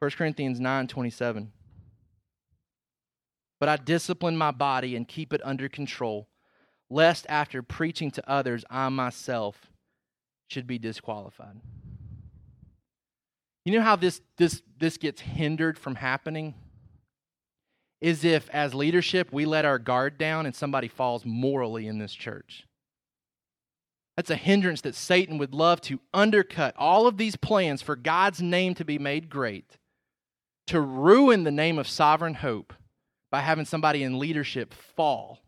First 0.00 0.16
Corinthians 0.16 0.60
9 0.60 0.86
27. 0.88 1.52
But 3.60 3.68
I 3.68 3.76
discipline 3.76 4.38
my 4.38 4.50
body 4.50 4.96
and 4.96 5.06
keep 5.06 5.34
it 5.34 5.42
under 5.44 5.68
control, 5.68 6.26
lest 6.88 7.26
after 7.28 7.60
preaching 7.62 8.10
to 8.12 8.30
others, 8.30 8.64
I 8.70 8.88
myself 8.88 9.70
should 10.48 10.66
be 10.66 10.78
disqualified. 10.78 11.60
You 13.66 13.74
know 13.74 13.82
how 13.82 13.96
this, 13.96 14.22
this, 14.38 14.62
this 14.78 14.96
gets 14.96 15.20
hindered 15.20 15.78
from 15.78 15.96
happening? 15.96 16.54
Is 18.00 18.24
if, 18.24 18.48
as 18.50 18.74
leadership, 18.74 19.32
we 19.32 19.44
let 19.44 19.64
our 19.64 19.78
guard 19.78 20.18
down 20.18 20.46
and 20.46 20.54
somebody 20.54 20.88
falls 20.88 21.24
morally 21.24 21.86
in 21.86 21.98
this 21.98 22.12
church. 22.12 22.64
That's 24.16 24.30
a 24.30 24.36
hindrance 24.36 24.80
that 24.82 24.94
Satan 24.94 25.38
would 25.38 25.54
love 25.54 25.80
to 25.82 26.00
undercut 26.12 26.74
all 26.76 27.06
of 27.06 27.16
these 27.16 27.36
plans 27.36 27.82
for 27.82 27.96
God's 27.96 28.42
name 28.42 28.74
to 28.74 28.84
be 28.84 28.98
made 28.98 29.30
great, 29.30 29.78
to 30.68 30.80
ruin 30.80 31.44
the 31.44 31.50
name 31.50 31.78
of 31.78 31.88
sovereign 31.88 32.34
hope 32.34 32.72
by 33.30 33.40
having 33.40 33.64
somebody 33.64 34.02
in 34.02 34.18
leadership 34.18 34.74
fall. 34.74 35.40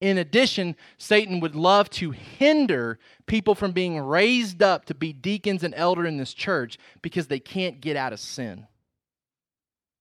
In 0.00 0.18
addition, 0.18 0.76
Satan 0.96 1.40
would 1.40 1.56
love 1.56 1.90
to 1.90 2.12
hinder 2.12 3.00
people 3.26 3.56
from 3.56 3.72
being 3.72 3.98
raised 3.98 4.62
up 4.62 4.84
to 4.84 4.94
be 4.94 5.12
deacons 5.12 5.64
and 5.64 5.74
elder 5.76 6.06
in 6.06 6.18
this 6.18 6.32
church 6.32 6.78
because 7.02 7.26
they 7.26 7.40
can't 7.40 7.80
get 7.80 7.96
out 7.96 8.12
of 8.12 8.20
sin 8.20 8.68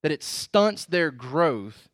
that 0.03 0.11
it 0.11 0.23
stunts 0.23 0.85
their 0.85 1.11
growth 1.11 1.89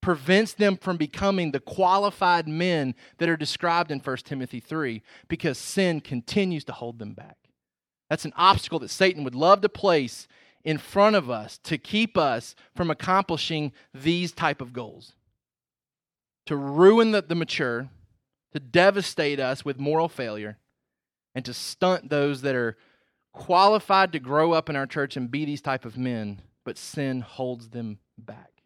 prevents 0.00 0.52
them 0.52 0.76
from 0.76 0.96
becoming 0.96 1.52
the 1.52 1.60
qualified 1.60 2.48
men 2.48 2.94
that 3.18 3.28
are 3.28 3.36
described 3.36 3.90
in 3.90 4.00
1 4.00 4.16
Timothy 4.18 4.60
3 4.60 5.00
because 5.28 5.56
sin 5.56 6.00
continues 6.00 6.64
to 6.64 6.72
hold 6.72 6.98
them 6.98 7.12
back. 7.12 7.36
That's 8.10 8.24
an 8.24 8.34
obstacle 8.36 8.80
that 8.80 8.90
Satan 8.90 9.24
would 9.24 9.34
love 9.34 9.62
to 9.62 9.68
place 9.68 10.26
in 10.64 10.76
front 10.76 11.16
of 11.16 11.30
us 11.30 11.58
to 11.64 11.78
keep 11.78 12.18
us 12.18 12.54
from 12.74 12.90
accomplishing 12.90 13.72
these 13.94 14.32
type 14.32 14.60
of 14.60 14.72
goals. 14.72 15.12
To 16.46 16.56
ruin 16.56 17.12
the, 17.12 17.22
the 17.22 17.34
mature, 17.34 17.88
to 18.52 18.60
devastate 18.60 19.40
us 19.40 19.64
with 19.64 19.78
moral 19.78 20.08
failure, 20.08 20.58
and 21.34 21.44
to 21.44 21.54
stunt 21.54 22.10
those 22.10 22.42
that 22.42 22.54
are 22.54 22.76
qualified 23.32 24.12
to 24.12 24.18
grow 24.18 24.52
up 24.52 24.68
in 24.68 24.76
our 24.76 24.86
church 24.86 25.16
and 25.16 25.30
be 25.30 25.44
these 25.44 25.62
type 25.62 25.84
of 25.84 25.96
men, 25.96 26.42
but 26.64 26.78
sin 26.78 27.20
holds 27.20 27.70
them 27.70 27.98
back. 28.18 28.62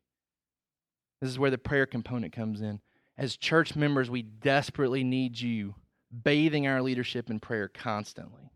This 1.20 1.30
is 1.30 1.38
where 1.38 1.50
the 1.50 1.58
prayer 1.58 1.86
component 1.86 2.32
comes 2.32 2.60
in. 2.60 2.80
As 3.16 3.36
church 3.36 3.74
members, 3.74 4.10
we 4.10 4.22
desperately 4.22 5.02
need 5.02 5.40
you 5.40 5.74
bathing 6.22 6.66
our 6.66 6.82
leadership 6.82 7.30
in 7.30 7.40
prayer 7.40 7.68
constantly. 7.68 8.50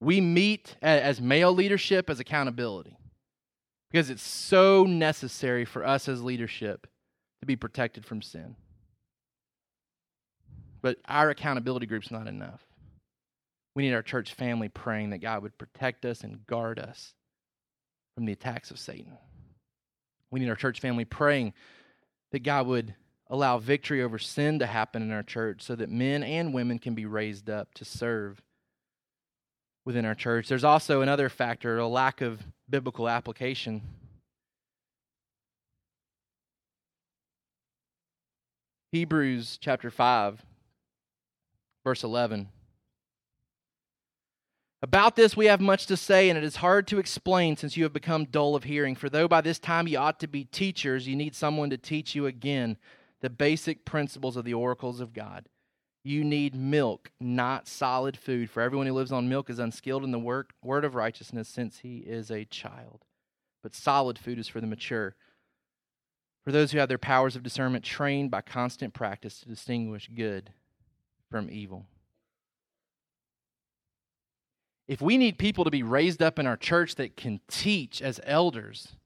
We 0.00 0.20
meet 0.20 0.76
as 0.80 1.20
male 1.20 1.52
leadership 1.52 2.08
as 2.08 2.20
accountability 2.20 2.96
because 3.90 4.10
it's 4.10 4.22
so 4.22 4.84
necessary 4.84 5.64
for 5.64 5.84
us 5.84 6.08
as 6.08 6.22
leadership 6.22 6.86
to 7.40 7.46
be 7.46 7.56
protected 7.56 8.06
from 8.06 8.22
sin. 8.22 8.56
But 10.80 10.98
our 11.06 11.30
accountability 11.30 11.86
group's 11.86 12.10
not 12.10 12.28
enough. 12.28 12.62
We 13.74 13.82
need 13.82 13.94
our 13.94 14.02
church 14.02 14.34
family 14.34 14.68
praying 14.68 15.10
that 15.10 15.18
God 15.18 15.42
would 15.42 15.58
protect 15.58 16.04
us 16.04 16.22
and 16.22 16.46
guard 16.46 16.78
us 16.78 17.14
from 18.18 18.24
the 18.24 18.32
attacks 18.32 18.72
of 18.72 18.80
Satan. 18.80 19.16
We 20.32 20.40
need 20.40 20.48
our 20.48 20.56
church 20.56 20.80
family 20.80 21.04
praying 21.04 21.52
that 22.32 22.40
God 22.40 22.66
would 22.66 22.96
allow 23.30 23.58
victory 23.58 24.02
over 24.02 24.18
sin 24.18 24.58
to 24.58 24.66
happen 24.66 25.02
in 25.02 25.12
our 25.12 25.22
church 25.22 25.62
so 25.62 25.76
that 25.76 25.88
men 25.88 26.24
and 26.24 26.52
women 26.52 26.80
can 26.80 26.96
be 26.96 27.06
raised 27.06 27.48
up 27.48 27.72
to 27.74 27.84
serve 27.84 28.42
within 29.84 30.04
our 30.04 30.16
church. 30.16 30.48
There's 30.48 30.64
also 30.64 31.00
another 31.00 31.28
factor 31.28 31.78
a 31.78 31.86
lack 31.86 32.20
of 32.20 32.42
biblical 32.68 33.08
application. 33.08 33.82
Hebrews 38.90 39.58
chapter 39.60 39.92
5, 39.92 40.44
verse 41.84 42.02
11. 42.02 42.48
About 44.80 45.16
this 45.16 45.36
we 45.36 45.46
have 45.46 45.60
much 45.60 45.86
to 45.86 45.96
say, 45.96 46.28
and 46.28 46.38
it 46.38 46.44
is 46.44 46.56
hard 46.56 46.86
to 46.88 46.98
explain 46.98 47.56
since 47.56 47.76
you 47.76 47.82
have 47.82 47.92
become 47.92 48.26
dull 48.26 48.54
of 48.54 48.64
hearing. 48.64 48.94
For 48.94 49.08
though 49.08 49.26
by 49.26 49.40
this 49.40 49.58
time 49.58 49.88
you 49.88 49.98
ought 49.98 50.20
to 50.20 50.28
be 50.28 50.44
teachers, 50.44 51.08
you 51.08 51.16
need 51.16 51.34
someone 51.34 51.70
to 51.70 51.76
teach 51.76 52.14
you 52.14 52.26
again 52.26 52.76
the 53.20 53.30
basic 53.30 53.84
principles 53.84 54.36
of 54.36 54.44
the 54.44 54.54
oracles 54.54 55.00
of 55.00 55.12
God. 55.12 55.48
You 56.04 56.22
need 56.22 56.54
milk, 56.54 57.10
not 57.18 57.66
solid 57.66 58.16
food, 58.16 58.50
for 58.50 58.62
everyone 58.62 58.86
who 58.86 58.92
lives 58.92 59.10
on 59.10 59.28
milk 59.28 59.50
is 59.50 59.58
unskilled 59.58 60.04
in 60.04 60.12
the 60.12 60.18
work, 60.18 60.54
word 60.62 60.84
of 60.84 60.94
righteousness 60.94 61.48
since 61.48 61.80
he 61.80 61.98
is 61.98 62.30
a 62.30 62.44
child. 62.44 63.04
But 63.64 63.74
solid 63.74 64.16
food 64.16 64.38
is 64.38 64.46
for 64.46 64.60
the 64.60 64.68
mature, 64.68 65.16
for 66.44 66.52
those 66.52 66.70
who 66.70 66.78
have 66.78 66.88
their 66.88 66.98
powers 66.98 67.34
of 67.34 67.42
discernment 67.42 67.84
trained 67.84 68.30
by 68.30 68.42
constant 68.42 68.94
practice 68.94 69.40
to 69.40 69.48
distinguish 69.48 70.08
good 70.14 70.50
from 71.28 71.50
evil 71.50 71.86
if 74.88 75.02
we 75.02 75.18
need 75.18 75.38
people 75.38 75.64
to 75.64 75.70
be 75.70 75.82
raised 75.82 76.22
up 76.22 76.38
in 76.38 76.46
our 76.46 76.56
church 76.56 76.94
that 76.94 77.16
can 77.16 77.40
teach 77.46 78.00
as 78.00 78.20
elders, 78.24 78.96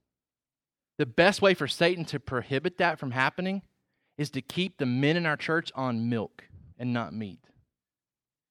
the 0.97 1.05
best 1.05 1.41
way 1.41 1.53
for 1.53 1.67
Satan 1.67 2.05
to 2.05 2.19
prohibit 2.19 2.77
that 2.77 2.97
from 2.97 3.11
happening 3.11 3.61
is 4.17 4.29
to 4.29 4.41
keep 4.41 4.77
the 4.77 4.85
men 4.85 5.17
in 5.17 5.25
our 5.25 5.35
church 5.35 5.71
on 5.75 6.09
milk 6.09 6.45
and 6.79 6.93
not 6.93 7.13
meat. 7.13 7.39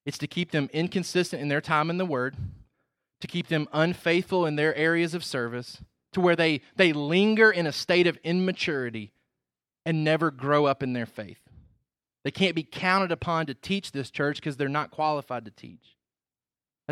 It's 0.04 0.18
to 0.18 0.26
keep 0.26 0.50
them 0.50 0.68
inconsistent 0.72 1.40
in 1.40 1.48
their 1.48 1.60
time 1.60 1.88
in 1.88 1.96
the 1.96 2.04
Word, 2.04 2.36
to 3.20 3.26
keep 3.26 3.46
them 3.46 3.68
unfaithful 3.72 4.44
in 4.44 4.56
their 4.56 4.74
areas 4.74 5.14
of 5.14 5.24
service, 5.24 5.78
to 6.12 6.20
where 6.20 6.36
they, 6.36 6.60
they 6.76 6.92
linger 6.92 7.50
in 7.50 7.66
a 7.66 7.72
state 7.72 8.06
of 8.06 8.18
immaturity 8.24 9.12
and 9.86 10.04
never 10.04 10.30
grow 10.30 10.66
up 10.66 10.82
in 10.82 10.92
their 10.92 11.06
faith. 11.06 11.38
They 12.24 12.30
can't 12.30 12.54
be 12.54 12.64
counted 12.64 13.10
upon 13.10 13.46
to 13.46 13.54
teach 13.54 13.92
this 13.92 14.10
church 14.10 14.36
because 14.36 14.56
they're 14.56 14.68
not 14.68 14.90
qualified 14.90 15.44
to 15.44 15.50
teach. 15.50 15.96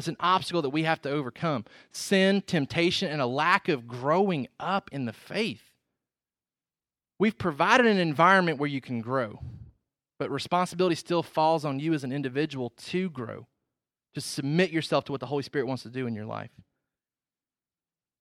That's 0.00 0.08
an 0.08 0.16
obstacle 0.18 0.62
that 0.62 0.70
we 0.70 0.84
have 0.84 1.02
to 1.02 1.10
overcome 1.10 1.66
sin, 1.92 2.42
temptation, 2.46 3.10
and 3.12 3.20
a 3.20 3.26
lack 3.26 3.68
of 3.68 3.86
growing 3.86 4.48
up 4.58 4.88
in 4.92 5.04
the 5.04 5.12
faith. 5.12 5.60
We've 7.18 7.36
provided 7.36 7.84
an 7.84 7.98
environment 7.98 8.56
where 8.56 8.66
you 8.66 8.80
can 8.80 9.02
grow, 9.02 9.40
but 10.18 10.30
responsibility 10.30 10.96
still 10.96 11.22
falls 11.22 11.66
on 11.66 11.80
you 11.80 11.92
as 11.92 12.02
an 12.02 12.12
individual 12.12 12.70
to 12.86 13.10
grow, 13.10 13.46
to 14.14 14.22
submit 14.22 14.70
yourself 14.70 15.04
to 15.04 15.12
what 15.12 15.20
the 15.20 15.26
Holy 15.26 15.42
Spirit 15.42 15.66
wants 15.66 15.82
to 15.82 15.90
do 15.90 16.06
in 16.06 16.14
your 16.14 16.24
life. 16.24 16.52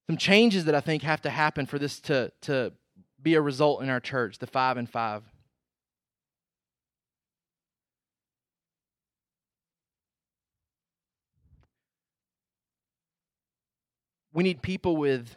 Some 0.10 0.18
changes 0.18 0.66
that 0.66 0.76
I 0.76 0.82
think 0.82 1.04
have 1.04 1.22
to 1.22 1.30
happen 1.30 1.66
for 1.66 1.80
this 1.80 2.02
to, 2.02 2.34
to 2.42 2.74
be 3.22 3.36
a 3.36 3.42
result 3.42 3.82
in 3.82 3.88
our 3.88 4.02
church, 4.02 4.40
the 4.40 4.48
five 4.48 4.76
and 4.76 4.90
five. 4.90 5.24
We 14.34 14.44
need 14.44 14.62
people 14.62 14.98
with, 14.98 15.36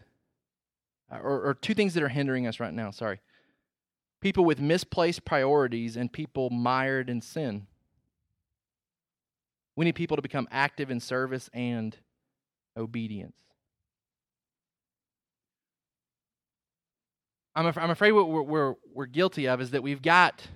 uh, 1.10 1.18
or, 1.18 1.48
or 1.48 1.54
two 1.54 1.74
things 1.74 1.94
that 1.94 2.02
are 2.02 2.08
hindering 2.08 2.46
us 2.46 2.60
right 2.60 2.72
now, 2.72 2.90
sorry. 2.90 3.20
People 4.20 4.44
with 4.44 4.60
misplaced 4.60 5.24
priorities 5.24 5.96
and 5.96 6.12
people 6.12 6.50
mired 6.50 7.10
in 7.10 7.20
sin. 7.20 7.66
We 9.76 9.84
need 9.84 9.94
people 9.94 10.16
to 10.16 10.22
become 10.22 10.46
active 10.50 10.90
in 10.90 11.00
service 11.00 11.48
and 11.52 11.96
obedience. 12.76 13.36
I'm, 17.54 17.66
af- 17.66 17.78
I'm 17.78 17.90
afraid 17.90 18.12
what 18.12 18.28
we're, 18.28 18.42
we're, 18.42 18.74
we're 18.94 19.06
guilty 19.06 19.48
of 19.48 19.60
is 19.60 19.72
that 19.72 19.82
we've 19.82 20.02
got 20.02 20.46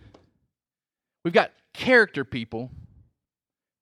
we've 1.24 1.34
got 1.34 1.50
character 1.74 2.24
people, 2.24 2.70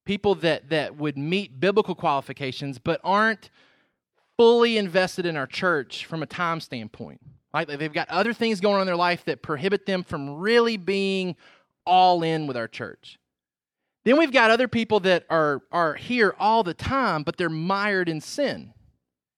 people 0.05 0.35
that, 0.35 0.69
that 0.69 0.97
would 0.97 1.17
meet 1.17 1.59
biblical 1.59 1.95
qualifications 1.95 2.77
but 2.77 2.99
aren't 3.03 3.49
fully 4.37 4.77
invested 4.77 5.25
in 5.25 5.37
our 5.37 5.47
church 5.47 6.05
from 6.05 6.23
a 6.23 6.25
time 6.25 6.59
standpoint. 6.59 7.21
Right? 7.53 7.67
They've 7.67 7.93
got 7.93 8.09
other 8.09 8.33
things 8.33 8.59
going 8.59 8.75
on 8.75 8.81
in 8.81 8.87
their 8.87 8.95
life 8.97 9.23
that 9.25 9.41
prohibit 9.41 9.85
them 9.85 10.03
from 10.03 10.37
really 10.39 10.75
being 10.75 11.35
all 11.85 12.21
in 12.21 12.47
with 12.47 12.57
our 12.57 12.67
church. 12.67 13.17
Then 14.03 14.17
we've 14.17 14.31
got 14.31 14.51
other 14.51 14.67
people 14.67 14.99
that 15.01 15.25
are, 15.29 15.61
are 15.71 15.95
here 15.95 16.35
all 16.37 16.63
the 16.63 16.73
time, 16.73 17.23
but 17.23 17.37
they're 17.37 17.49
mired 17.49 18.09
in 18.09 18.21
sin. 18.21 18.73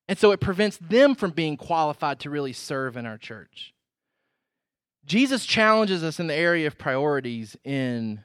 And 0.08 0.18
so 0.18 0.32
it 0.32 0.40
prevents 0.40 0.78
them 0.78 1.16
from 1.16 1.32
being 1.32 1.58
qualified 1.58 2.20
to 2.22 2.30
really 2.30 2.54
serve 2.54 2.98
in 2.98 3.06
our 3.06 3.18
church. 3.18 3.74
Jesus 5.06 5.46
challenges 5.46 6.04
us 6.04 6.20
in 6.20 6.28
the 6.28 6.36
area 6.36 6.68
of 6.68 6.78
priorities 6.78 7.56
in 7.64 8.22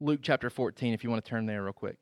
Luke 0.00 0.20
chapter 0.22 0.50
14, 0.50 0.94
if 0.94 1.02
you 1.02 1.10
want 1.10 1.24
to 1.24 1.28
turn 1.28 1.46
there 1.46 1.64
real 1.64 1.72
quick. 1.72 1.96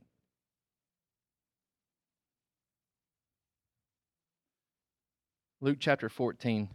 Luke 5.66 5.78
chapter 5.80 6.08
14, 6.08 6.68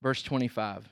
verse 0.00 0.22
25. 0.22 0.88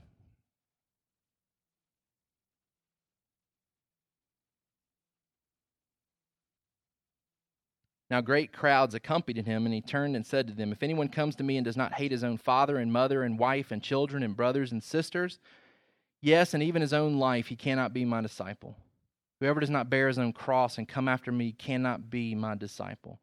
Now 8.11 8.21
great 8.21 8.53
crowds 8.53 8.97
accompanied 8.97 9.47
him, 9.47 9.67
and 9.67 9.73
he 9.73 9.81
turned 9.81 10.17
and 10.17 10.27
said 10.27 10.49
to 10.49 10.53
them, 10.53 10.73
If 10.73 10.83
anyone 10.83 11.11
comes 11.11 11.37
to 11.37 11.45
me 11.45 11.57
and 11.57 11.65
does 11.65 11.77
not 11.77 11.95
hate 11.95 12.11
his 12.11 12.25
own 12.25 12.39
father 12.39 12.79
and 12.79 12.93
mother 12.93 13.23
and 13.23 13.39
wife 13.39 13.71
and 13.71 13.81
children 13.81 14.25
and 14.25 14.37
brothers 14.37 14.73
and 14.73 14.83
sisters, 14.83 15.39
yes, 16.21 16.55
and 16.55 16.63
even 16.65 16.83
his 16.83 16.93
own 16.93 17.21
life, 17.21 17.47
he 17.47 17.55
cannot 17.55 17.95
be 17.95 18.05
my 18.05 18.21
disciple. 18.21 18.75
Whoever 19.39 19.61
does 19.61 19.71
not 19.71 19.89
bear 19.89 20.09
his 20.09 20.19
own 20.19 20.33
cross 20.33 20.77
and 20.77 20.89
come 20.89 21.07
after 21.07 21.31
me 21.31 21.53
cannot 21.53 22.11
be 22.11 22.35
my 22.35 22.57
disciple. 22.57 23.21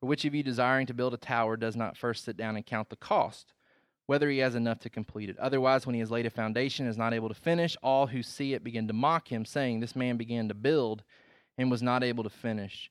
For 0.00 0.06
which 0.06 0.24
of 0.24 0.34
you 0.34 0.42
desiring 0.42 0.86
to 0.86 0.94
build 0.94 1.12
a 1.14 1.18
tower 1.18 1.56
does 1.56 1.76
not 1.76 1.96
first 1.96 2.24
sit 2.24 2.36
down 2.36 2.56
and 2.56 2.64
count 2.64 2.88
the 2.88 2.96
cost, 2.96 3.52
whether 4.06 4.30
he 4.30 4.38
has 4.38 4.54
enough 4.54 4.78
to 4.80 4.90
complete 4.90 5.28
it? 5.28 5.38
Otherwise, 5.38 5.86
when 5.86 5.94
he 5.94 6.00
has 6.00 6.10
laid 6.10 6.26
a 6.26 6.30
foundation 6.30 6.86
and 6.86 6.90
is 6.90 6.98
not 6.98 7.12
able 7.12 7.28
to 7.28 7.34
finish, 7.34 7.76
all 7.82 8.06
who 8.06 8.22
see 8.22 8.54
it 8.54 8.64
begin 8.64 8.88
to 8.88 8.94
mock 8.94 9.28
him, 9.28 9.44
saying, 9.44 9.80
This 9.80 9.94
man 9.94 10.16
began 10.16 10.48
to 10.48 10.54
build 10.54 11.02
and 11.58 11.70
was 11.70 11.82
not 11.82 12.02
able 12.02 12.24
to 12.24 12.30
finish. 12.30 12.90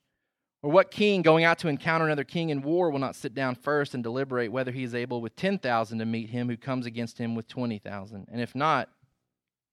Or 0.62 0.70
what 0.70 0.90
king 0.90 1.22
going 1.22 1.44
out 1.44 1.58
to 1.60 1.68
encounter 1.68 2.04
another 2.04 2.22
king 2.22 2.50
in 2.50 2.62
war 2.62 2.90
will 2.90 2.98
not 2.98 3.16
sit 3.16 3.34
down 3.34 3.54
first 3.54 3.94
and 3.94 4.02
deliberate 4.02 4.52
whether 4.52 4.70
he 4.70 4.84
is 4.84 4.94
able 4.94 5.20
with 5.20 5.34
10,000 5.34 5.98
to 5.98 6.04
meet 6.04 6.30
him 6.30 6.48
who 6.48 6.56
comes 6.56 6.86
against 6.86 7.18
him 7.18 7.34
with 7.34 7.48
20,000? 7.48 8.28
And 8.30 8.40
if 8.40 8.54
not, 8.54 8.88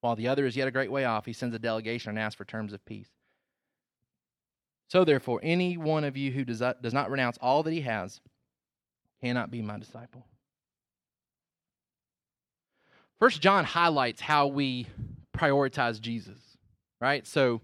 while 0.01 0.15
the 0.15 0.29
other 0.29 0.45
is 0.45 0.55
yet 0.55 0.67
a 0.67 0.71
great 0.71 0.91
way 0.91 1.05
off, 1.05 1.25
he 1.25 1.33
sends 1.33 1.55
a 1.55 1.59
delegation 1.59 2.11
and 2.11 2.19
asks 2.19 2.35
for 2.35 2.45
terms 2.45 2.71
of 2.71 2.85
peace. 2.85 3.09
So, 4.89 5.03
therefore, 5.03 5.39
any 5.43 5.77
one 5.77 6.03
of 6.03 6.15
you 6.15 6.31
who 6.31 6.45
does 6.45 6.61
not, 6.61 6.81
does 6.81 6.93
not 6.93 7.11
renounce 7.11 7.37
all 7.41 7.63
that 7.63 7.73
he 7.73 7.81
has 7.81 8.21
cannot 9.21 9.51
be 9.51 9.61
my 9.61 9.77
disciple. 9.77 10.25
First 13.19 13.41
John 13.41 13.65
highlights 13.65 14.21
how 14.21 14.47
we 14.47 14.87
prioritize 15.35 15.99
Jesus, 15.99 16.39
right? 17.01 17.25
So 17.25 17.61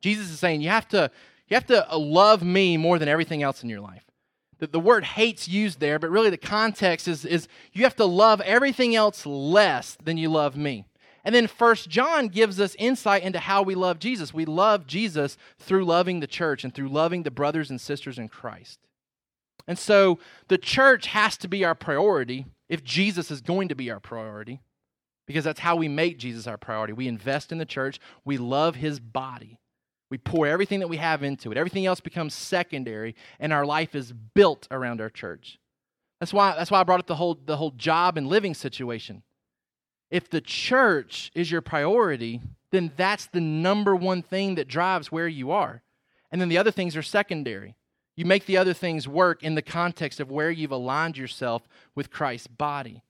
Jesus 0.00 0.30
is 0.30 0.38
saying 0.38 0.60
you 0.60 0.68
have 0.68 0.88
to 0.88 1.10
you 1.48 1.54
have 1.54 1.66
to 1.66 1.96
love 1.96 2.42
me 2.42 2.76
more 2.76 2.98
than 2.98 3.08
everything 3.08 3.42
else 3.42 3.62
in 3.62 3.70
your 3.70 3.80
life. 3.80 4.04
The, 4.58 4.66
the 4.66 4.80
word 4.80 5.04
hates 5.04 5.48
used 5.48 5.80
there, 5.80 5.98
but 5.98 6.10
really 6.10 6.30
the 6.30 6.36
context 6.36 7.08
is, 7.08 7.24
is 7.24 7.48
you 7.72 7.84
have 7.84 7.96
to 7.96 8.04
love 8.04 8.40
everything 8.42 8.94
else 8.94 9.24
less 9.24 9.96
than 10.04 10.18
you 10.18 10.28
love 10.28 10.56
me. 10.56 10.84
And 11.24 11.34
then 11.34 11.46
First 11.46 11.88
John 11.88 12.28
gives 12.28 12.60
us 12.60 12.76
insight 12.78 13.22
into 13.22 13.38
how 13.38 13.62
we 13.62 13.74
love 13.74 13.98
Jesus. 13.98 14.32
We 14.32 14.44
love 14.44 14.86
Jesus 14.86 15.36
through 15.58 15.84
loving 15.84 16.20
the 16.20 16.26
church 16.26 16.64
and 16.64 16.74
through 16.74 16.88
loving 16.88 17.22
the 17.22 17.30
brothers 17.30 17.70
and 17.70 17.80
sisters 17.80 18.18
in 18.18 18.28
Christ. 18.28 18.78
And 19.66 19.78
so 19.78 20.18
the 20.48 20.58
church 20.58 21.08
has 21.08 21.36
to 21.38 21.48
be 21.48 21.64
our 21.64 21.74
priority 21.74 22.46
if 22.68 22.82
Jesus 22.82 23.30
is 23.30 23.40
going 23.40 23.68
to 23.68 23.74
be 23.74 23.90
our 23.90 24.00
priority 24.00 24.60
because 25.28 25.44
that's 25.44 25.60
how 25.60 25.76
we 25.76 25.88
make 25.88 26.18
Jesus 26.18 26.46
our 26.46 26.56
priority. 26.56 26.94
We 26.94 27.06
invest 27.06 27.52
in 27.52 27.58
the 27.58 27.66
church, 27.66 28.00
we 28.24 28.38
love 28.38 28.76
his 28.76 28.98
body. 28.98 29.60
We 30.10 30.16
pour 30.16 30.46
everything 30.46 30.80
that 30.80 30.88
we 30.88 30.96
have 30.96 31.22
into 31.22 31.52
it. 31.52 31.58
Everything 31.58 31.84
else 31.84 32.00
becomes 32.00 32.32
secondary, 32.32 33.14
and 33.38 33.52
our 33.52 33.66
life 33.66 33.94
is 33.94 34.10
built 34.12 34.66
around 34.70 35.02
our 35.02 35.10
church. 35.10 35.58
That's 36.18 36.32
why, 36.32 36.56
that's 36.56 36.70
why 36.70 36.80
I 36.80 36.84
brought 36.84 37.00
up 37.00 37.06
the 37.06 37.14
whole, 37.14 37.38
the 37.44 37.58
whole 37.58 37.72
job 37.72 38.16
and 38.16 38.26
living 38.26 38.54
situation. 38.54 39.22
If 40.10 40.30
the 40.30 40.40
church 40.40 41.30
is 41.34 41.50
your 41.50 41.60
priority, 41.60 42.40
then 42.70 42.92
that's 42.96 43.26
the 43.26 43.40
number 43.40 43.94
one 43.94 44.22
thing 44.22 44.54
that 44.54 44.68
drives 44.68 45.12
where 45.12 45.28
you 45.28 45.50
are. 45.50 45.82
And 46.30 46.40
then 46.40 46.48
the 46.48 46.58
other 46.58 46.70
things 46.70 46.96
are 46.96 47.02
secondary. 47.02 47.74
You 48.16 48.24
make 48.24 48.46
the 48.46 48.56
other 48.56 48.74
things 48.74 49.06
work 49.06 49.42
in 49.42 49.54
the 49.54 49.62
context 49.62 50.18
of 50.18 50.30
where 50.30 50.50
you've 50.50 50.72
aligned 50.72 51.16
yourself 51.16 51.68
with 51.94 52.10
Christ's 52.10 52.48
body. 52.48 53.02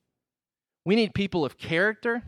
We 0.85 0.97
need 0.97 1.15
people 1.15 1.45
of 1.45 1.59
character 1.59 2.23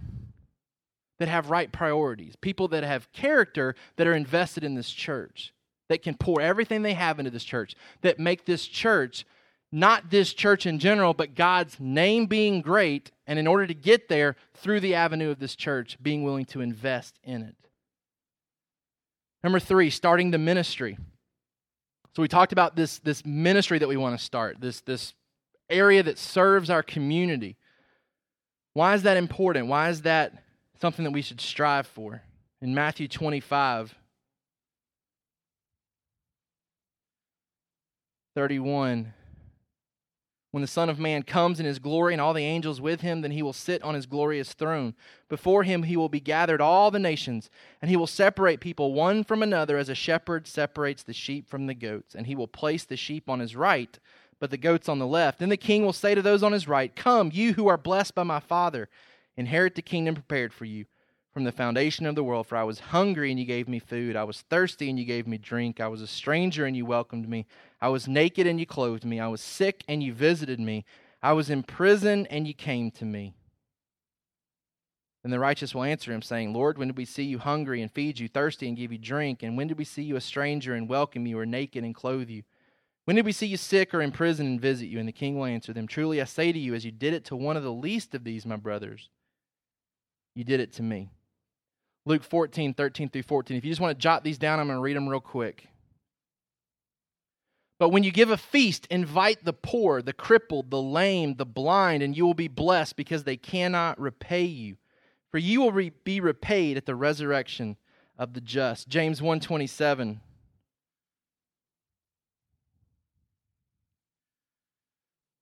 that 1.19 1.29
have 1.29 1.51
right 1.51 1.71
priorities, 1.71 2.37
people 2.37 2.69
that 2.69 2.83
have 2.83 3.13
character 3.13 3.75
that 3.97 4.07
are 4.07 4.15
invested 4.15 4.65
in 4.65 4.75
this 4.75 4.91
church, 4.91 5.53
that 5.89 6.03
can 6.03 6.15
pour 6.15 6.41
everything 6.41 6.83
they 6.83 6.95
have 6.95 7.19
into 7.19 7.31
this 7.31 7.45
church, 7.45 7.75
that 8.01 8.19
make 8.19 8.47
this 8.47 8.67
church 8.67 9.27
not 9.73 10.11
this 10.11 10.33
church 10.33 10.67
in 10.67 10.79
general, 10.79 11.15
but 11.15 11.35
God's 11.35 11.79
name 11.79 12.27
being 12.27 12.61
great, 12.61 13.13
and 13.27 13.39
in 13.39 13.47
order 13.47 13.67
to 13.67 13.75
get 13.75 14.09
there 14.09 14.37
through 14.55 14.81
the 14.81 14.95
avenue 14.95 15.31
of 15.31 15.39
this 15.39 15.55
church, 15.55 15.97
being 16.03 16.25
willing 16.25 16.45
to 16.47 16.61
invest 16.61 17.19
in 17.23 17.43
it. 17.43 17.55
Number 19.45 19.61
three, 19.61 19.91
starting 19.91 20.33
the 20.33 20.39
ministry. 20.39 20.99
So 22.15 22.23
we 22.23 22.29
talked 22.29 22.53
about 22.53 22.75
this, 22.75 22.99
this 22.99 23.25
ministry 23.25 23.79
that 23.79 23.89
we 23.89 23.97
want 23.97 24.19
to 24.19 24.25
start, 24.25 24.61
this, 24.61 24.81
this 24.81 25.15
area 25.71 26.03
that 26.03 26.19
serves 26.19 26.69
our 26.69 26.83
community. 26.83 27.57
Why 28.73 28.95
is 28.95 29.05
that 29.05 29.17
important? 29.17 29.69
Why 29.69 29.89
is 29.89 30.03
that 30.03 30.43
something 30.81 31.05
that 31.05 31.13
we 31.13 31.23
should 31.23 31.41
strive 31.41 31.87
for? 31.87 32.23
In 32.61 32.75
Matthew 32.75 33.09
25, 33.09 33.95
31, 38.35 39.15
when 40.51 40.63
the 40.63 40.67
Son 40.67 40.89
of 40.89 40.99
Man 40.99 41.23
comes 41.23 41.61
in 41.61 41.67
his 41.67 41.79
glory 41.79 42.13
and 42.13 42.21
all 42.21 42.35
the 42.35 42.45
angels 42.45 42.81
with 42.81 43.03
him, 43.03 43.21
then 43.21 43.31
he 43.31 43.43
will 43.43 43.53
sit 43.53 43.83
on 43.83 43.95
his 43.95 44.07
glorious 44.07 44.53
throne. 44.53 44.95
Before 45.29 45.63
him 45.63 45.85
he 45.85 45.97
will 45.97 46.09
be 46.09 46.21
gathered 46.21 46.61
all 46.61 46.91
the 46.91 46.99
nations, 46.99 47.51
and 47.81 47.91
he 47.91 47.97
will 47.97 48.07
separate 48.07 48.61
people 48.61 48.93
one 48.93 49.23
from 49.23 49.43
another 49.43 49.79
as 49.79 49.89
a 49.89 49.95
shepherd 49.95 50.47
separates 50.49 51.03
the 51.03 51.13
sheep 51.13 51.49
from 51.49 51.67
the 51.67 51.75
goats. 51.75 52.15
And 52.15 52.27
he 52.27 52.35
will 52.35 52.49
place 52.49 52.85
the 52.85 52.97
sheep 52.97 53.29
on 53.29 53.41
his 53.41 53.55
right 53.55 53.99
but 54.41 54.51
the 54.51 54.57
goats 54.57 54.89
on 54.89 54.99
the 54.99 55.07
left. 55.07 55.39
Then 55.39 55.51
the 55.51 55.57
king 55.57 55.85
will 55.85 55.93
say 55.93 56.15
to 56.15 56.23
those 56.23 56.43
on 56.43 56.53
his 56.53 56.67
right, 56.67 56.97
Come, 56.97 57.31
you 57.33 57.53
who 57.53 57.69
are 57.69 57.77
blessed 57.77 58.15
by 58.15 58.23
my 58.25 58.41
Father, 58.41 58.89
inherit 59.37 59.75
the 59.75 59.83
kingdom 59.83 60.15
prepared 60.15 60.53
for 60.53 60.65
you 60.65 60.87
from 61.33 61.45
the 61.45 61.53
foundation 61.53 62.07
of 62.07 62.15
the 62.17 62.25
world. 62.25 62.47
For 62.47 62.57
I 62.57 62.65
was 62.65 62.81
hungry, 62.81 63.31
and 63.31 63.39
you 63.39 63.47
gave 63.47 63.69
me 63.69 63.79
food. 63.79 64.17
I 64.17 64.25
was 64.25 64.41
thirsty, 64.41 64.89
and 64.91 64.99
you 64.99 65.05
gave 65.05 65.27
me 65.27 65.39
drink. 65.39 65.79
I 65.79 65.89
was 65.89 66.01
a 66.01 66.07
stranger, 66.07 66.65
and 66.65 66.77
you 66.77 66.87
welcomed 66.87 67.29
me. 67.29 67.47
I 67.81 67.89
was 67.89 68.09
naked, 68.09 68.47
and 68.47 68.61
you 68.61 68.67
clothed 68.67 69.05
me. 69.05 69.21
I 69.21 69.29
was 69.29 69.41
sick, 69.41 69.85
and 69.89 70.03
you 70.03 70.13
visited 70.13 70.61
me. 70.61 70.85
I 71.23 71.33
was 71.33 71.51
in 71.51 71.63
prison, 71.63 72.27
and 72.27 72.47
you 72.47 72.55
came 72.55 72.91
to 72.93 73.05
me. 73.05 73.35
And 75.23 75.33
the 75.33 75.39
righteous 75.39 75.75
will 75.75 75.83
answer 75.83 76.13
him, 76.13 76.23
saying, 76.23 76.53
Lord, 76.53 76.79
when 76.79 76.89
did 76.89 76.97
we 76.97 77.05
see 77.05 77.25
you 77.25 77.39
hungry 77.39 77.83
and 77.83 77.93
feed 77.93 78.19
you, 78.19 78.29
thirsty 78.29 78.69
and 78.69 78.77
give 78.77 78.91
you 78.91 78.99
drink? 78.99 79.43
And 79.43 79.57
when 79.57 79.69
did 79.69 79.79
we 79.79 79.85
see 79.85 80.03
you 80.03 80.17
a 80.17 80.21
stranger 80.21 80.75
and 80.75 80.89
welcome 80.89 81.27
you, 81.27 81.39
or 81.39 81.47
naked 81.47 81.85
and 81.85 81.95
clothe 81.95 82.29
you? 82.29 82.43
When 83.05 83.17
did 83.17 83.25
we 83.25 83.33
see 83.33 83.47
you 83.47 83.57
sick 83.57 83.93
or 83.93 84.03
in 84.03 84.13
prison 84.13 84.47
and 84.47 84.61
visit 84.61 84.87
you? 84.87 84.99
And 84.99 85.09
the 85.09 85.13
king 85.13 85.37
will 85.37 85.47
answer 85.47 85.73
them, 85.73 85.87
Truly 85.87 86.21
I 86.21 86.25
say 86.25 86.53
to 86.53 86.59
you, 86.59 86.75
as 86.75 86.85
you 86.85 86.93
did 86.93 87.13
it 87.13 87.25
to 87.27 87.37
one 87.37 87.57
of 87.57 87.63
the 87.63 87.73
least 87.73 88.15
of 88.15 88.25
these, 88.25 88.47
my 88.47 88.57
brothers, 88.57 89.09
you 90.35 90.45
did 90.45 90.61
it 90.61 90.73
to 90.75 90.83
me. 90.83 91.11
Luke 92.07 92.23
14, 92.23 92.73
13 92.73 93.09
through 93.09 93.23
14. 93.23 93.57
If 93.57 93.65
you 93.65 93.71
just 93.71 93.81
want 93.81 93.97
to 93.97 94.03
jot 94.03 94.25
these 94.25 94.39
down, 94.39 94.59
I'm 94.59 94.69
going 94.69 94.79
to 94.79 94.83
read 94.83 94.97
them 94.97 95.09
real 95.09 95.21
quick. 95.21 95.70
But 97.81 97.89
when 97.89 98.03
you 98.05 98.13
give 98.13 98.29
a 98.29 98.37
feast, 98.37 98.87
invite 98.91 99.43
the 99.43 99.55
poor, 99.55 100.03
the 100.03 100.13
crippled, 100.13 100.71
the 100.71 100.83
lame, 100.83 101.37
the 101.37 101.47
blind, 101.47 102.03
and 102.03 102.15
you 102.15 102.27
will 102.27 102.35
be 102.35 102.47
blessed 102.47 102.95
because 102.95 103.25
they 103.25 103.39
cannot 103.39 103.99
repay 103.99 104.45
you. 104.45 104.77
For 105.31 105.39
you 105.39 105.63
will 105.63 105.73
re- 105.73 105.93
be 106.05 106.21
repaid 106.21 106.77
at 106.77 106.85
the 106.85 106.95
resurrection 106.95 107.79
of 108.19 108.35
the 108.35 108.43
just. 108.43 108.91
James 108.91 109.23
127. 109.23 110.21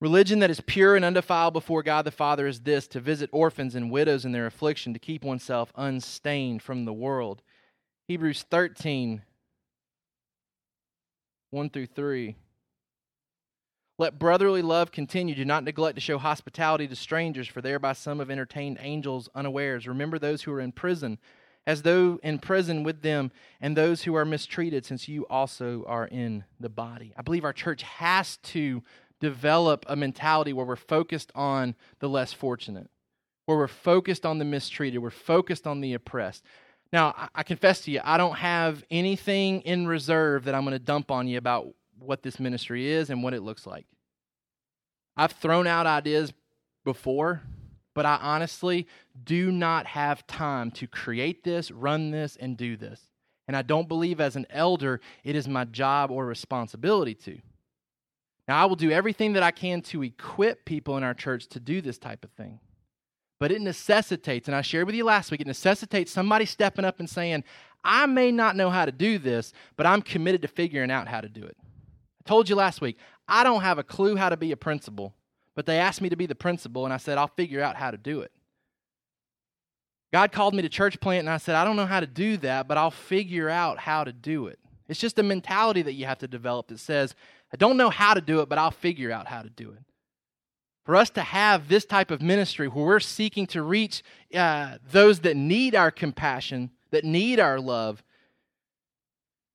Religion 0.01 0.39
that 0.39 0.51
is 0.51 0.61
pure 0.61 0.95
and 0.95 1.05
undefiled 1.05 1.55
before 1.55 1.82
God 1.82 2.05
the 2.05 2.12
Father 2.12 2.47
is 2.47 2.61
this 2.61 2.86
to 2.86 3.01
visit 3.01 3.30
orphans 3.32 3.74
and 3.74 3.91
widows 3.91 4.24
in 4.24 4.30
their 4.30 4.47
affliction, 4.47 4.93
to 4.93 5.01
keep 5.01 5.24
oneself 5.24 5.72
unstained 5.74 6.62
from 6.62 6.84
the 6.84 6.93
world. 6.93 7.43
Hebrews 8.07 8.45
13, 8.49 9.22
1 11.51 11.70
through 11.70 11.86
3. 11.86 12.36
Let 13.99 14.18
brotherly 14.18 14.62
love 14.62 14.92
continue. 14.92 15.34
Do 15.34 15.44
not 15.44 15.64
neglect 15.64 15.96
to 15.96 16.01
show 16.01 16.18
hospitality 16.18 16.86
to 16.86 16.94
strangers, 16.94 17.49
for 17.49 17.61
thereby 17.61 17.94
some 17.94 18.20
have 18.20 18.30
entertained 18.30 18.78
angels 18.80 19.28
unawares. 19.34 19.88
Remember 19.88 20.18
those 20.18 20.42
who 20.42 20.53
are 20.53 20.61
in 20.61 20.70
prison, 20.70 21.18
as 21.66 21.82
though 21.82 22.20
in 22.22 22.38
prison 22.38 22.84
with 22.84 23.03
them, 23.03 23.32
and 23.61 23.76
those 23.76 24.05
who 24.05 24.14
are 24.14 24.24
mistreated, 24.24 24.86
since 24.86 25.09
you 25.09 25.26
also 25.26 25.84
are 25.88 26.07
in 26.07 26.44
the 26.61 26.68
body. 26.68 27.12
I 27.16 27.22
believe 27.22 27.44
our 27.44 27.53
church 27.53 27.82
has 27.82 28.36
to 28.36 28.84
develop 29.20 29.84
a 29.88 29.96
mentality 29.96 30.53
where 30.53 30.66
we're 30.66 30.76
focused 30.76 31.32
on 31.34 31.74
the 31.99 32.09
less 32.09 32.32
fortunate, 32.32 32.88
where 33.46 33.59
we're 33.59 33.66
focused 33.66 34.24
on 34.24 34.38
the 34.38 34.44
mistreated, 34.44 35.03
we're 35.03 35.11
focused 35.11 35.66
on 35.66 35.80
the 35.80 35.94
oppressed. 35.94 36.44
Now, 36.93 37.14
I, 37.16 37.28
I 37.36 37.43
confess 37.43 37.82
to 37.82 37.91
you, 37.91 38.01
I 38.03 38.16
don't 38.16 38.36
have 38.36 38.84
anything 38.91 39.61
in 39.62 39.86
reserve 39.86 40.45
that 40.45 40.55
I'm 40.55 40.62
going 40.62 40.72
to 40.72 40.78
dump 40.78 41.11
on 41.11 41.28
you 41.28 41.39
about 41.39 41.68
what 41.99 42.22
this 42.22 42.41
ministry 42.41 42.89
is 42.89 43.11
and 43.11 43.22
what 43.22 43.34
it 43.34 43.43
looks 43.43 43.66
like. 43.66 43.86
I've 45.16 45.32
thrown 45.32 45.66
out 45.66 45.86
ideas 45.86 46.32
before, 46.84 47.43
but 47.95 48.07
I 48.07 48.18
honestly 48.22 48.86
do 49.24 49.51
not 49.51 49.86
have 49.86 50.26
time 50.26 50.70
to 50.72 50.86
create 50.86 51.43
this, 51.43 51.70
run 51.70 52.12
this, 52.12 52.36
and 52.36 52.57
do 52.57 52.76
this. 52.76 53.01
And 53.49 53.57
I 53.57 53.62
don't 53.62 53.89
believe 53.89 54.20
as 54.20 54.36
an 54.36 54.47
elder 54.51 55.01
it 55.24 55.34
is 55.34 55.49
my 55.49 55.64
job 55.64 56.11
or 56.11 56.24
responsibility 56.24 57.14
to. 57.14 57.39
Now, 58.47 58.62
I 58.62 58.66
will 58.66 58.76
do 58.76 58.91
everything 58.91 59.34
that 59.34 59.43
I 59.43 59.51
can 59.51 59.82
to 59.82 60.03
equip 60.03 60.64
people 60.64 60.97
in 60.97 61.03
our 61.03 61.14
church 61.14 61.49
to 61.49 61.61
do 61.61 61.80
this 61.80 61.99
type 61.99 62.24
of 62.24 62.30
thing. 62.30 62.61
But 63.41 63.53
it 63.53 63.61
necessitates, 63.61 64.49
and 64.49 64.57
I 64.57 64.62
shared 64.62 64.86
with 64.86 64.97
you 64.97 65.05
last 65.05 65.30
week, 65.30 65.41
it 65.41 65.47
necessitates 65.47 66.11
somebody 66.11 66.45
stepping 66.45 66.84
up 66.84 66.99
and 66.99 67.09
saying, 67.09 67.45
I 67.84 68.07
may 68.07 68.32
not 68.32 68.57
know 68.57 68.70
how 68.70 68.84
to 68.84 68.93
do 68.93 69.18
this, 69.18 69.53
but 69.76 69.86
I'm 69.86 70.03
committed 70.03 70.43
to 70.43 70.49
figuring 70.49 70.91
out 70.91 71.07
how 71.07 71.20
to 71.20 71.28
do 71.28 71.45
it. 71.45 71.57
I 71.62 72.28
told 72.28 72.49
you 72.49 72.57
last 72.57 72.80
week, 72.80 72.99
I 73.28 73.45
don't 73.45 73.62
have 73.62 73.78
a 73.78 73.84
clue 73.84 74.16
how 74.16 74.28
to 74.28 74.36
be 74.36 74.51
a 74.51 74.57
principal, 74.57 75.14
but 75.55 75.66
they 75.66 75.78
asked 75.78 76.01
me 76.01 76.09
to 76.09 76.16
be 76.16 76.26
the 76.26 76.34
principal, 76.34 76.84
and 76.84 76.93
I 76.93 76.97
said, 76.97 77.16
I'll 77.16 77.28
figure 77.28 77.62
out 77.62 77.76
how 77.76 77.93
to 77.93 77.97
do 77.97 78.22
it. 78.22 78.32
God 80.12 80.32
called 80.32 80.55
me 80.55 80.62
to 80.62 80.68
church 80.68 80.99
plant, 81.01 81.20
and 81.20 81.30
I 81.30 81.36
said, 81.36 81.55
I 81.55 81.64
don't 81.64 81.76
know 81.76 81.86
how 81.86 82.01
to 82.01 82.07
do 82.07 82.39
that, 82.39 82.66
but 82.66 82.78
I'll 82.78 82.91
figure 82.91 83.49
out 83.49 83.78
how 83.78 84.03
to 84.05 84.12
do 84.12 84.47
it. 84.47 84.59
It's 84.89 84.99
just 84.99 85.18
a 85.18 85.22
mentality 85.22 85.82
that 85.82 85.93
you 85.93 86.07
have 86.07 86.18
to 86.18 86.28
develop 86.28 86.68
that 86.68 86.80
says, 86.80 87.14
I 87.53 87.57
don't 87.57 87.76
know 87.76 87.91
how 87.91 88.14
to 88.14 88.20
do 88.20 88.41
it, 88.41 88.49
but 88.49 88.59
I'll 88.59 88.70
figure 88.70 89.12
out 89.12 89.26
how 89.26 89.43
to 89.43 89.51
do 89.51 89.70
it. 89.70 89.82
For 90.89 90.97
us 90.97 91.11
to 91.11 91.20
have 91.20 91.68
this 91.68 91.84
type 91.84 92.11
of 92.11 92.22
ministry 92.22 92.66
where 92.66 92.86
we're 92.86 92.99
seeking 92.99 93.47
to 93.49 93.62
reach 93.62 94.03
uh, 94.34 94.78
those 94.91 95.20
that 95.20 95.36
need 95.36 95.74
our 95.74 95.91
compassion, 95.91 96.70
that 96.93 97.05
need 97.05 97.39
our 97.39 97.61
love, 97.61 98.03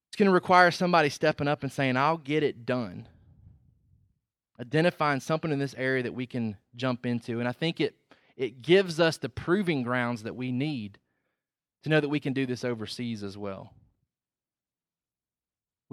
it's 0.06 0.16
going 0.16 0.28
to 0.28 0.32
require 0.32 0.70
somebody 0.70 1.08
stepping 1.08 1.48
up 1.48 1.64
and 1.64 1.72
saying, 1.72 1.96
I'll 1.96 2.18
get 2.18 2.44
it 2.44 2.64
done. 2.64 3.08
Identifying 4.60 5.18
something 5.18 5.50
in 5.50 5.58
this 5.58 5.74
area 5.76 6.04
that 6.04 6.14
we 6.14 6.24
can 6.24 6.56
jump 6.76 7.04
into. 7.04 7.40
And 7.40 7.48
I 7.48 7.52
think 7.52 7.80
it, 7.80 7.96
it 8.36 8.62
gives 8.62 9.00
us 9.00 9.16
the 9.16 9.28
proving 9.28 9.82
grounds 9.82 10.22
that 10.22 10.36
we 10.36 10.52
need 10.52 11.00
to 11.82 11.88
know 11.88 11.98
that 11.98 12.08
we 12.08 12.20
can 12.20 12.32
do 12.32 12.46
this 12.46 12.62
overseas 12.62 13.24
as 13.24 13.36
well. 13.36 13.72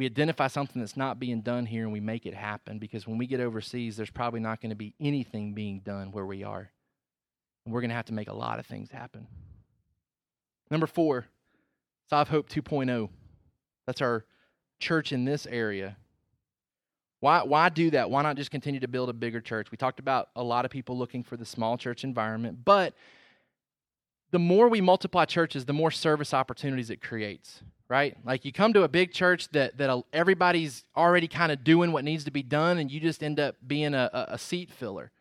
We 0.01 0.07
identify 0.07 0.47
something 0.47 0.81
that's 0.81 0.97
not 0.97 1.19
being 1.19 1.41
done 1.41 1.63
here 1.63 1.83
and 1.83 1.93
we 1.93 1.99
make 1.99 2.25
it 2.25 2.33
happen 2.33 2.79
because 2.79 3.05
when 3.05 3.19
we 3.19 3.27
get 3.27 3.39
overseas, 3.39 3.95
there's 3.95 4.09
probably 4.09 4.39
not 4.39 4.59
going 4.59 4.71
to 4.71 4.75
be 4.75 4.95
anything 4.99 5.53
being 5.53 5.79
done 5.81 6.11
where 6.11 6.25
we 6.25 6.43
are. 6.43 6.71
And 7.63 7.71
we're 7.71 7.81
going 7.81 7.91
to 7.91 7.95
have 7.95 8.05
to 8.05 8.13
make 8.13 8.27
a 8.27 8.33
lot 8.33 8.57
of 8.57 8.65
things 8.65 8.89
happen. 8.89 9.27
Number 10.71 10.87
four, 10.87 11.27
Sov 12.09 12.29
Hope 12.29 12.49
2.0. 12.49 13.09
That's 13.85 14.01
our 14.01 14.25
church 14.79 15.11
in 15.11 15.23
this 15.23 15.45
area. 15.45 15.97
Why, 17.19 17.43
why 17.43 17.69
do 17.69 17.91
that? 17.91 18.09
Why 18.09 18.23
not 18.23 18.37
just 18.37 18.49
continue 18.49 18.79
to 18.79 18.87
build 18.87 19.09
a 19.09 19.13
bigger 19.13 19.39
church? 19.39 19.69
We 19.69 19.77
talked 19.77 19.99
about 19.99 20.29
a 20.35 20.41
lot 20.41 20.65
of 20.65 20.71
people 20.71 20.97
looking 20.97 21.21
for 21.21 21.37
the 21.37 21.45
small 21.45 21.77
church 21.77 22.03
environment, 22.03 22.65
but 22.65 22.95
the 24.31 24.39
more 24.39 24.69
we 24.69 24.81
multiply 24.81 25.25
churches, 25.25 25.65
the 25.65 25.73
more 25.73 25.91
service 25.91 26.33
opportunities 26.33 26.89
it 26.89 27.01
creates, 27.01 27.61
right? 27.89 28.15
Like 28.25 28.45
you 28.45 28.53
come 28.53 28.73
to 28.73 28.83
a 28.83 28.87
big 28.87 29.13
church 29.13 29.49
that, 29.49 29.77
that 29.77 30.03
everybody's 30.13 30.85
already 30.95 31.27
kind 31.27 31.51
of 31.51 31.63
doing 31.63 31.91
what 31.91 32.03
needs 32.03 32.23
to 32.23 32.31
be 32.31 32.43
done, 32.43 32.77
and 32.77 32.89
you 32.89 32.99
just 32.99 33.23
end 33.23 33.39
up 33.39 33.55
being 33.65 33.93
a, 33.93 34.09
a 34.29 34.37
seat 34.37 34.71
filler. 34.71 35.11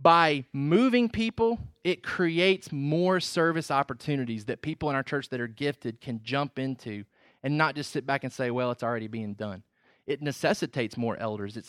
By 0.00 0.44
moving 0.52 1.08
people, 1.08 1.58
it 1.82 2.02
creates 2.02 2.70
more 2.70 3.18
service 3.18 3.70
opportunities 3.70 4.44
that 4.44 4.62
people 4.62 4.90
in 4.90 4.96
our 4.96 5.02
church 5.02 5.30
that 5.30 5.40
are 5.40 5.48
gifted 5.48 6.00
can 6.00 6.20
jump 6.22 6.58
into 6.58 7.04
and 7.42 7.56
not 7.56 7.74
just 7.74 7.92
sit 7.92 8.06
back 8.06 8.22
and 8.22 8.32
say, 8.32 8.50
well, 8.50 8.70
it's 8.70 8.82
already 8.82 9.08
being 9.08 9.34
done. 9.34 9.62
It 10.06 10.22
necessitates 10.22 10.96
more 10.96 11.16
elders. 11.16 11.56
It 11.56 11.66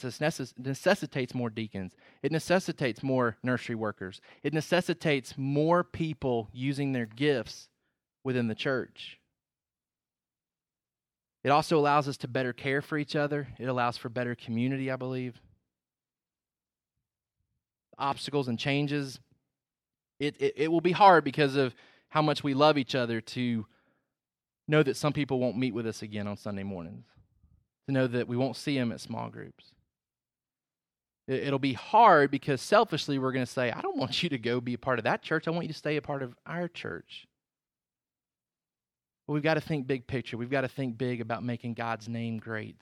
necessitates 0.59 1.33
more 1.33 1.49
deacons. 1.49 1.93
It 2.21 2.31
necessitates 2.31 3.01
more 3.01 3.37
nursery 3.41 3.75
workers. 3.75 4.21
It 4.43 4.53
necessitates 4.53 5.33
more 5.37 5.83
people 5.83 6.49
using 6.53 6.91
their 6.91 7.07
gifts 7.07 7.67
within 8.23 8.47
the 8.47 8.55
church. 8.55 9.19
It 11.43 11.49
also 11.49 11.79
allows 11.79 12.07
us 12.07 12.17
to 12.17 12.27
better 12.27 12.53
care 12.53 12.81
for 12.81 12.97
each 12.97 13.15
other. 13.15 13.47
It 13.57 13.65
allows 13.65 13.97
for 13.97 14.09
better 14.09 14.35
community, 14.35 14.91
I 14.91 14.97
believe. 14.97 15.39
Obstacles 17.97 18.47
and 18.47 18.59
changes. 18.59 19.19
It, 20.19 20.35
it, 20.39 20.53
it 20.57 20.71
will 20.71 20.81
be 20.81 20.91
hard 20.91 21.23
because 21.23 21.55
of 21.55 21.73
how 22.09 22.21
much 22.21 22.43
we 22.43 22.53
love 22.53 22.77
each 22.77 22.93
other 22.93 23.19
to 23.19 23.65
know 24.67 24.83
that 24.83 24.97
some 24.97 25.13
people 25.13 25.39
won't 25.39 25.57
meet 25.57 25.73
with 25.73 25.87
us 25.87 26.03
again 26.03 26.27
on 26.27 26.37
Sunday 26.37 26.63
mornings 26.63 27.05
to 27.87 27.93
know 27.93 28.07
that 28.07 28.27
we 28.27 28.37
won't 28.37 28.55
see 28.55 28.77
them 28.77 28.91
at 28.91 29.01
small 29.01 29.29
groups. 29.29 29.71
It'll 31.27 31.59
be 31.59 31.73
hard 31.73 32.31
because 32.31 32.61
selfishly 32.61 33.19
we're 33.19 33.33
going 33.33 33.45
to 33.45 33.51
say, 33.51 33.71
I 33.71 33.81
don't 33.81 33.97
want 33.97 34.23
you 34.23 34.29
to 34.29 34.37
go 34.37 34.61
be 34.61 34.75
a 34.75 34.77
part 34.77 34.99
of 34.99 35.03
that 35.03 35.21
church. 35.21 35.47
I 35.47 35.51
want 35.51 35.65
you 35.65 35.73
to 35.73 35.77
stay 35.77 35.97
a 35.97 36.01
part 36.01 36.23
of 36.23 36.35
our 36.45 36.67
church. 36.67 37.27
But 39.27 39.33
we've 39.33 39.43
got 39.43 39.55
to 39.55 39.61
think 39.61 39.87
big 39.87 40.07
picture. 40.07 40.37
We've 40.37 40.49
got 40.49 40.61
to 40.61 40.69
think 40.69 40.97
big 40.97 41.19
about 41.19 41.43
making 41.43 41.73
God's 41.73 42.07
name 42.07 42.37
great. 42.37 42.77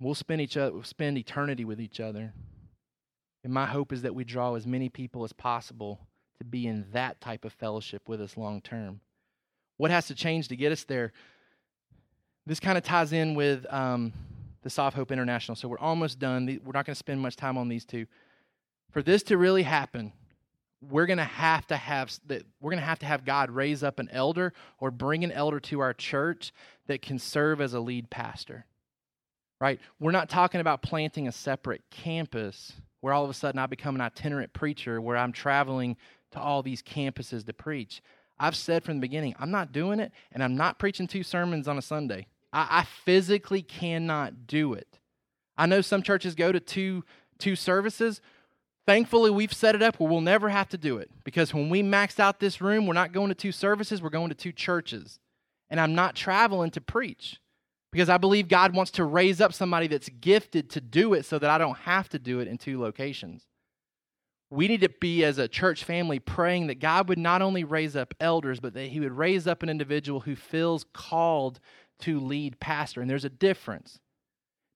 We'll 0.00 0.14
spend 0.14 0.40
each 0.40 0.56
other, 0.56 0.72
we'll 0.72 0.84
spend 0.84 1.18
eternity 1.18 1.64
with 1.64 1.80
each 1.80 2.00
other. 2.00 2.32
And 3.44 3.52
my 3.52 3.66
hope 3.66 3.92
is 3.92 4.02
that 4.02 4.14
we 4.14 4.24
draw 4.24 4.54
as 4.54 4.66
many 4.66 4.88
people 4.88 5.24
as 5.24 5.32
possible 5.32 6.00
to 6.38 6.44
be 6.44 6.66
in 6.66 6.86
that 6.92 7.20
type 7.20 7.44
of 7.44 7.52
fellowship 7.52 8.08
with 8.08 8.20
us 8.20 8.36
long 8.36 8.60
term. 8.60 9.00
What 9.76 9.90
has 9.90 10.06
to 10.06 10.14
change 10.14 10.48
to 10.48 10.56
get 10.56 10.72
us 10.72 10.84
there? 10.84 11.12
This 12.48 12.60
kind 12.60 12.78
of 12.78 12.82
ties 12.82 13.12
in 13.12 13.34
with 13.34 13.66
um, 13.68 14.10
the 14.62 14.70
Sov 14.70 14.94
Hope 14.94 15.12
International. 15.12 15.54
So 15.54 15.68
we're 15.68 15.78
almost 15.78 16.18
done. 16.18 16.46
We're 16.64 16.72
not 16.72 16.86
going 16.86 16.94
to 16.94 16.98
spend 16.98 17.20
much 17.20 17.36
time 17.36 17.58
on 17.58 17.68
these 17.68 17.84
two. 17.84 18.06
For 18.90 19.02
this 19.02 19.22
to 19.24 19.36
really 19.36 19.64
happen, 19.64 20.14
we're 20.80 21.04
going 21.04 21.18
to 21.18 21.24
have 21.24 21.66
to 21.66 21.76
have 21.76 22.10
that 22.28 22.44
we're 22.58 22.70
going 22.70 22.80
to 22.80 22.86
have 22.86 23.00
to 23.00 23.06
have 23.06 23.26
God 23.26 23.50
raise 23.50 23.82
up 23.82 23.98
an 23.98 24.08
elder 24.10 24.54
or 24.80 24.90
bring 24.90 25.24
an 25.24 25.32
elder 25.32 25.60
to 25.60 25.80
our 25.80 25.92
church 25.92 26.54
that 26.86 27.02
can 27.02 27.18
serve 27.18 27.60
as 27.60 27.74
a 27.74 27.80
lead 27.80 28.08
pastor. 28.08 28.64
Right? 29.60 29.78
We're 30.00 30.12
not 30.12 30.30
talking 30.30 30.62
about 30.62 30.80
planting 30.80 31.28
a 31.28 31.32
separate 31.32 31.82
campus 31.90 32.72
where 33.02 33.12
all 33.12 33.24
of 33.24 33.30
a 33.30 33.34
sudden 33.34 33.58
I 33.58 33.66
become 33.66 33.94
an 33.94 34.00
itinerant 34.00 34.54
preacher 34.54 35.02
where 35.02 35.18
I'm 35.18 35.32
traveling 35.32 35.98
to 36.30 36.40
all 36.40 36.62
these 36.62 36.82
campuses 36.82 37.44
to 37.44 37.52
preach. 37.52 38.00
I've 38.40 38.56
said 38.56 38.84
from 38.84 38.94
the 38.94 39.00
beginning, 39.02 39.34
I'm 39.38 39.50
not 39.50 39.70
doing 39.70 40.00
it 40.00 40.12
and 40.32 40.42
I'm 40.42 40.56
not 40.56 40.78
preaching 40.78 41.06
two 41.06 41.22
sermons 41.22 41.68
on 41.68 41.76
a 41.76 41.82
Sunday. 41.82 42.26
I, 42.52 42.80
I 42.80 42.84
physically 42.84 43.62
cannot 43.62 44.46
do 44.46 44.74
it. 44.74 44.98
I 45.56 45.66
know 45.66 45.80
some 45.80 46.02
churches 46.02 46.34
go 46.34 46.52
to 46.52 46.60
two 46.60 47.04
two 47.38 47.56
services. 47.56 48.20
Thankfully, 48.86 49.30
we've 49.30 49.52
set 49.52 49.74
it 49.74 49.82
up 49.82 50.00
where 50.00 50.08
we'll 50.08 50.20
never 50.20 50.48
have 50.48 50.68
to 50.70 50.78
do 50.78 50.96
it 50.96 51.10
because 51.22 51.52
when 51.52 51.68
we 51.68 51.82
maxed 51.82 52.18
out 52.18 52.40
this 52.40 52.60
room, 52.60 52.86
we're 52.86 52.94
not 52.94 53.12
going 53.12 53.28
to 53.28 53.34
two 53.34 53.52
services, 53.52 54.00
we're 54.00 54.08
going 54.08 54.30
to 54.30 54.34
two 54.34 54.52
churches. 54.52 55.18
And 55.68 55.78
I'm 55.78 55.94
not 55.94 56.14
traveling 56.14 56.70
to 56.70 56.80
preach 56.80 57.38
because 57.92 58.08
I 58.08 58.16
believe 58.16 58.48
God 58.48 58.74
wants 58.74 58.90
to 58.92 59.04
raise 59.04 59.40
up 59.40 59.52
somebody 59.52 59.86
that's 59.88 60.08
gifted 60.08 60.70
to 60.70 60.80
do 60.80 61.12
it 61.14 61.26
so 61.26 61.38
that 61.38 61.50
I 61.50 61.58
don't 61.58 61.76
have 61.78 62.08
to 62.10 62.18
do 62.18 62.40
it 62.40 62.48
in 62.48 62.56
two 62.56 62.80
locations. 62.80 63.46
We 64.50 64.66
need 64.66 64.80
to 64.80 64.88
be, 64.88 65.24
as 65.24 65.36
a 65.36 65.46
church 65.46 65.84
family, 65.84 66.18
praying 66.18 66.68
that 66.68 66.80
God 66.80 67.10
would 67.10 67.18
not 67.18 67.42
only 67.42 67.64
raise 67.64 67.94
up 67.94 68.14
elders, 68.18 68.60
but 68.60 68.72
that 68.72 68.88
He 68.88 69.00
would 69.00 69.12
raise 69.12 69.46
up 69.46 69.62
an 69.62 69.68
individual 69.68 70.20
who 70.20 70.34
feels 70.34 70.86
called 70.94 71.60
to 72.00 72.20
lead 72.20 72.60
pastor. 72.60 73.00
And 73.00 73.10
there's 73.10 73.24
a 73.24 73.30
difference. 73.30 74.00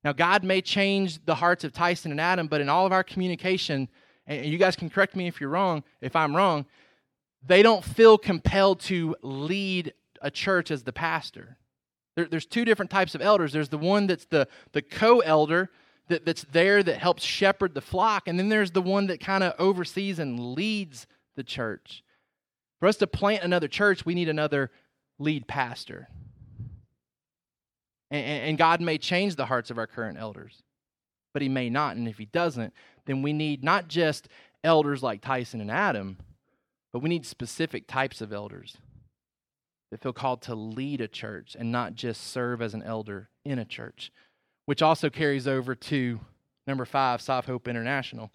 Now, 0.05 0.13
God 0.13 0.43
may 0.43 0.61
change 0.61 1.25
the 1.25 1.37
hearts 1.37 1.65
of 1.65 1.73
Tyson 1.73 2.11
and 2.11 2.21
Adam, 2.21 2.49
but 2.49 2.61
in 2.61 2.69
all 2.69 2.87
of 2.87 2.93
our 2.93 3.05
communication, 3.05 3.89
and 4.27 4.47
you 4.47 4.59
guys 4.59 4.77
can 4.77 4.91
correct 4.91 5.15
me 5.15 5.29
if 5.29 5.41
you're 5.41 5.51
wrong, 5.51 5.85
if 6.01 6.17
I'm 6.17 6.35
wrong, 6.35 6.67
they 7.45 7.63
don't 7.63 7.85
feel 7.85 8.19
compelled 8.19 8.81
to 8.81 9.17
lead 9.23 9.95
a 10.21 10.31
church 10.31 10.71
as 10.71 10.83
the 10.83 10.93
pastor. 10.93 11.57
There, 12.17 12.27
there's 12.27 12.47
two 12.47 12.65
different 12.65 12.91
types 12.91 13.15
of 13.15 13.23
elders. 13.23 13.53
There's 13.53 13.69
the 13.69 13.79
one 13.79 14.07
that's 14.07 14.27
the, 14.27 14.49
the 14.73 14.83
co 14.83 15.21
elder 15.21 15.71
that, 16.09 16.25
that's 16.25 16.45
there 16.53 16.83
that 16.83 16.99
helps 16.99 17.23
shepherd 17.23 17.75
the 17.75 17.81
flock, 17.81 18.29
and 18.29 18.39
then 18.39 18.49
there's 18.49 18.73
the 18.73 18.83
one 18.83 19.07
that 19.07 19.21
kind 19.21 19.45
of 19.45 19.55
oversees 19.59 20.19
and 20.19 20.55
leads 20.55 21.07
the 21.37 21.45
church. 21.45 22.05
For 22.81 22.89
us 22.89 22.97
to 22.97 23.07
plant 23.07 23.45
another 23.45 23.69
church, 23.69 24.05
we 24.05 24.15
need 24.15 24.29
another 24.29 24.71
lead 25.19 25.47
pastor. 25.47 26.09
And, 28.13 28.25
and 28.25 28.59
God 28.59 28.81
may 28.81 28.99
change 28.99 29.35
the 29.35 29.47
hearts 29.47 29.71
of 29.71 29.79
our 29.79 29.87
current 29.89 30.19
elders, 30.19 30.63
but 31.33 31.43
He 31.43 31.49
may 31.49 31.71
not. 31.71 31.97
And 31.97 32.07
if 32.07 32.19
He 32.19 32.27
doesn't, 32.27 32.73
then 33.07 33.23
we 33.23 33.33
need 33.33 33.65
not 33.65 33.89
just 33.89 34.29
elders 34.63 35.03
like 35.03 35.23
Tyson 35.23 35.61
and 35.61 35.71
Adam, 35.71 36.19
but 36.93 37.01
we 37.01 37.09
need 37.09 37.27
specific 37.27 37.89
types 37.89 38.21
of 38.21 38.33
elders 38.33 38.77
that 39.91 40.03
feel 40.03 40.13
called 40.13 40.43
to 40.43 40.55
lead 40.55 41.01
a 41.01 41.09
church 41.09 41.57
and 41.59 41.73
not 41.73 41.95
just 41.95 42.23
serve 42.29 42.63
as 42.63 42.75
an 42.75 42.83
elder 42.83 43.31
in 43.45 43.59
a 43.59 43.65
church, 43.65 44.13
which 44.67 44.83
also 44.83 45.11
carries 45.11 45.49
over 45.49 45.75
to 45.75 46.21
number 46.67 46.85
five, 46.85 47.21
Sov 47.21 47.47
Hope 47.47 47.67
International. 47.67 48.31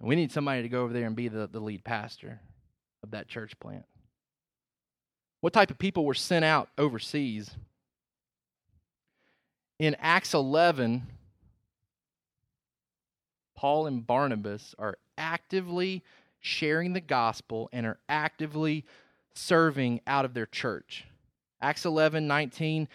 We 0.00 0.16
need 0.16 0.32
somebody 0.32 0.62
to 0.62 0.68
go 0.70 0.82
over 0.82 0.94
there 0.94 1.06
and 1.06 1.14
be 1.14 1.28
the, 1.28 1.46
the 1.46 1.60
lead 1.60 1.84
pastor 1.84 2.40
of 3.02 3.10
that 3.10 3.28
church 3.28 3.58
plant. 3.60 3.84
What 5.40 5.52
type 5.52 5.70
of 5.70 5.78
people 5.78 6.04
were 6.04 6.14
sent 6.14 6.44
out 6.44 6.68
overseas? 6.76 7.50
In 9.78 9.96
Acts 9.98 10.34
11, 10.34 11.06
Paul 13.56 13.86
and 13.86 14.06
Barnabas 14.06 14.74
are 14.78 14.98
actively 15.16 16.02
sharing 16.40 16.92
the 16.92 17.00
gospel 17.00 17.70
and 17.72 17.86
are 17.86 17.98
actively 18.08 18.84
serving 19.34 20.00
out 20.06 20.24
of 20.24 20.34
their 20.34 20.46
church. 20.46 21.04
Acts 21.62 21.84
11, 21.86 22.26
19. 22.26 22.88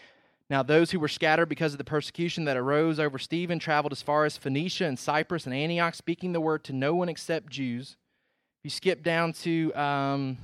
Now, 0.49 0.61
those 0.61 0.91
who 0.91 0.99
were 0.99 1.07
scattered 1.07 1.49
because 1.49 1.73
of 1.73 1.79
the 1.79 1.83
persecution 1.83 2.45
that 2.45 2.57
arose 2.57 2.99
over 2.99 3.17
Stephen 3.17 3.57
traveled 3.57 3.91
as 3.91 4.03
far 4.03 4.25
as 4.25 4.37
Phoenicia 4.37 4.85
and 4.85 4.97
Cyprus 4.97 5.45
and 5.45 5.55
Antioch, 5.55 5.95
speaking 5.95 6.33
the 6.33 6.41
word 6.41 6.63
to 6.65 6.73
no 6.73 6.93
one 6.93 7.09
except 7.09 7.49
Jews. 7.49 7.97
If 8.59 8.65
you 8.65 8.69
skip 8.69 9.03
down 9.03 9.33
to 9.33 9.73
um, 9.73 10.37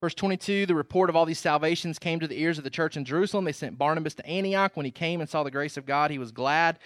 Verse 0.00 0.14
22 0.14 0.66
The 0.66 0.74
report 0.74 1.10
of 1.10 1.16
all 1.16 1.26
these 1.26 1.38
salvations 1.38 1.98
came 1.98 2.20
to 2.20 2.28
the 2.28 2.40
ears 2.40 2.58
of 2.58 2.64
the 2.64 2.70
church 2.70 2.96
in 2.96 3.04
Jerusalem. 3.04 3.44
They 3.44 3.52
sent 3.52 3.78
Barnabas 3.78 4.14
to 4.14 4.26
Antioch. 4.26 4.76
When 4.76 4.86
he 4.86 4.92
came 4.92 5.20
and 5.20 5.28
saw 5.28 5.42
the 5.42 5.50
grace 5.50 5.76
of 5.76 5.86
God, 5.86 6.10
he 6.10 6.18
was 6.18 6.32
glad. 6.32 6.78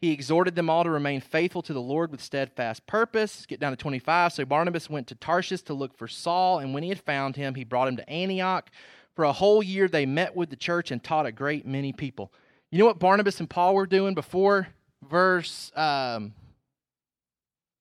He 0.00 0.12
exhorted 0.12 0.54
them 0.54 0.70
all 0.70 0.82
to 0.82 0.90
remain 0.90 1.20
faithful 1.20 1.60
to 1.62 1.74
the 1.74 1.80
Lord 1.80 2.10
with 2.10 2.22
steadfast 2.22 2.86
purpose. 2.86 3.44
Get 3.44 3.60
down 3.60 3.72
to 3.72 3.76
25. 3.76 4.32
So 4.32 4.44
Barnabas 4.46 4.88
went 4.88 5.06
to 5.08 5.14
Tarshish 5.14 5.62
to 5.62 5.74
look 5.74 5.94
for 5.94 6.08
Saul, 6.08 6.58
and 6.58 6.72
when 6.72 6.82
he 6.82 6.88
had 6.88 7.00
found 7.00 7.36
him, 7.36 7.54
he 7.54 7.64
brought 7.64 7.88
him 7.88 7.96
to 7.96 8.08
Antioch. 8.08 8.70
For 9.14 9.24
a 9.24 9.32
whole 9.32 9.62
year, 9.62 9.88
they 9.88 10.06
met 10.06 10.34
with 10.34 10.48
the 10.48 10.56
church 10.56 10.90
and 10.90 11.04
taught 11.04 11.26
a 11.26 11.32
great 11.32 11.66
many 11.66 11.92
people. 11.92 12.32
You 12.70 12.78
know 12.78 12.86
what 12.86 12.98
Barnabas 12.98 13.40
and 13.40 13.50
Paul 13.50 13.74
were 13.74 13.86
doing 13.86 14.14
before 14.14 14.68
verse 15.02 15.70
um, 15.74 16.32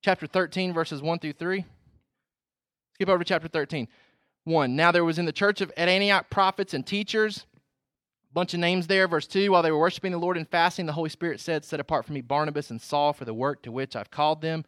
chapter 0.03 0.27
13, 0.27 0.73
verses 0.73 1.01
1 1.01 1.19
through 1.19 1.33
3? 1.33 1.63
Skip 2.95 3.07
over 3.07 3.19
to 3.19 3.25
chapter 3.25 3.47
13. 3.47 3.87
1. 4.45 4.75
Now 4.75 4.91
there 4.91 5.05
was 5.05 5.19
in 5.19 5.25
the 5.25 5.31
church 5.31 5.61
of, 5.61 5.71
at 5.77 5.89
Antioch 5.89 6.29
prophets 6.29 6.73
and 6.73 6.85
teachers. 6.85 7.45
Bunch 8.31 8.53
of 8.53 8.59
names 8.59 8.87
there. 8.87 9.07
Verse 9.07 9.27
2 9.27 9.51
While 9.51 9.63
they 9.63 9.71
were 9.71 9.79
worshiping 9.79 10.11
the 10.11 10.17
Lord 10.17 10.37
and 10.37 10.47
fasting, 10.47 10.85
the 10.85 10.93
Holy 10.93 11.09
Spirit 11.09 11.39
said, 11.39 11.65
Set 11.65 11.79
apart 11.79 12.05
for 12.05 12.13
me 12.13 12.21
Barnabas 12.21 12.69
and 12.69 12.81
Saul 12.81 13.13
for 13.13 13.25
the 13.25 13.33
work 13.33 13.63
to 13.63 13.71
which 13.71 13.95
I've 13.95 14.11
called 14.11 14.41
them. 14.41 14.65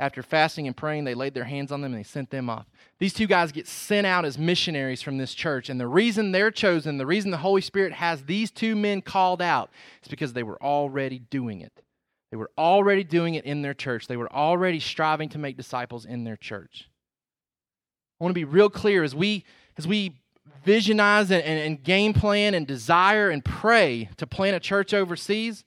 After 0.00 0.22
fasting 0.22 0.68
and 0.68 0.76
praying, 0.76 1.04
they 1.04 1.14
laid 1.14 1.34
their 1.34 1.44
hands 1.44 1.72
on 1.72 1.80
them 1.80 1.92
and 1.92 2.00
they 2.00 2.06
sent 2.06 2.30
them 2.30 2.48
off. 2.48 2.66
These 3.00 3.14
two 3.14 3.26
guys 3.26 3.50
get 3.50 3.66
sent 3.66 4.06
out 4.06 4.24
as 4.24 4.38
missionaries 4.38 5.02
from 5.02 5.18
this 5.18 5.34
church. 5.34 5.68
And 5.68 5.80
the 5.80 5.88
reason 5.88 6.30
they're 6.30 6.52
chosen, 6.52 6.98
the 6.98 7.06
reason 7.06 7.32
the 7.32 7.38
Holy 7.38 7.60
Spirit 7.60 7.94
has 7.94 8.24
these 8.24 8.52
two 8.52 8.76
men 8.76 9.02
called 9.02 9.42
out, 9.42 9.70
is 10.02 10.08
because 10.08 10.34
they 10.34 10.44
were 10.44 10.62
already 10.62 11.18
doing 11.18 11.62
it. 11.62 11.72
They 12.30 12.36
were 12.36 12.50
already 12.56 13.02
doing 13.02 13.34
it 13.34 13.44
in 13.44 13.62
their 13.62 13.74
church. 13.74 14.06
They 14.06 14.16
were 14.16 14.32
already 14.32 14.78
striving 14.78 15.30
to 15.30 15.38
make 15.38 15.56
disciples 15.56 16.04
in 16.04 16.24
their 16.24 16.36
church. 16.36 16.87
I 18.20 18.24
want 18.24 18.30
to 18.30 18.38
be 18.38 18.44
real 18.44 18.70
clear 18.70 19.04
as 19.04 19.14
we 19.14 19.44
as 19.76 19.86
we 19.86 20.18
visionize 20.66 21.30
and, 21.30 21.42
and, 21.42 21.60
and 21.60 21.82
game 21.82 22.12
plan 22.12 22.54
and 22.54 22.66
desire 22.66 23.30
and 23.30 23.44
pray 23.44 24.08
to 24.16 24.26
plant 24.26 24.56
a 24.56 24.60
church 24.60 24.92
overseas, 24.92 25.64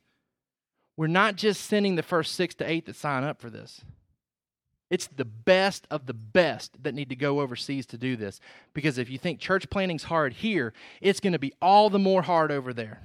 we're 0.97 1.07
not 1.07 1.35
just 1.37 1.65
sending 1.65 1.95
the 1.95 2.03
first 2.03 2.35
six 2.35 2.53
to 2.55 2.69
eight 2.69 2.85
that 2.85 2.95
sign 2.95 3.23
up 3.23 3.41
for 3.41 3.49
this. 3.49 3.81
It's 4.89 5.07
the 5.07 5.25
best 5.25 5.87
of 5.89 6.05
the 6.05 6.13
best 6.13 6.83
that 6.83 6.93
need 6.93 7.09
to 7.09 7.15
go 7.15 7.39
overseas 7.39 7.85
to 7.87 7.97
do 7.97 8.17
this. 8.17 8.41
Because 8.73 8.97
if 8.97 9.09
you 9.09 9.17
think 9.17 9.39
church 9.39 9.69
planting's 9.69 10.03
hard 10.03 10.33
here, 10.33 10.73
it's 10.99 11.21
going 11.21 11.31
to 11.31 11.39
be 11.39 11.53
all 11.61 11.89
the 11.89 11.97
more 11.97 12.21
hard 12.21 12.51
over 12.51 12.73
there. 12.73 13.01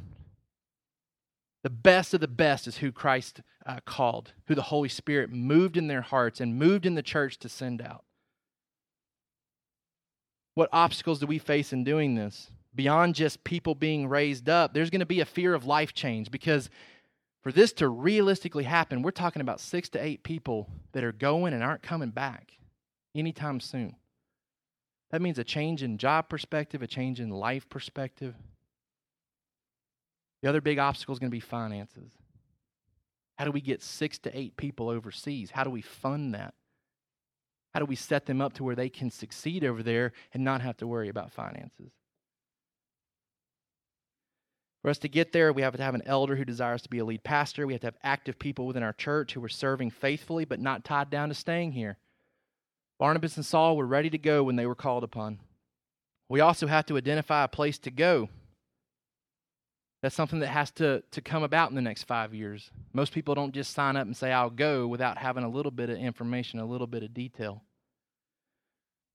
The 1.62 1.70
best 1.70 2.12
of 2.12 2.20
the 2.20 2.28
best 2.28 2.66
is 2.66 2.78
who 2.78 2.90
Christ 2.90 3.40
uh, 3.64 3.78
called, 3.84 4.32
who 4.47 4.57
the 4.57 4.62
Holy 4.62 4.88
Spirit 4.88 5.32
moved 5.32 5.76
in 5.76 5.86
their 5.86 6.03
hearts 6.03 6.40
and 6.40 6.57
moved 6.57 6.86
in 6.86 6.97
the 6.97 7.03
church 7.03 7.38
to 7.38 7.49
send 7.49 7.80
out. 7.80 8.05
What 10.57 10.71
obstacles 10.73 11.19
do 11.19 11.27
we 11.27 11.39
face 11.39 11.75
in 11.75 11.85
doing 11.85 12.15
this? 12.15 12.51
Beyond 12.75 13.15
just 13.15 13.45
people 13.45 13.75
being 13.75 14.09
raised 14.09 14.49
up, 14.49 14.73
there's 14.73 14.89
going 14.89 15.01
to 15.01 15.07
be 15.07 15.21
a 15.21 15.27
fear 15.27 15.53
of 15.53 15.67
life 15.67 15.93
change 15.93 16.31
because 16.31 16.71
for 17.43 17.53
this 17.53 17.75
to 17.75 17.89
realistically 17.89 18.65
happen, 18.65 19.03
we're 19.03 19.11
talking 19.11 19.43
about 19.43 19.61
six 19.61 19.91
to 19.91 20.03
eight 20.03 20.23
people 20.23 20.71
that 20.93 21.05
are 21.05 21.13
going 21.13 21.53
and 21.53 21.63
aren't 21.63 21.83
coming 21.83 22.09
back 22.09 22.53
anytime 23.15 23.61
soon. 23.61 23.97
That 25.11 25.21
means 25.21 25.39
a 25.39 25.45
change 25.45 25.83
in 25.83 25.99
job 25.99 26.31
perspective, 26.31 26.83
a 26.83 26.87
change 26.87 27.21
in 27.21 27.29
life 27.29 27.69
perspective. 27.69 28.35
The 30.41 30.49
other 30.49 30.63
big 30.63 30.79
obstacle 30.79 31.13
is 31.13 31.19
going 31.19 31.31
to 31.31 31.37
be 31.37 31.41
finances. 31.41 32.13
How 33.37 33.45
do 33.45 33.51
we 33.51 33.61
get 33.61 33.83
six 33.83 34.19
to 34.21 34.37
eight 34.37 34.57
people 34.57 34.89
overseas? 34.89 35.51
How 35.51 35.65
do 35.65 35.71
we 35.71 35.83
fund 35.83 36.33
that? 36.33 36.55
How 37.77 37.81
do 37.81 37.85
we 37.85 37.95
set 37.95 38.24
them 38.24 38.41
up 38.41 38.55
to 38.55 38.64
where 38.64 38.74
they 38.74 38.89
can 38.89 39.11
succeed 39.11 39.62
over 39.62 39.83
there 39.83 40.12
and 40.33 40.43
not 40.43 40.62
have 40.62 40.79
to 40.79 40.87
worry 40.87 41.11
about 41.11 41.31
finances? 41.31 41.93
For 44.81 44.89
us 44.89 44.97
to 45.01 45.11
get 45.11 45.33
there, 45.33 45.53
we 45.53 45.61
have 45.61 45.77
to 45.77 45.83
have 45.83 45.95
an 45.95 46.01
elder 46.07 46.37
who 46.37 46.47
desires 46.47 46.81
to 46.81 46.89
be 46.89 47.01
a 47.01 47.05
lead 47.05 47.22
pastor. 47.22 47.66
We 47.66 47.74
have 47.74 47.83
to 47.83 47.89
have 47.89 47.99
active 48.03 48.39
people 48.39 48.66
within 48.66 48.83
our 48.83 48.95
church 48.95 49.35
who 49.35 49.45
are 49.45 49.51
serving 49.51 49.91
faithfully 49.91 50.47
but 50.47 50.59
not 50.59 50.87
tied 50.87 51.11
down 51.11 51.29
to 51.29 51.35
staying 51.35 51.72
here. 51.72 51.99
Barnabas 52.99 53.37
and 53.37 53.45
Saul 53.45 53.77
were 53.77 53.85
ready 53.85 54.09
to 54.09 54.16
go 54.16 54.43
when 54.43 54.57
they 54.57 54.64
were 54.64 54.74
called 54.74 55.05
upon. 55.05 55.41
We 56.31 56.41
also 56.41 56.68
have 56.68 56.87
to 56.87 56.97
identify 56.97 57.45
a 57.45 57.49
place 57.49 57.77
to 57.81 57.91
go. 57.91 58.31
That's 60.03 60.14
something 60.14 60.40
that 60.40 60.49
has 60.49 60.70
to, 60.72 61.03
to 61.11 61.20
come 61.20 61.42
about 61.42 61.70
in 61.70 61.74
the 61.74 61.82
next 61.82 62.05
five 62.05 62.34
years. 62.34 62.70
Most 62.92 63.12
people 63.12 63.34
don't 63.34 63.55
just 63.55 63.72
sign 63.72 63.97
up 63.97 64.07
and 64.07 64.16
say, 64.16 64.32
I'll 64.32 64.51
go 64.51 64.86
without 64.86 65.18
having 65.18 65.44
a 65.44 65.49
little 65.49 65.72
bit 65.72 65.90
of 65.90 65.97
information, 65.97 66.61
a 66.61 66.66
little 66.66 66.86
bit 66.86 67.03
of 67.03 67.14
detail. 67.14 67.62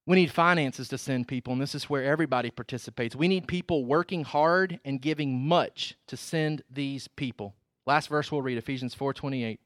We 0.07 0.15
need 0.15 0.32
finances 0.32 0.88
to 0.89 0.97
send 0.97 1.27
people, 1.27 1.53
and 1.53 1.61
this 1.61 1.75
is 1.75 1.89
where 1.89 2.03
everybody 2.03 2.49
participates. 2.49 3.15
We 3.15 3.27
need 3.27 3.47
people 3.47 3.86
working 3.86 4.23
hard 4.23 4.79
and 4.84 4.99
giving 4.99 5.47
much 5.47 5.95
to 6.07 6.17
send 6.17 6.63
these 6.69 7.07
people. 7.07 7.55
Last 7.86 8.09
verse 8.09 8.32
we'll 8.32 8.41
read, 8.41 8.57
Ephesians 8.57 8.95
4:28. 8.95 9.59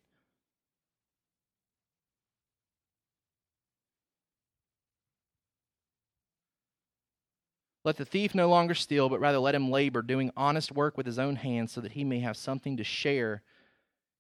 Let 7.86 7.98
the 7.98 8.06
thief 8.06 8.34
no 8.34 8.50
longer 8.50 8.74
steal, 8.74 9.10
but 9.10 9.20
rather 9.20 9.38
let 9.38 9.54
him 9.54 9.70
labor, 9.70 10.02
doing 10.02 10.32
honest 10.36 10.72
work 10.72 10.98
with 10.98 11.06
his 11.06 11.20
own 11.20 11.36
hands, 11.36 11.72
so 11.72 11.82
that 11.82 11.92
he 11.92 12.04
may 12.04 12.20
have 12.20 12.36
something 12.36 12.78
to 12.78 12.84
share 12.84 13.44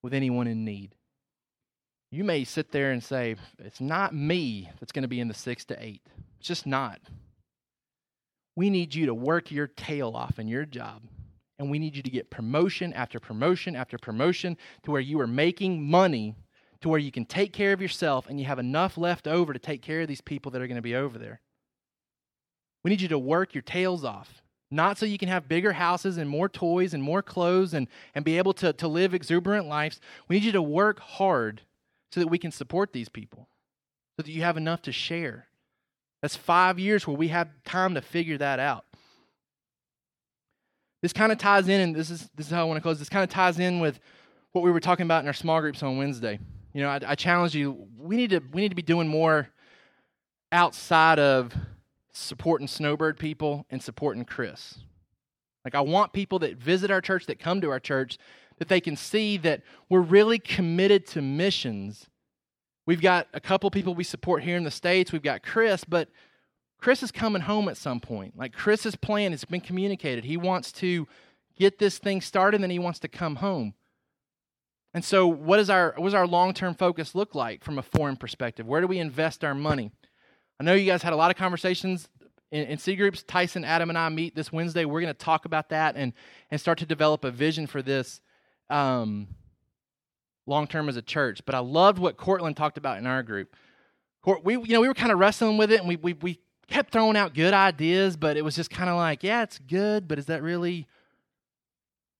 with 0.03 0.13
anyone 0.13 0.45
in 0.45 0.63
need. 0.63 0.93
You 2.11 2.23
may 2.23 2.43
sit 2.43 2.71
there 2.71 2.91
and 2.91 3.03
say, 3.03 3.35
It's 3.57 3.81
not 3.81 4.13
me 4.13 4.69
that's 4.79 4.91
going 4.91 5.01
to 5.01 5.09
be 5.09 5.19
in 5.19 5.27
the 5.27 5.33
six 5.33 5.65
to 5.65 5.83
eight. 5.83 6.03
It's 6.37 6.47
just 6.47 6.67
not. 6.67 7.01
We 8.55 8.69
need 8.69 8.93
you 8.93 9.07
to 9.07 9.15
work 9.15 9.51
your 9.51 9.67
tail 9.67 10.11
off 10.15 10.37
in 10.37 10.47
your 10.47 10.65
job. 10.65 11.01
And 11.57 11.71
we 11.71 11.79
need 11.79 11.95
you 11.95 12.03
to 12.03 12.11
get 12.11 12.29
promotion 12.29 12.93
after 12.93 13.19
promotion 13.19 13.75
after 13.75 13.97
promotion 13.97 14.57
to 14.83 14.91
where 14.91 15.01
you 15.01 15.19
are 15.21 15.27
making 15.27 15.89
money 15.89 16.35
to 16.81 16.89
where 16.89 16.99
you 16.99 17.11
can 17.11 17.25
take 17.25 17.51
care 17.51 17.73
of 17.73 17.81
yourself 17.81 18.27
and 18.29 18.39
you 18.39 18.45
have 18.45 18.59
enough 18.59 18.97
left 18.97 19.27
over 19.27 19.53
to 19.53 19.59
take 19.59 19.81
care 19.81 20.01
of 20.01 20.07
these 20.07 20.21
people 20.21 20.51
that 20.51 20.61
are 20.61 20.67
going 20.67 20.75
to 20.75 20.81
be 20.83 20.95
over 20.95 21.17
there. 21.17 21.41
We 22.85 22.91
need 22.91 23.01
you 23.01 23.07
to 23.07 23.17
work 23.17 23.55
your 23.55 23.63
tails 23.63 24.03
off. 24.03 24.43
Not 24.69 24.99
so 24.99 25.07
you 25.07 25.17
can 25.17 25.27
have 25.27 25.47
bigger 25.47 25.73
houses 25.73 26.17
and 26.17 26.29
more 26.29 26.47
toys 26.47 26.93
and 26.93 27.01
more 27.01 27.23
clothes 27.23 27.73
and, 27.73 27.87
and 28.13 28.23
be 28.23 28.37
able 28.37 28.53
to, 28.53 28.73
to 28.73 28.87
live 28.87 29.15
exuberant 29.15 29.65
lives. 29.65 29.99
We 30.27 30.35
need 30.35 30.45
you 30.45 30.51
to 30.51 30.61
work 30.61 30.99
hard 30.99 31.61
so 32.11 32.19
that 32.19 32.27
we 32.27 32.37
can 32.37 32.51
support 32.51 32.93
these 32.93 33.09
people, 33.09 33.49
so 34.15 34.23
that 34.23 34.31
you 34.31 34.43
have 34.43 34.55
enough 34.55 34.83
to 34.83 34.91
share. 34.91 35.47
That's 36.21 36.35
five 36.35 36.77
years 36.77 37.07
where 37.07 37.17
we 37.17 37.29
have 37.29 37.49
time 37.63 37.95
to 37.95 38.01
figure 38.03 38.37
that 38.37 38.59
out. 38.59 38.85
This 41.01 41.11
kind 41.11 41.31
of 41.31 41.39
ties 41.39 41.67
in, 41.67 41.81
and 41.81 41.95
this 41.95 42.11
is, 42.11 42.29
this 42.35 42.45
is 42.45 42.51
how 42.51 42.61
I 42.61 42.65
want 42.65 42.77
to 42.77 42.81
close. 42.81 42.99
This 42.99 43.09
kind 43.09 43.23
of 43.23 43.31
ties 43.31 43.57
in 43.57 43.79
with 43.79 43.99
what 44.51 44.63
we 44.63 44.69
were 44.69 44.79
talking 44.79 45.07
about 45.07 45.23
in 45.23 45.27
our 45.27 45.33
small 45.33 45.59
groups 45.59 45.81
on 45.81 45.97
Wednesday. 45.97 46.37
You 46.71 46.83
know, 46.83 46.89
I, 46.89 46.99
I 47.07 47.15
challenge 47.15 47.55
you. 47.55 47.87
We 47.97 48.15
need 48.15 48.29
to 48.29 48.41
we 48.53 48.61
need 48.61 48.69
to 48.69 48.75
be 48.75 48.83
doing 48.83 49.07
more 49.07 49.49
outside 50.51 51.17
of 51.17 51.51
supporting 52.15 52.67
Snowbird 52.67 53.17
people 53.19 53.65
and 53.69 53.81
supporting 53.81 54.25
Chris. 54.25 54.79
Like, 55.63 55.75
I 55.75 55.81
want 55.81 56.13
people 56.13 56.39
that 56.39 56.57
visit 56.57 56.91
our 56.91 57.01
church, 57.01 57.25
that 57.25 57.39
come 57.39 57.59
to 57.61 57.71
our 57.71 57.79
church, 57.79 58.17
that 58.57 58.67
they 58.67 58.79
can 58.79 58.95
see 58.95 59.37
that 59.37 59.63
we're 59.89 60.01
really 60.01 60.39
committed 60.39 61.05
to 61.07 61.21
missions. 61.21 62.07
We've 62.85 63.01
got 63.01 63.27
a 63.33 63.39
couple 63.39 63.69
people 63.71 63.95
we 63.95 64.03
support 64.03 64.43
here 64.43 64.57
in 64.57 64.63
the 64.63 64.71
States. 64.71 65.11
We've 65.11 65.23
got 65.23 65.43
Chris, 65.43 65.83
but 65.83 66.09
Chris 66.79 67.01
is 67.01 67.11
coming 67.11 67.41
home 67.41 67.67
at 67.67 67.77
some 67.77 67.99
point. 67.99 68.37
Like, 68.37 68.53
Chris's 68.53 68.95
plan 68.95 69.31
has 69.31 69.43
been 69.43 69.61
communicated. 69.61 70.23
He 70.23 70.37
wants 70.37 70.71
to 70.73 71.07
get 71.57 71.79
this 71.79 71.97
thing 71.97 72.21
started, 72.21 72.57
and 72.57 72.63
then 72.63 72.71
he 72.71 72.79
wants 72.79 72.99
to 72.99 73.07
come 73.07 73.37
home. 73.37 73.73
And 74.93 75.03
so, 75.03 75.27
what, 75.27 75.59
is 75.59 75.69
our, 75.69 75.95
what 75.97 76.13
our 76.13 76.27
long 76.27 76.53
term 76.53 76.75
focus 76.75 77.15
look 77.15 77.35
like 77.35 77.63
from 77.63 77.79
a 77.79 77.83
foreign 77.83 78.15
perspective? 78.15 78.65
Where 78.65 78.81
do 78.81 78.87
we 78.87 78.99
invest 78.99 79.43
our 79.43 79.55
money? 79.55 79.91
I 80.59 80.63
know 80.63 80.73
you 80.73 80.85
guys 80.85 81.01
had 81.01 81.13
a 81.13 81.17
lot 81.17 81.31
of 81.31 81.37
conversations 81.37 82.07
in, 82.51 82.65
in 82.67 82.77
C 82.77 82.95
groups. 82.95 83.23
Tyson, 83.23 83.65
Adam, 83.65 83.89
and 83.89 83.97
I 83.97 84.07
meet 84.09 84.35
this 84.35 84.51
Wednesday. 84.51 84.85
We're 84.85 85.01
going 85.01 85.13
to 85.13 85.17
talk 85.17 85.45
about 85.45 85.69
that 85.69 85.95
and, 85.95 86.13
and 86.49 86.59
start 86.59 86.77
to 86.79 86.85
develop 86.85 87.25
a 87.25 87.31
vision 87.31 87.67
for 87.67 87.81
this 87.81 88.21
um, 88.69 89.27
long 90.45 90.67
term 90.67 90.87
as 90.87 90.95
a 90.95 91.01
church. 91.01 91.41
But 91.45 91.55
I 91.55 91.59
loved 91.59 91.99
what 91.99 92.17
Cortland 92.17 92.55
talked 92.55 92.77
about 92.77 92.97
in 92.97 93.05
our 93.05 93.23
group. 93.23 93.53
We, 94.43 94.53
you 94.53 94.69
know, 94.69 94.81
we 94.81 94.87
were 94.87 94.95
kind 94.95 95.11
of 95.11 95.19
wrestling 95.19 95.57
with 95.57 95.71
it, 95.71 95.79
and 95.79 95.87
we, 95.87 95.97
we, 95.97 96.13
we 96.13 96.39
kept 96.67 96.91
throwing 96.91 97.15
out 97.15 97.33
good 97.35 97.53
ideas, 97.53 98.17
but 98.17 98.37
it 98.37 98.43
was 98.43 98.55
just 98.55 98.71
kind 98.71 98.89
of 98.89 98.95
like, 98.95 99.21
yeah, 99.21 99.43
it's 99.43 99.59
good, 99.59 100.07
but 100.07 100.17
is 100.17 100.25
that 100.27 100.41
really 100.41 100.87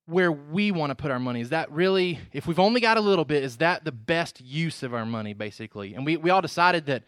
where 0.06 0.32
we 0.32 0.72
want 0.72 0.92
to 0.92 0.96
put 0.96 1.10
our 1.10 1.18
money? 1.18 1.42
Is 1.42 1.50
that 1.50 1.72
really, 1.72 2.20
if 2.32 2.46
we've 2.46 2.60
only 2.60 2.80
got 2.80 2.98
a 2.98 3.02
little 3.02 3.26
bit, 3.26 3.44
is 3.44 3.58
that 3.58 3.86
the 3.86 3.92
best 3.92 4.40
use 4.40 4.84
of 4.84 4.94
our 4.94 5.06
money, 5.06 5.34
basically? 5.34 5.96
And 5.96 6.06
we, 6.06 6.16
we 6.18 6.30
all 6.30 6.42
decided 6.42 6.86
that 6.86 7.04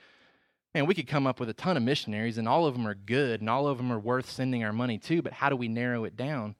and 0.77 0.87
we 0.87 0.93
could 0.93 1.07
come 1.07 1.25
up 1.25 1.39
with 1.39 1.49
a 1.49 1.53
ton 1.53 1.75
of 1.75 1.83
missionaries, 1.83 2.37
and 2.37 2.47
all 2.47 2.65
of 2.65 2.75
them 2.75 2.87
are 2.87 2.93
good, 2.93 3.41
and 3.41 3.49
all 3.49 3.67
of 3.67 3.77
them 3.77 3.91
are 3.91 3.99
worth 3.99 4.29
sending 4.29 4.63
our 4.63 4.71
money 4.71 4.97
to. 4.99 5.21
But 5.21 5.33
how 5.33 5.49
do 5.49 5.55
we 5.55 5.67
narrow 5.67 6.03
it 6.03 6.15
down? 6.15 6.55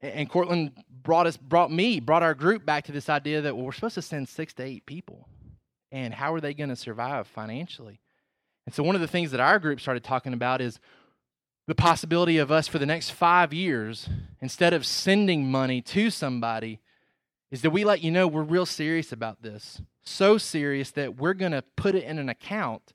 And 0.00 0.28
Cortland 0.28 0.72
brought 1.02 1.26
us, 1.26 1.36
brought 1.36 1.70
me, 1.70 2.00
brought 2.00 2.22
our 2.22 2.34
group 2.34 2.64
back 2.64 2.84
to 2.84 2.92
this 2.92 3.08
idea 3.08 3.42
that 3.42 3.54
well, 3.54 3.66
we're 3.66 3.72
supposed 3.72 3.96
to 3.96 4.02
send 4.02 4.28
six 4.28 4.54
to 4.54 4.62
eight 4.62 4.86
people, 4.86 5.28
and 5.92 6.14
how 6.14 6.32
are 6.32 6.40
they 6.40 6.54
going 6.54 6.70
to 6.70 6.76
survive 6.76 7.26
financially? 7.26 8.00
And 8.66 8.74
so 8.74 8.82
one 8.82 8.94
of 8.94 9.02
the 9.02 9.08
things 9.08 9.30
that 9.32 9.40
our 9.40 9.58
group 9.58 9.78
started 9.78 10.04
talking 10.04 10.32
about 10.32 10.62
is 10.62 10.80
the 11.66 11.74
possibility 11.74 12.38
of 12.38 12.50
us 12.50 12.66
for 12.66 12.78
the 12.78 12.86
next 12.86 13.10
five 13.10 13.52
years, 13.52 14.08
instead 14.40 14.72
of 14.72 14.86
sending 14.86 15.50
money 15.50 15.82
to 15.82 16.08
somebody, 16.10 16.80
is 17.50 17.62
that 17.62 17.70
we 17.70 17.84
let 17.84 18.02
you 18.02 18.10
know 18.10 18.26
we're 18.26 18.42
real 18.42 18.66
serious 18.66 19.12
about 19.12 19.42
this. 19.42 19.82
So 20.02 20.38
serious 20.38 20.90
that 20.92 21.16
we're 21.16 21.34
going 21.34 21.52
to 21.52 21.62
put 21.76 21.94
it 21.94 22.04
in 22.04 22.18
an 22.18 22.28
account 22.28 22.93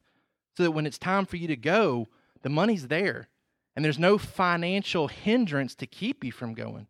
so 0.59 0.63
that 0.63 0.71
when 0.71 0.85
it's 0.85 0.97
time 0.97 1.25
for 1.25 1.37
you 1.37 1.47
to 1.47 1.55
go, 1.55 2.05
the 2.41 2.49
money's 2.49 2.89
there 2.89 3.29
and 3.77 3.85
there's 3.85 3.97
no 3.97 4.17
financial 4.17 5.07
hindrance 5.07 5.73
to 5.75 5.87
keep 5.87 6.21
you 6.21 6.33
from 6.33 6.53
going. 6.53 6.85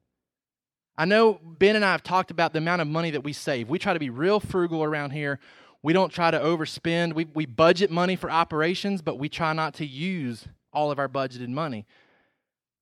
I 0.98 1.06
know 1.06 1.40
Ben 1.44 1.76
and 1.76 1.86
I 1.86 1.92
have 1.92 2.02
talked 2.02 2.32
about 2.32 2.52
the 2.52 2.58
amount 2.58 2.82
of 2.82 2.88
money 2.88 3.12
that 3.12 3.24
we 3.24 3.32
save. 3.32 3.70
We 3.70 3.78
try 3.78 3.94
to 3.94 4.00
be 4.00 4.10
real 4.10 4.40
frugal 4.40 4.84
around 4.84 5.12
here. 5.12 5.40
We 5.84 5.94
don't 5.94 6.12
try 6.12 6.32
to 6.32 6.40
overspend. 6.40 7.14
We, 7.14 7.26
we 7.26 7.46
budget 7.46 7.92
money 7.92 8.16
for 8.16 8.32
operations, 8.32 9.04
but 9.04 9.20
we 9.20 9.30
try 9.30 9.54
not 9.54 9.76
to 9.76 9.86
use 9.86 10.48
all 10.74 10.90
of 10.90 10.98
our 10.98 11.08
budgeted 11.08 11.50
money. 11.50 11.86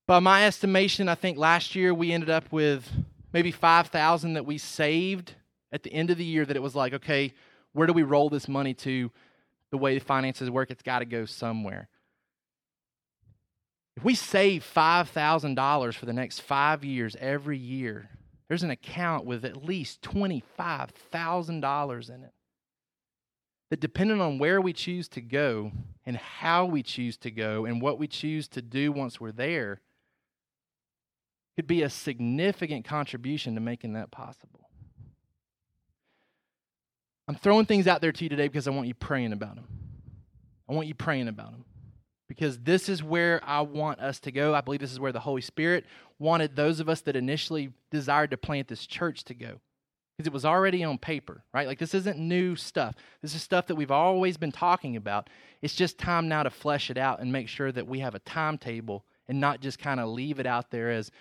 By 0.07 0.19
my 0.19 0.45
estimation, 0.45 1.09
I 1.09 1.15
think 1.15 1.37
last 1.37 1.75
year 1.75 1.93
we 1.93 2.13
ended 2.13 2.29
up 2.29 2.49
with 2.49 2.89
maybe 3.33 3.51
5,000 3.51 4.35
that 4.35 4.45
we 4.45 4.57
saved 4.57 5.33
at 5.73 5.83
the 5.83 5.91
end 5.91 6.11
of 6.11 6.17
the 6.17 6.23
year 6.23 6.45
that 6.45 6.55
it 6.55 6.63
was 6.63 6.75
like, 6.75 6.93
okay, 6.93 7.33
where 7.73 7.87
do 7.87 7.91
we 7.91 8.03
roll 8.03 8.29
this 8.29 8.47
money 8.47 8.73
to? 8.73 9.11
The 9.71 9.77
way 9.77 9.97
the 9.97 10.03
finances 10.03 10.49
work, 10.49 10.71
it's 10.71 10.81
got 10.81 10.99
to 10.99 11.05
go 11.05 11.25
somewhere. 11.25 11.89
If 13.97 14.03
we 14.03 14.15
save 14.15 14.65
$5,000 14.75 15.93
for 15.95 16.05
the 16.05 16.13
next 16.13 16.41
five 16.41 16.85
years 16.85 17.15
every 17.19 17.57
year, 17.57 18.09
there's 18.47 18.63
an 18.63 18.69
account 18.69 19.25
with 19.25 19.43
at 19.43 19.65
least 19.65 20.03
$25,000 20.03 22.09
in 22.09 22.23
it. 22.23 22.31
That 23.69 23.81
depending 23.81 24.21
on 24.21 24.37
where 24.37 24.61
we 24.61 24.71
choose 24.71 25.09
to 25.09 25.19
go 25.19 25.73
and 26.05 26.15
how 26.15 26.63
we 26.65 26.81
choose 26.83 27.17
to 27.17 27.29
go 27.31 27.65
and 27.65 27.81
what 27.81 27.99
we 27.99 28.07
choose 28.07 28.47
to 28.49 28.61
do 28.61 28.91
once 28.93 29.19
we're 29.19 29.33
there, 29.33 29.81
could 31.57 31.67
be 31.67 31.81
a 31.81 31.89
significant 31.89 32.85
contribution 32.85 33.55
to 33.55 33.61
making 33.61 33.91
that 33.93 34.11
possible. 34.11 34.66
I'm 37.27 37.35
throwing 37.35 37.65
things 37.65 37.87
out 37.87 38.01
there 38.01 38.11
to 38.11 38.23
you 38.23 38.29
today 38.29 38.47
because 38.47 38.67
I 38.67 38.71
want 38.71 38.87
you 38.87 38.93
praying 38.93 39.33
about 39.33 39.55
them. 39.55 39.67
I 40.69 40.73
want 40.73 40.87
you 40.87 40.95
praying 40.95 41.27
about 41.27 41.51
them 41.51 41.65
because 42.27 42.59
this 42.59 42.89
is 42.89 43.03
where 43.03 43.41
I 43.43 43.61
want 43.61 43.99
us 43.99 44.19
to 44.21 44.31
go. 44.31 44.53
I 44.53 44.61
believe 44.61 44.79
this 44.79 44.91
is 44.91 44.99
where 44.99 45.11
the 45.11 45.19
Holy 45.19 45.41
Spirit 45.41 45.85
wanted 46.19 46.55
those 46.55 46.79
of 46.79 46.89
us 46.89 47.01
that 47.01 47.15
initially 47.15 47.71
desired 47.91 48.31
to 48.31 48.37
plant 48.37 48.67
this 48.67 48.85
church 48.85 49.23
to 49.25 49.33
go 49.33 49.59
because 50.17 50.27
it 50.27 50.33
was 50.33 50.45
already 50.45 50.83
on 50.83 50.97
paper, 50.97 51.43
right? 51.53 51.67
Like 51.67 51.79
this 51.79 51.93
isn't 51.93 52.17
new 52.17 52.55
stuff. 52.55 52.95
This 53.21 53.35
is 53.35 53.43
stuff 53.43 53.67
that 53.67 53.75
we've 53.75 53.91
always 53.91 54.37
been 54.37 54.51
talking 54.51 54.95
about. 54.95 55.29
It's 55.61 55.75
just 55.75 55.97
time 55.97 56.27
now 56.27 56.43
to 56.43 56.49
flesh 56.49 56.89
it 56.89 56.97
out 56.97 57.19
and 57.19 57.31
make 57.31 57.47
sure 57.47 57.71
that 57.71 57.87
we 57.87 57.99
have 57.99 58.15
a 58.15 58.19
timetable 58.19 59.05
and 59.27 59.39
not 59.39 59.61
just 59.61 59.79
kind 59.79 59.99
of 59.99 60.09
leave 60.09 60.39
it 60.39 60.45
out 60.45 60.71
there 60.71 60.89
as 60.89 61.11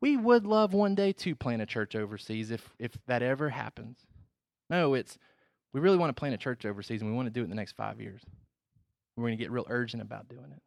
we 0.00 0.16
would 0.16 0.46
love 0.46 0.72
one 0.72 0.94
day 0.94 1.12
to 1.12 1.34
plant 1.34 1.62
a 1.62 1.66
church 1.66 1.94
overseas 1.94 2.50
if 2.50 2.74
if 2.78 2.96
that 3.06 3.22
ever 3.22 3.50
happens. 3.50 4.06
No, 4.70 4.94
it's 4.94 5.18
we 5.72 5.80
really 5.80 5.96
want 5.96 6.14
to 6.14 6.18
plant 6.18 6.34
a 6.34 6.38
church 6.38 6.64
overseas 6.64 7.00
and 7.02 7.10
we 7.10 7.16
want 7.16 7.26
to 7.26 7.32
do 7.32 7.40
it 7.40 7.44
in 7.44 7.50
the 7.50 7.56
next 7.56 7.76
5 7.76 8.00
years. 8.00 8.20
We're 9.16 9.24
going 9.24 9.36
to 9.36 9.42
get 9.42 9.50
real 9.50 9.66
urgent 9.68 10.02
about 10.02 10.28
doing 10.28 10.52
it. 10.52 10.62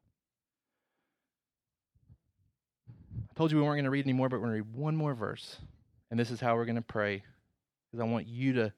I 3.30 3.34
told 3.38 3.52
you 3.52 3.58
we 3.58 3.64
weren't 3.64 3.78
going 3.78 3.86
to 3.86 3.90
read 3.90 4.06
anymore, 4.06 4.30
but 4.30 4.42
we're 4.42 4.48
going 4.48 4.64
to 4.64 4.64
read 4.64 4.76
one 4.76 4.96
more 4.96 5.14
verse. 5.14 5.58
And 6.10 6.20
this 6.20 6.32
is 6.32 6.40
how 6.40 6.56
we're 6.56 6.66
going 6.66 6.76
to 6.76 6.82
pray 6.82 7.24
because 7.90 8.02
I 8.02 8.10
want 8.10 8.28
you 8.28 8.54
to 8.54 8.74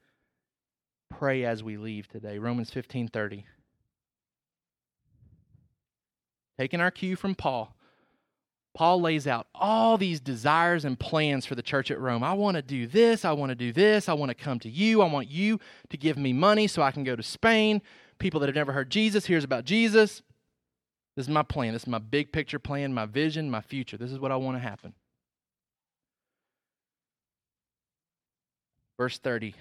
pray 1.10 1.46
as 1.46 1.64
we 1.64 1.78
leave 1.78 2.08
today. 2.08 2.38
Romans 2.38 2.72
15:30. 2.72 3.44
Taking 6.60 6.82
our 6.82 6.92
cue 6.92 7.16
from 7.16 7.34
Paul. 7.34 7.76
Paul 8.74 9.02
lays 9.02 9.28
out 9.28 9.48
all 9.54 9.98
these 9.98 10.20
desires 10.20 10.84
and 10.84 11.00
plans 11.00 11.46
for 11.46 11.54
the 11.54 11.62
church 11.62 11.92
at 11.92 12.00
Rome. 12.00 12.24
I 12.24 12.34
want 12.34 12.56
to 12.56 12.64
do 12.64 12.88
this. 12.88 13.24
I 13.24 13.32
want 13.32 13.52
to 13.52 13.56
do 13.56 13.72
this. 13.72 14.10
I 14.10 14.14
want 14.14 14.30
to 14.30 14.36
come 14.36 14.60
to 14.60 14.70
you. 14.70 15.02
I 15.02 15.10
want 15.10 15.30
you 15.30 15.60
to 15.90 15.98
give 15.98 16.18
me 16.18 16.34
money 16.34 16.68
so 16.68 16.82
I 16.82 16.92
can 16.92 17.04
go 17.04 17.16
to 17.16 17.22
Spain. 17.22 17.82
People 18.18 18.40
that 18.40 18.48
have 18.48 18.56
never 18.56 18.72
heard 18.72 18.90
Jesus, 18.90 19.28
hears 19.28 19.44
about 19.44 19.66
Jesus. 19.66 20.24
This 21.16 21.28
is 21.28 21.30
my 21.30 21.44
plan. 21.44 21.74
This 21.74 21.84
is 21.84 21.88
my 21.88 22.00
big 22.00 22.32
picture 22.32 22.58
plan, 22.58 22.94
my 22.94 23.06
vision, 23.06 23.52
my 23.52 23.62
future. 23.62 23.98
This 23.98 24.12
is 24.12 24.20
what 24.20 24.32
I 24.32 24.38
want 24.38 24.58
to 24.58 24.62
happen. 24.62 24.94
Verse 28.98 29.20
30 29.20 29.54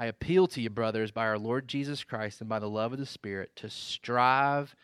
I 0.00 0.06
appeal 0.06 0.46
to 0.48 0.60
you, 0.60 0.70
brothers, 0.70 1.10
by 1.10 1.26
our 1.26 1.38
Lord 1.38 1.66
Jesus 1.66 2.04
Christ 2.04 2.40
and 2.40 2.48
by 2.48 2.60
the 2.60 2.70
love 2.70 2.92
of 2.92 3.00
the 3.00 3.06
Spirit, 3.06 3.50
to 3.56 3.68
strive 3.68 4.76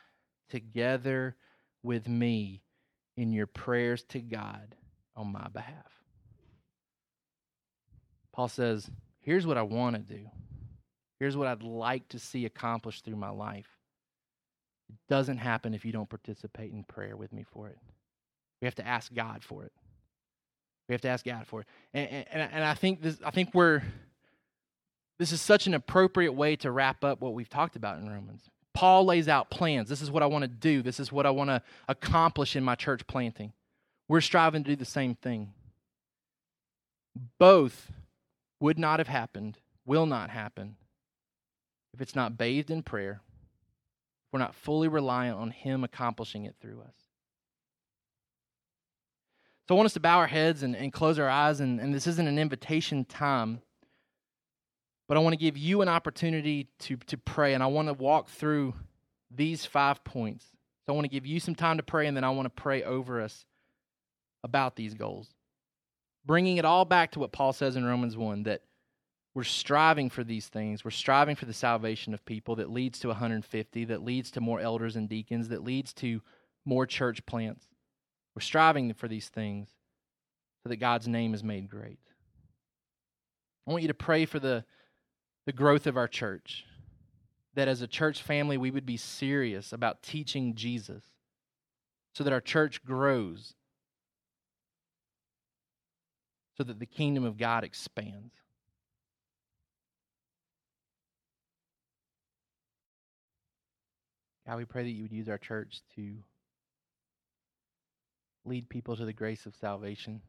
together 0.50 1.36
with 1.84 2.08
me 2.08 2.63
in 3.16 3.32
your 3.32 3.46
prayers 3.46 4.02
to 4.10 4.20
God 4.20 4.74
on 5.16 5.32
my 5.32 5.48
behalf. 5.52 5.92
Paul 8.32 8.48
says, 8.48 8.90
Here's 9.20 9.46
what 9.46 9.56
I 9.56 9.62
want 9.62 9.96
to 9.96 10.02
do. 10.02 10.26
Here's 11.18 11.36
what 11.36 11.46
I'd 11.46 11.62
like 11.62 12.08
to 12.08 12.18
see 12.18 12.44
accomplished 12.44 13.04
through 13.04 13.16
my 13.16 13.30
life. 13.30 13.68
It 14.90 14.96
doesn't 15.08 15.38
happen 15.38 15.72
if 15.72 15.84
you 15.84 15.92
don't 15.92 16.10
participate 16.10 16.72
in 16.72 16.84
prayer 16.84 17.16
with 17.16 17.32
me 17.32 17.44
for 17.52 17.68
it. 17.68 17.78
We 18.60 18.66
have 18.66 18.74
to 18.76 18.86
ask 18.86 19.12
God 19.14 19.42
for 19.42 19.64
it. 19.64 19.72
We 20.88 20.92
have 20.92 21.00
to 21.02 21.08
ask 21.08 21.24
God 21.24 21.46
for 21.46 21.62
it. 21.62 21.66
And, 21.94 22.26
and, 22.30 22.50
and 22.52 22.64
I 22.64 22.74
think 22.74 23.00
this 23.00 23.18
I 23.24 23.30
think 23.30 23.54
we're 23.54 23.82
this 25.18 25.32
is 25.32 25.40
such 25.40 25.66
an 25.66 25.74
appropriate 25.74 26.32
way 26.32 26.56
to 26.56 26.70
wrap 26.70 27.04
up 27.04 27.20
what 27.20 27.34
we've 27.34 27.48
talked 27.48 27.76
about 27.76 27.98
in 27.98 28.08
Romans. 28.08 28.42
Paul 28.74 29.06
lays 29.06 29.28
out 29.28 29.50
plans. 29.50 29.88
This 29.88 30.02
is 30.02 30.10
what 30.10 30.22
I 30.22 30.26
want 30.26 30.42
to 30.42 30.48
do. 30.48 30.82
This 30.82 30.98
is 30.98 31.12
what 31.12 31.26
I 31.26 31.30
want 31.30 31.48
to 31.48 31.62
accomplish 31.88 32.56
in 32.56 32.64
my 32.64 32.74
church 32.74 33.06
planting. 33.06 33.52
We're 34.08 34.20
striving 34.20 34.64
to 34.64 34.70
do 34.70 34.76
the 34.76 34.84
same 34.84 35.14
thing. 35.14 35.52
Both 37.38 37.92
would 38.60 38.78
not 38.78 38.98
have 38.98 39.08
happened, 39.08 39.58
will 39.86 40.06
not 40.06 40.30
happen, 40.30 40.76
if 41.92 42.00
it's 42.00 42.16
not 42.16 42.36
bathed 42.36 42.70
in 42.70 42.82
prayer, 42.82 43.20
if 44.26 44.32
we're 44.32 44.40
not 44.40 44.54
fully 44.54 44.88
reliant 44.88 45.38
on 45.38 45.50
Him 45.52 45.84
accomplishing 45.84 46.44
it 46.44 46.56
through 46.60 46.80
us. 46.80 46.94
So 49.68 49.74
I 49.74 49.76
want 49.76 49.86
us 49.86 49.94
to 49.94 50.00
bow 50.00 50.18
our 50.18 50.26
heads 50.26 50.62
and, 50.62 50.76
and 50.76 50.92
close 50.92 51.18
our 51.18 51.28
eyes, 51.28 51.60
and, 51.60 51.80
and 51.80 51.94
this 51.94 52.06
isn't 52.06 52.26
an 52.26 52.38
invitation 52.38 53.04
time. 53.04 53.60
But 55.06 55.16
I 55.16 55.20
want 55.20 55.34
to 55.34 55.38
give 55.38 55.56
you 55.56 55.82
an 55.82 55.88
opportunity 55.88 56.68
to, 56.80 56.96
to 56.96 57.18
pray, 57.18 57.54
and 57.54 57.62
I 57.62 57.66
want 57.66 57.88
to 57.88 57.94
walk 57.94 58.28
through 58.28 58.74
these 59.30 59.66
five 59.66 60.02
points. 60.04 60.46
So 60.86 60.92
I 60.92 60.96
want 60.96 61.04
to 61.04 61.10
give 61.10 61.26
you 61.26 61.40
some 61.40 61.54
time 61.54 61.76
to 61.76 61.82
pray, 61.82 62.06
and 62.06 62.16
then 62.16 62.24
I 62.24 62.30
want 62.30 62.46
to 62.46 62.62
pray 62.62 62.82
over 62.82 63.20
us 63.20 63.44
about 64.42 64.76
these 64.76 64.94
goals. 64.94 65.34
Bringing 66.24 66.56
it 66.56 66.64
all 66.64 66.84
back 66.84 67.12
to 67.12 67.18
what 67.18 67.32
Paul 67.32 67.52
says 67.52 67.76
in 67.76 67.84
Romans 67.84 68.16
1 68.16 68.44
that 68.44 68.62
we're 69.34 69.44
striving 69.44 70.10
for 70.10 70.22
these 70.22 70.46
things. 70.46 70.84
We're 70.84 70.90
striving 70.90 71.36
for 71.36 71.44
the 71.44 71.52
salvation 71.52 72.14
of 72.14 72.24
people 72.24 72.56
that 72.56 72.70
leads 72.70 73.00
to 73.00 73.08
150, 73.08 73.84
that 73.86 74.04
leads 74.04 74.30
to 74.32 74.40
more 74.40 74.60
elders 74.60 74.96
and 74.96 75.08
deacons, 75.08 75.48
that 75.48 75.64
leads 75.64 75.92
to 75.94 76.22
more 76.64 76.86
church 76.86 77.26
plants. 77.26 77.66
We're 78.34 78.42
striving 78.42 78.94
for 78.94 79.08
these 79.08 79.28
things 79.28 79.68
so 80.62 80.68
that 80.68 80.76
God's 80.76 81.08
name 81.08 81.34
is 81.34 81.42
made 81.42 81.68
great. 81.68 81.98
I 83.66 83.70
want 83.70 83.82
you 83.82 83.88
to 83.88 83.94
pray 83.94 84.24
for 84.24 84.38
the 84.38 84.64
the 85.46 85.52
growth 85.52 85.86
of 85.86 85.96
our 85.96 86.08
church. 86.08 86.64
That 87.54 87.68
as 87.68 87.82
a 87.82 87.86
church 87.86 88.22
family, 88.22 88.56
we 88.56 88.72
would 88.72 88.86
be 88.86 88.96
serious 88.96 89.72
about 89.72 90.02
teaching 90.02 90.54
Jesus 90.54 91.04
so 92.12 92.24
that 92.24 92.32
our 92.32 92.40
church 92.40 92.84
grows, 92.84 93.54
so 96.56 96.64
that 96.64 96.80
the 96.80 96.86
kingdom 96.86 97.24
of 97.24 97.36
God 97.36 97.64
expands. 97.64 98.34
God, 104.46 104.58
we 104.58 104.64
pray 104.64 104.82
that 104.82 104.90
you 104.90 105.02
would 105.02 105.12
use 105.12 105.28
our 105.28 105.38
church 105.38 105.80
to 105.96 106.14
lead 108.44 108.68
people 108.68 108.96
to 108.96 109.04
the 109.04 109.12
grace 109.12 109.46
of 109.46 109.54
salvation. 109.56 110.20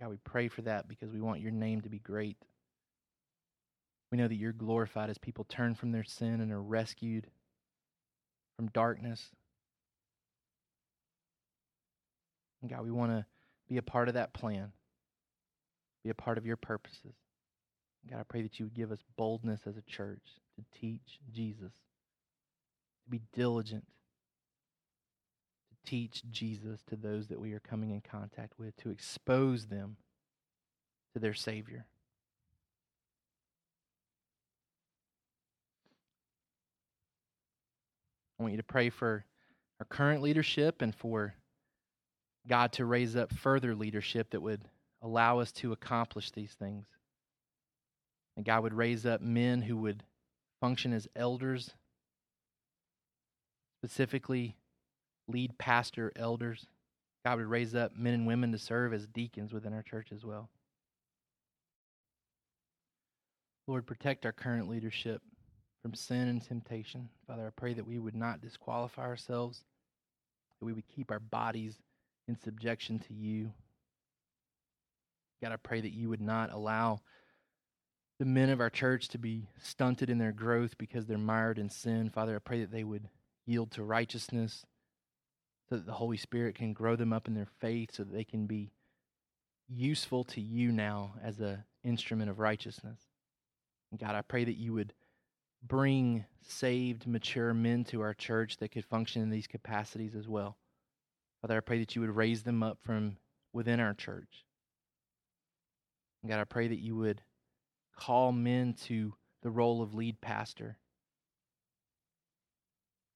God, 0.00 0.10
we 0.10 0.18
pray 0.18 0.48
for 0.48 0.62
that 0.62 0.88
because 0.88 1.10
we 1.10 1.20
want 1.20 1.40
your 1.40 1.50
name 1.50 1.80
to 1.80 1.88
be 1.88 1.98
great. 1.98 2.36
We 4.16 4.22
know 4.22 4.28
that 4.28 4.36
you're 4.36 4.52
glorified 4.52 5.10
as 5.10 5.18
people 5.18 5.44
turn 5.44 5.74
from 5.74 5.92
their 5.92 6.02
sin 6.02 6.40
and 6.40 6.50
are 6.50 6.62
rescued 6.62 7.26
from 8.56 8.68
darkness. 8.68 9.26
And 12.62 12.70
God, 12.70 12.82
we 12.82 12.90
want 12.90 13.12
to 13.12 13.26
be 13.68 13.76
a 13.76 13.82
part 13.82 14.08
of 14.08 14.14
that 14.14 14.32
plan, 14.32 14.72
be 16.02 16.08
a 16.08 16.14
part 16.14 16.38
of 16.38 16.46
your 16.46 16.56
purposes. 16.56 17.12
God, 18.10 18.18
I 18.18 18.22
pray 18.22 18.40
that 18.40 18.58
you 18.58 18.64
would 18.64 18.74
give 18.74 18.90
us 18.90 19.00
boldness 19.18 19.60
as 19.66 19.76
a 19.76 19.82
church 19.82 20.24
to 20.56 20.80
teach 20.80 21.20
Jesus, 21.30 21.72
to 23.04 23.10
be 23.10 23.20
diligent, 23.34 23.84
to 25.68 25.90
teach 25.90 26.22
Jesus 26.30 26.80
to 26.84 26.96
those 26.96 27.26
that 27.26 27.38
we 27.38 27.52
are 27.52 27.60
coming 27.60 27.90
in 27.90 28.00
contact 28.00 28.58
with, 28.58 28.78
to 28.78 28.88
expose 28.88 29.66
them 29.66 29.98
to 31.12 31.18
their 31.18 31.34
Savior. 31.34 31.84
I 38.38 38.42
want 38.42 38.52
you 38.52 38.58
to 38.58 38.64
pray 38.64 38.90
for 38.90 39.24
our 39.80 39.86
current 39.86 40.22
leadership 40.22 40.82
and 40.82 40.94
for 40.94 41.34
God 42.46 42.72
to 42.72 42.84
raise 42.84 43.16
up 43.16 43.32
further 43.32 43.74
leadership 43.74 44.30
that 44.30 44.40
would 44.40 44.62
allow 45.02 45.40
us 45.40 45.52
to 45.52 45.72
accomplish 45.72 46.30
these 46.30 46.52
things. 46.52 46.86
And 48.36 48.44
God 48.44 48.62
would 48.62 48.74
raise 48.74 49.06
up 49.06 49.20
men 49.20 49.62
who 49.62 49.76
would 49.78 50.02
function 50.60 50.92
as 50.92 51.08
elders, 51.16 51.70
specifically 53.80 54.56
lead 55.28 55.58
pastor 55.58 56.12
elders. 56.16 56.66
God 57.24 57.38
would 57.38 57.46
raise 57.46 57.74
up 57.74 57.96
men 57.96 58.14
and 58.14 58.26
women 58.26 58.52
to 58.52 58.58
serve 58.58 58.92
as 58.92 59.06
deacons 59.06 59.52
within 59.52 59.72
our 59.72 59.82
church 59.82 60.08
as 60.14 60.24
well. 60.24 60.50
Lord, 63.66 63.86
protect 63.86 64.24
our 64.24 64.32
current 64.32 64.68
leadership 64.68 65.22
from 65.86 65.94
sin 65.94 66.26
and 66.26 66.44
temptation. 66.44 67.08
Father, 67.28 67.46
I 67.46 67.50
pray 67.50 67.72
that 67.72 67.86
we 67.86 68.00
would 68.00 68.16
not 68.16 68.40
disqualify 68.40 69.02
ourselves, 69.02 69.62
that 70.58 70.66
we 70.66 70.72
would 70.72 70.88
keep 70.88 71.12
our 71.12 71.20
bodies 71.20 71.78
in 72.26 72.36
subjection 72.36 72.98
to 72.98 73.14
you. 73.14 73.52
God, 75.40 75.52
I 75.52 75.56
pray 75.58 75.80
that 75.80 75.92
you 75.92 76.08
would 76.08 76.20
not 76.20 76.52
allow 76.52 77.02
the 78.18 78.24
men 78.24 78.50
of 78.50 78.60
our 78.60 78.68
church 78.68 79.06
to 79.10 79.18
be 79.18 79.46
stunted 79.62 80.10
in 80.10 80.18
their 80.18 80.32
growth 80.32 80.76
because 80.76 81.06
they're 81.06 81.18
mired 81.18 81.56
in 81.56 81.70
sin. 81.70 82.10
Father, 82.10 82.34
I 82.34 82.40
pray 82.40 82.62
that 82.62 82.72
they 82.72 82.82
would 82.82 83.08
yield 83.44 83.70
to 83.70 83.84
righteousness 83.84 84.66
so 85.70 85.76
that 85.76 85.86
the 85.86 85.92
Holy 85.92 86.16
Spirit 86.16 86.56
can 86.56 86.72
grow 86.72 86.96
them 86.96 87.12
up 87.12 87.28
in 87.28 87.34
their 87.34 87.46
faith 87.60 87.90
so 87.92 88.02
that 88.02 88.12
they 88.12 88.24
can 88.24 88.48
be 88.48 88.72
useful 89.68 90.24
to 90.24 90.40
you 90.40 90.72
now 90.72 91.12
as 91.22 91.38
an 91.38 91.62
instrument 91.84 92.28
of 92.28 92.40
righteousness. 92.40 92.98
And 93.92 94.00
God, 94.00 94.16
I 94.16 94.22
pray 94.22 94.42
that 94.42 94.56
you 94.56 94.72
would 94.72 94.92
bring 95.62 96.24
saved, 96.42 97.06
mature 97.06 97.52
men 97.52 97.84
to 97.84 98.00
our 98.00 98.14
church 98.14 98.56
that 98.58 98.70
could 98.70 98.84
function 98.84 99.22
in 99.22 99.30
these 99.30 99.46
capacities 99.46 100.14
as 100.14 100.28
well. 100.28 100.56
Father, 101.42 101.56
I 101.56 101.60
pray 101.60 101.78
that 101.80 101.94
you 101.94 102.00
would 102.00 102.14
raise 102.14 102.42
them 102.42 102.62
up 102.62 102.78
from 102.82 103.16
within 103.52 103.80
our 103.80 103.94
church. 103.94 104.44
And 106.22 106.30
God, 106.30 106.40
I 106.40 106.44
pray 106.44 106.68
that 106.68 106.78
you 106.78 106.96
would 106.96 107.22
call 107.96 108.32
men 108.32 108.74
to 108.84 109.14
the 109.42 109.50
role 109.50 109.82
of 109.82 109.94
lead 109.94 110.20
pastor 110.20 110.76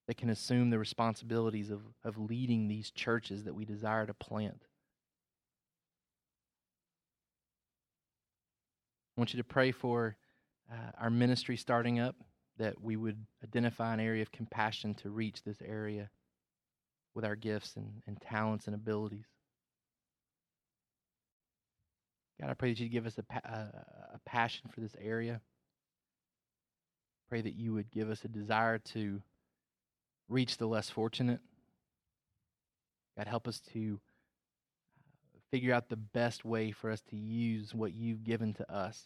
that 0.07 0.17
can 0.17 0.31
assume 0.31 0.71
the 0.71 0.79
responsibilities 0.79 1.71
of, 1.71 1.83
of 2.05 2.19
leading 2.19 2.67
these 2.67 2.91
churches 2.91 3.45
that 3.45 3.55
we 3.55 3.65
desire 3.65 4.07
to 4.07 4.15
plant. 4.15 4.65
I 9.17 9.21
want 9.21 9.33
you 9.35 9.39
to 9.39 9.45
pray 9.45 9.71
for 9.71 10.17
uh, 10.73 10.91
our 10.99 11.11
ministry 11.11 11.57
starting 11.57 12.01
up, 12.01 12.17
that 12.61 12.81
we 12.81 12.95
would 12.95 13.16
identify 13.43 13.93
an 13.93 14.01
area 14.01 14.23
of 14.23 14.31
compassion 14.31 14.95
to 14.95 15.11
reach 15.11 15.43
this 15.43 15.62
area 15.66 16.11
with 17.15 17.24
our 17.24 17.35
gifts 17.35 17.74
and, 17.77 18.03
and 18.07 18.20
talents 18.20 18.66
and 18.66 18.74
abilities. 18.74 19.24
God, 22.41 22.51
I 22.51 22.55
pray 22.55 22.70
that 22.70 22.81
you 22.81 22.89
give 22.89 23.07
us 23.07 23.19
a, 23.19 23.49
a, 23.49 23.59
a 24.15 24.20
passion 24.24 24.70
for 24.73 24.81
this 24.81 24.95
area. 25.01 25.41
Pray 27.31 27.41
that 27.41 27.55
you 27.55 27.73
would 27.73 27.91
give 27.91 28.11
us 28.11 28.24
a 28.24 28.28
desire 28.28 28.78
to 28.78 29.23
reach 30.28 30.59
the 30.59 30.66
less 30.66 30.91
fortunate. 30.91 31.41
God, 33.16 33.27
help 33.27 33.49
us 33.49 33.61
to 33.73 34.01
uh, 35.35 35.39
figure 35.51 35.73
out 35.74 35.89
the 35.89 35.97
best 35.97 36.45
way 36.45 36.73
for 36.73 36.91
us 36.91 37.01
to 37.11 37.16
use 37.16 37.74
what 37.74 37.95
you've 37.95 38.24
given 38.24 38.53
to 38.55 38.73
us. 38.73 39.05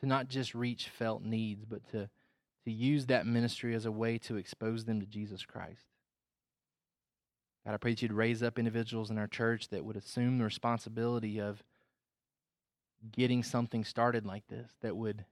To 0.00 0.06
not 0.06 0.28
just 0.28 0.54
reach 0.54 0.88
felt 0.88 1.22
needs, 1.22 1.64
but 1.64 1.86
to, 1.92 2.10
to 2.64 2.70
use 2.70 3.06
that 3.06 3.26
ministry 3.26 3.74
as 3.74 3.86
a 3.86 3.92
way 3.92 4.18
to 4.18 4.36
expose 4.36 4.84
them 4.84 5.00
to 5.00 5.06
Jesus 5.06 5.44
Christ. 5.44 5.86
God, 7.64 7.74
I 7.74 7.76
pray 7.78 7.92
that 7.92 8.02
you'd 8.02 8.12
raise 8.12 8.42
up 8.42 8.58
individuals 8.58 9.10
in 9.10 9.18
our 9.18 9.26
church 9.26 9.68
that 9.68 9.84
would 9.84 9.96
assume 9.96 10.38
the 10.38 10.44
responsibility 10.44 11.40
of 11.40 11.62
getting 13.10 13.42
something 13.42 13.84
started 13.84 14.26
like 14.26 14.46
this, 14.48 14.70
that 14.82 14.96
would 14.96 15.24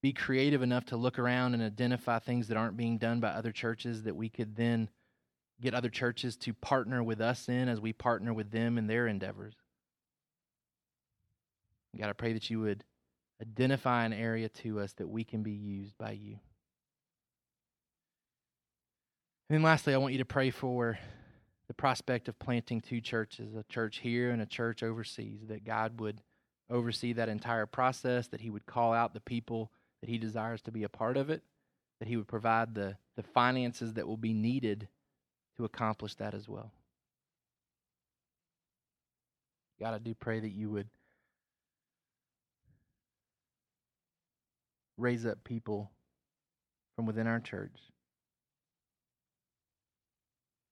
be 0.00 0.12
creative 0.12 0.62
enough 0.62 0.86
to 0.86 0.96
look 0.96 1.18
around 1.18 1.54
and 1.54 1.62
identify 1.62 2.18
things 2.18 2.48
that 2.48 2.56
aren't 2.56 2.76
being 2.76 2.98
done 2.98 3.20
by 3.20 3.28
other 3.28 3.52
churches 3.52 4.04
that 4.04 4.16
we 4.16 4.28
could 4.28 4.56
then 4.56 4.88
get 5.60 5.74
other 5.74 5.88
churches 5.88 6.36
to 6.36 6.54
partner 6.54 7.02
with 7.02 7.20
us 7.20 7.48
in 7.48 7.68
as 7.68 7.80
we 7.80 7.92
partner 7.92 8.32
with 8.32 8.50
them 8.50 8.78
in 8.78 8.86
their 8.86 9.06
endeavors. 9.06 9.54
God, 11.98 12.10
I 12.10 12.12
pray 12.12 12.32
that 12.32 12.48
you 12.48 12.60
would 12.60 12.84
identify 13.40 14.04
an 14.04 14.12
area 14.12 14.48
to 14.48 14.80
us 14.80 14.92
that 14.94 15.08
we 15.08 15.24
can 15.24 15.42
be 15.42 15.52
used 15.52 15.96
by 15.98 16.12
you. 16.12 16.38
And 19.48 19.56
then 19.56 19.62
lastly, 19.62 19.94
I 19.94 19.98
want 19.98 20.12
you 20.12 20.18
to 20.18 20.24
pray 20.24 20.50
for 20.50 20.98
the 21.68 21.74
prospect 21.74 22.28
of 22.28 22.38
planting 22.38 22.80
two 22.80 23.00
churches, 23.00 23.54
a 23.54 23.62
church 23.64 23.98
here 23.98 24.30
and 24.30 24.42
a 24.42 24.46
church 24.46 24.82
overseas, 24.82 25.40
that 25.48 25.64
God 25.64 26.00
would 26.00 26.22
oversee 26.70 27.12
that 27.14 27.28
entire 27.28 27.66
process, 27.66 28.28
that 28.28 28.40
He 28.40 28.50
would 28.50 28.66
call 28.66 28.92
out 28.92 29.14
the 29.14 29.20
people 29.20 29.70
that 30.00 30.10
He 30.10 30.18
desires 30.18 30.60
to 30.62 30.72
be 30.72 30.82
a 30.82 30.88
part 30.88 31.16
of 31.16 31.30
it, 31.30 31.42
that 31.98 32.08
He 32.08 32.16
would 32.16 32.28
provide 32.28 32.74
the, 32.74 32.96
the 33.16 33.22
finances 33.22 33.94
that 33.94 34.06
will 34.06 34.16
be 34.16 34.32
needed 34.32 34.88
to 35.56 35.64
accomplish 35.64 36.14
that 36.16 36.34
as 36.34 36.48
well. 36.48 36.72
God, 39.80 39.94
I 39.94 39.98
do 39.98 40.14
pray 40.14 40.40
that 40.40 40.50
you 40.50 40.70
would 40.70 40.88
raise 44.98 45.24
up 45.24 45.42
people 45.44 45.90
from 46.96 47.06
within 47.06 47.26
our 47.26 47.40
church 47.40 47.76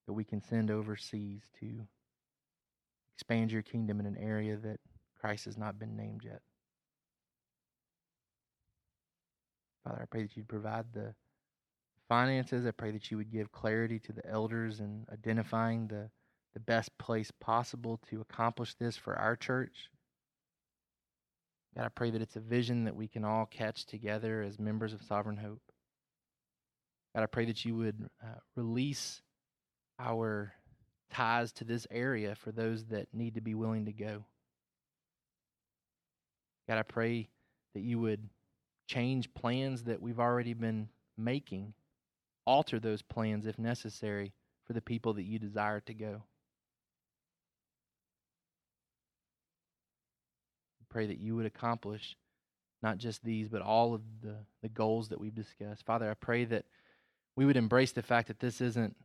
that 0.05 0.13
we 0.13 0.23
can 0.23 0.41
send 0.41 0.69
overseas 0.69 1.41
to 1.59 1.87
expand 3.15 3.51
your 3.51 3.61
kingdom 3.61 3.99
in 3.99 4.05
an 4.05 4.17
area 4.17 4.55
that 4.57 4.79
Christ 5.19 5.45
has 5.45 5.57
not 5.57 5.79
been 5.79 5.97
named 5.97 6.21
yet. 6.23 6.41
Father, 9.83 10.01
I 10.01 10.05
pray 10.05 10.21
that 10.23 10.35
you'd 10.35 10.47
provide 10.47 10.85
the 10.93 11.13
finances. 12.09 12.65
I 12.65 12.71
pray 12.71 12.91
that 12.91 13.09
you 13.09 13.17
would 13.17 13.31
give 13.31 13.51
clarity 13.51 13.99
to 13.99 14.13
the 14.13 14.25
elders 14.29 14.79
in 14.79 15.05
identifying 15.11 15.87
the, 15.87 16.09
the 16.53 16.59
best 16.59 16.97
place 16.97 17.31
possible 17.39 17.99
to 18.09 18.21
accomplish 18.21 18.75
this 18.75 18.95
for 18.97 19.15
our 19.15 19.35
church. 19.35 19.89
God, 21.77 21.85
I 21.85 21.89
pray 21.89 22.09
that 22.09 22.21
it's 22.21 22.35
a 22.35 22.41
vision 22.41 22.85
that 22.85 22.95
we 22.95 23.07
can 23.07 23.23
all 23.23 23.45
catch 23.45 23.85
together 23.85 24.41
as 24.41 24.57
members 24.57 24.93
of 24.93 25.03
Sovereign 25.03 25.37
Hope. 25.37 25.61
God, 27.15 27.21
I 27.21 27.27
pray 27.27 27.45
that 27.45 27.63
you 27.65 27.75
would 27.75 28.09
uh, 28.23 28.39
release 28.55 29.21
our 29.99 30.53
ties 31.11 31.51
to 31.53 31.63
this 31.63 31.85
area 31.91 32.33
for 32.33 32.51
those 32.51 32.85
that 32.85 33.07
need 33.13 33.35
to 33.35 33.41
be 33.41 33.53
willing 33.53 33.85
to 33.85 33.93
go. 33.93 34.25
God, 36.67 36.79
I 36.79 36.83
pray 36.83 37.29
that 37.75 37.81
you 37.81 37.99
would 37.99 38.27
change 38.87 39.31
plans 39.35 39.83
that 39.83 40.01
we've 40.01 40.19
already 40.19 40.53
been 40.53 40.89
making, 41.15 41.73
alter 42.45 42.79
those 42.79 43.03
plans 43.03 43.45
if 43.45 43.59
necessary 43.59 44.33
for 44.65 44.73
the 44.73 44.81
people 44.81 45.13
that 45.13 45.23
you 45.23 45.37
desire 45.37 45.79
to 45.81 45.93
go. 45.93 46.23
Pray 50.97 51.05
that 51.05 51.19
you 51.19 51.35
would 51.35 51.45
accomplish 51.45 52.17
not 52.81 52.97
just 52.97 53.23
these, 53.23 53.49
but 53.49 53.61
all 53.61 53.93
of 53.93 54.01
the, 54.23 54.33
the 54.63 54.67
goals 54.67 55.09
that 55.09 55.19
we've 55.19 55.35
discussed. 55.35 55.85
Father, 55.85 56.09
I 56.09 56.15
pray 56.15 56.43
that 56.45 56.65
we 57.35 57.45
would 57.45 57.55
embrace 57.55 57.91
the 57.91 58.01
fact 58.01 58.29
that 58.29 58.39
this 58.39 58.61
isn't 58.61 58.95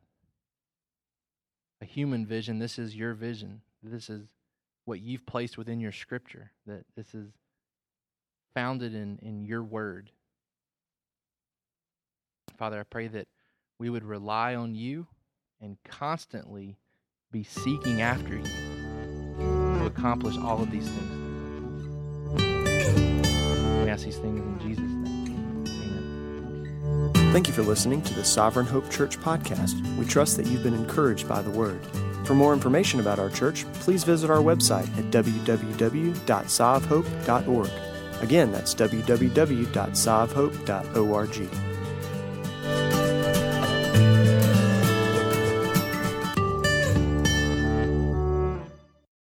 a 1.82 1.85
human 1.85 2.24
vision. 2.24 2.59
This 2.59 2.78
is 2.78 2.97
your 2.97 3.12
vision. 3.12 3.60
This 3.82 4.09
is 4.09 4.23
what 4.86 5.01
you've 5.01 5.27
placed 5.27 5.59
within 5.59 5.81
your 5.81 5.93
scripture, 5.93 6.52
that 6.66 6.86
this 6.97 7.14
is 7.14 7.28
founded 8.55 8.94
in, 8.94 9.19
in 9.20 9.44
your 9.44 9.62
word. 9.62 10.10
Father, 12.56 12.81
I 12.81 12.85
pray 12.85 13.09
that 13.09 13.28
we 13.78 13.90
would 13.90 14.05
rely 14.05 14.55
on 14.55 14.74
you 14.74 15.09
and 15.60 15.77
constantly 15.86 16.78
be 17.31 17.44
seeking 17.44 18.01
after 18.01 18.36
you 18.36 18.44
to 18.44 19.85
accomplish 19.85 20.39
all 20.39 20.62
of 20.62 20.70
these 20.70 20.89
things. 20.89 21.21
Ask 23.93 24.05
these 24.06 24.16
things 24.16 24.40
in 24.40 24.59
Jesus' 24.59 24.90
Thank 27.31 27.47
you 27.47 27.52
for 27.52 27.62
listening 27.62 28.01
to 28.02 28.14
the 28.14 28.24
Sovereign 28.24 28.64
Hope 28.64 28.90
Church 28.90 29.19
podcast. 29.19 29.78
We 29.98 30.06
trust 30.06 30.39
that 30.39 30.47
you've 30.47 30.62
been 30.62 30.73
encouraged 30.73 31.28
by 31.28 31.43
the 31.43 31.51
word. 31.51 31.85
For 32.24 32.35
more 32.35 32.55
information 32.55 33.01
about 33.01 33.19
our 33.19 33.28
church, 33.28 33.70
please 33.74 34.02
visit 34.05 34.31
our 34.31 34.39
website 34.39 34.89
at 34.97 35.10
www.sovhope.org. 35.10 37.70
Again, 38.23 38.51
that's 38.51 38.74
www.sovhope.org. 38.74 41.71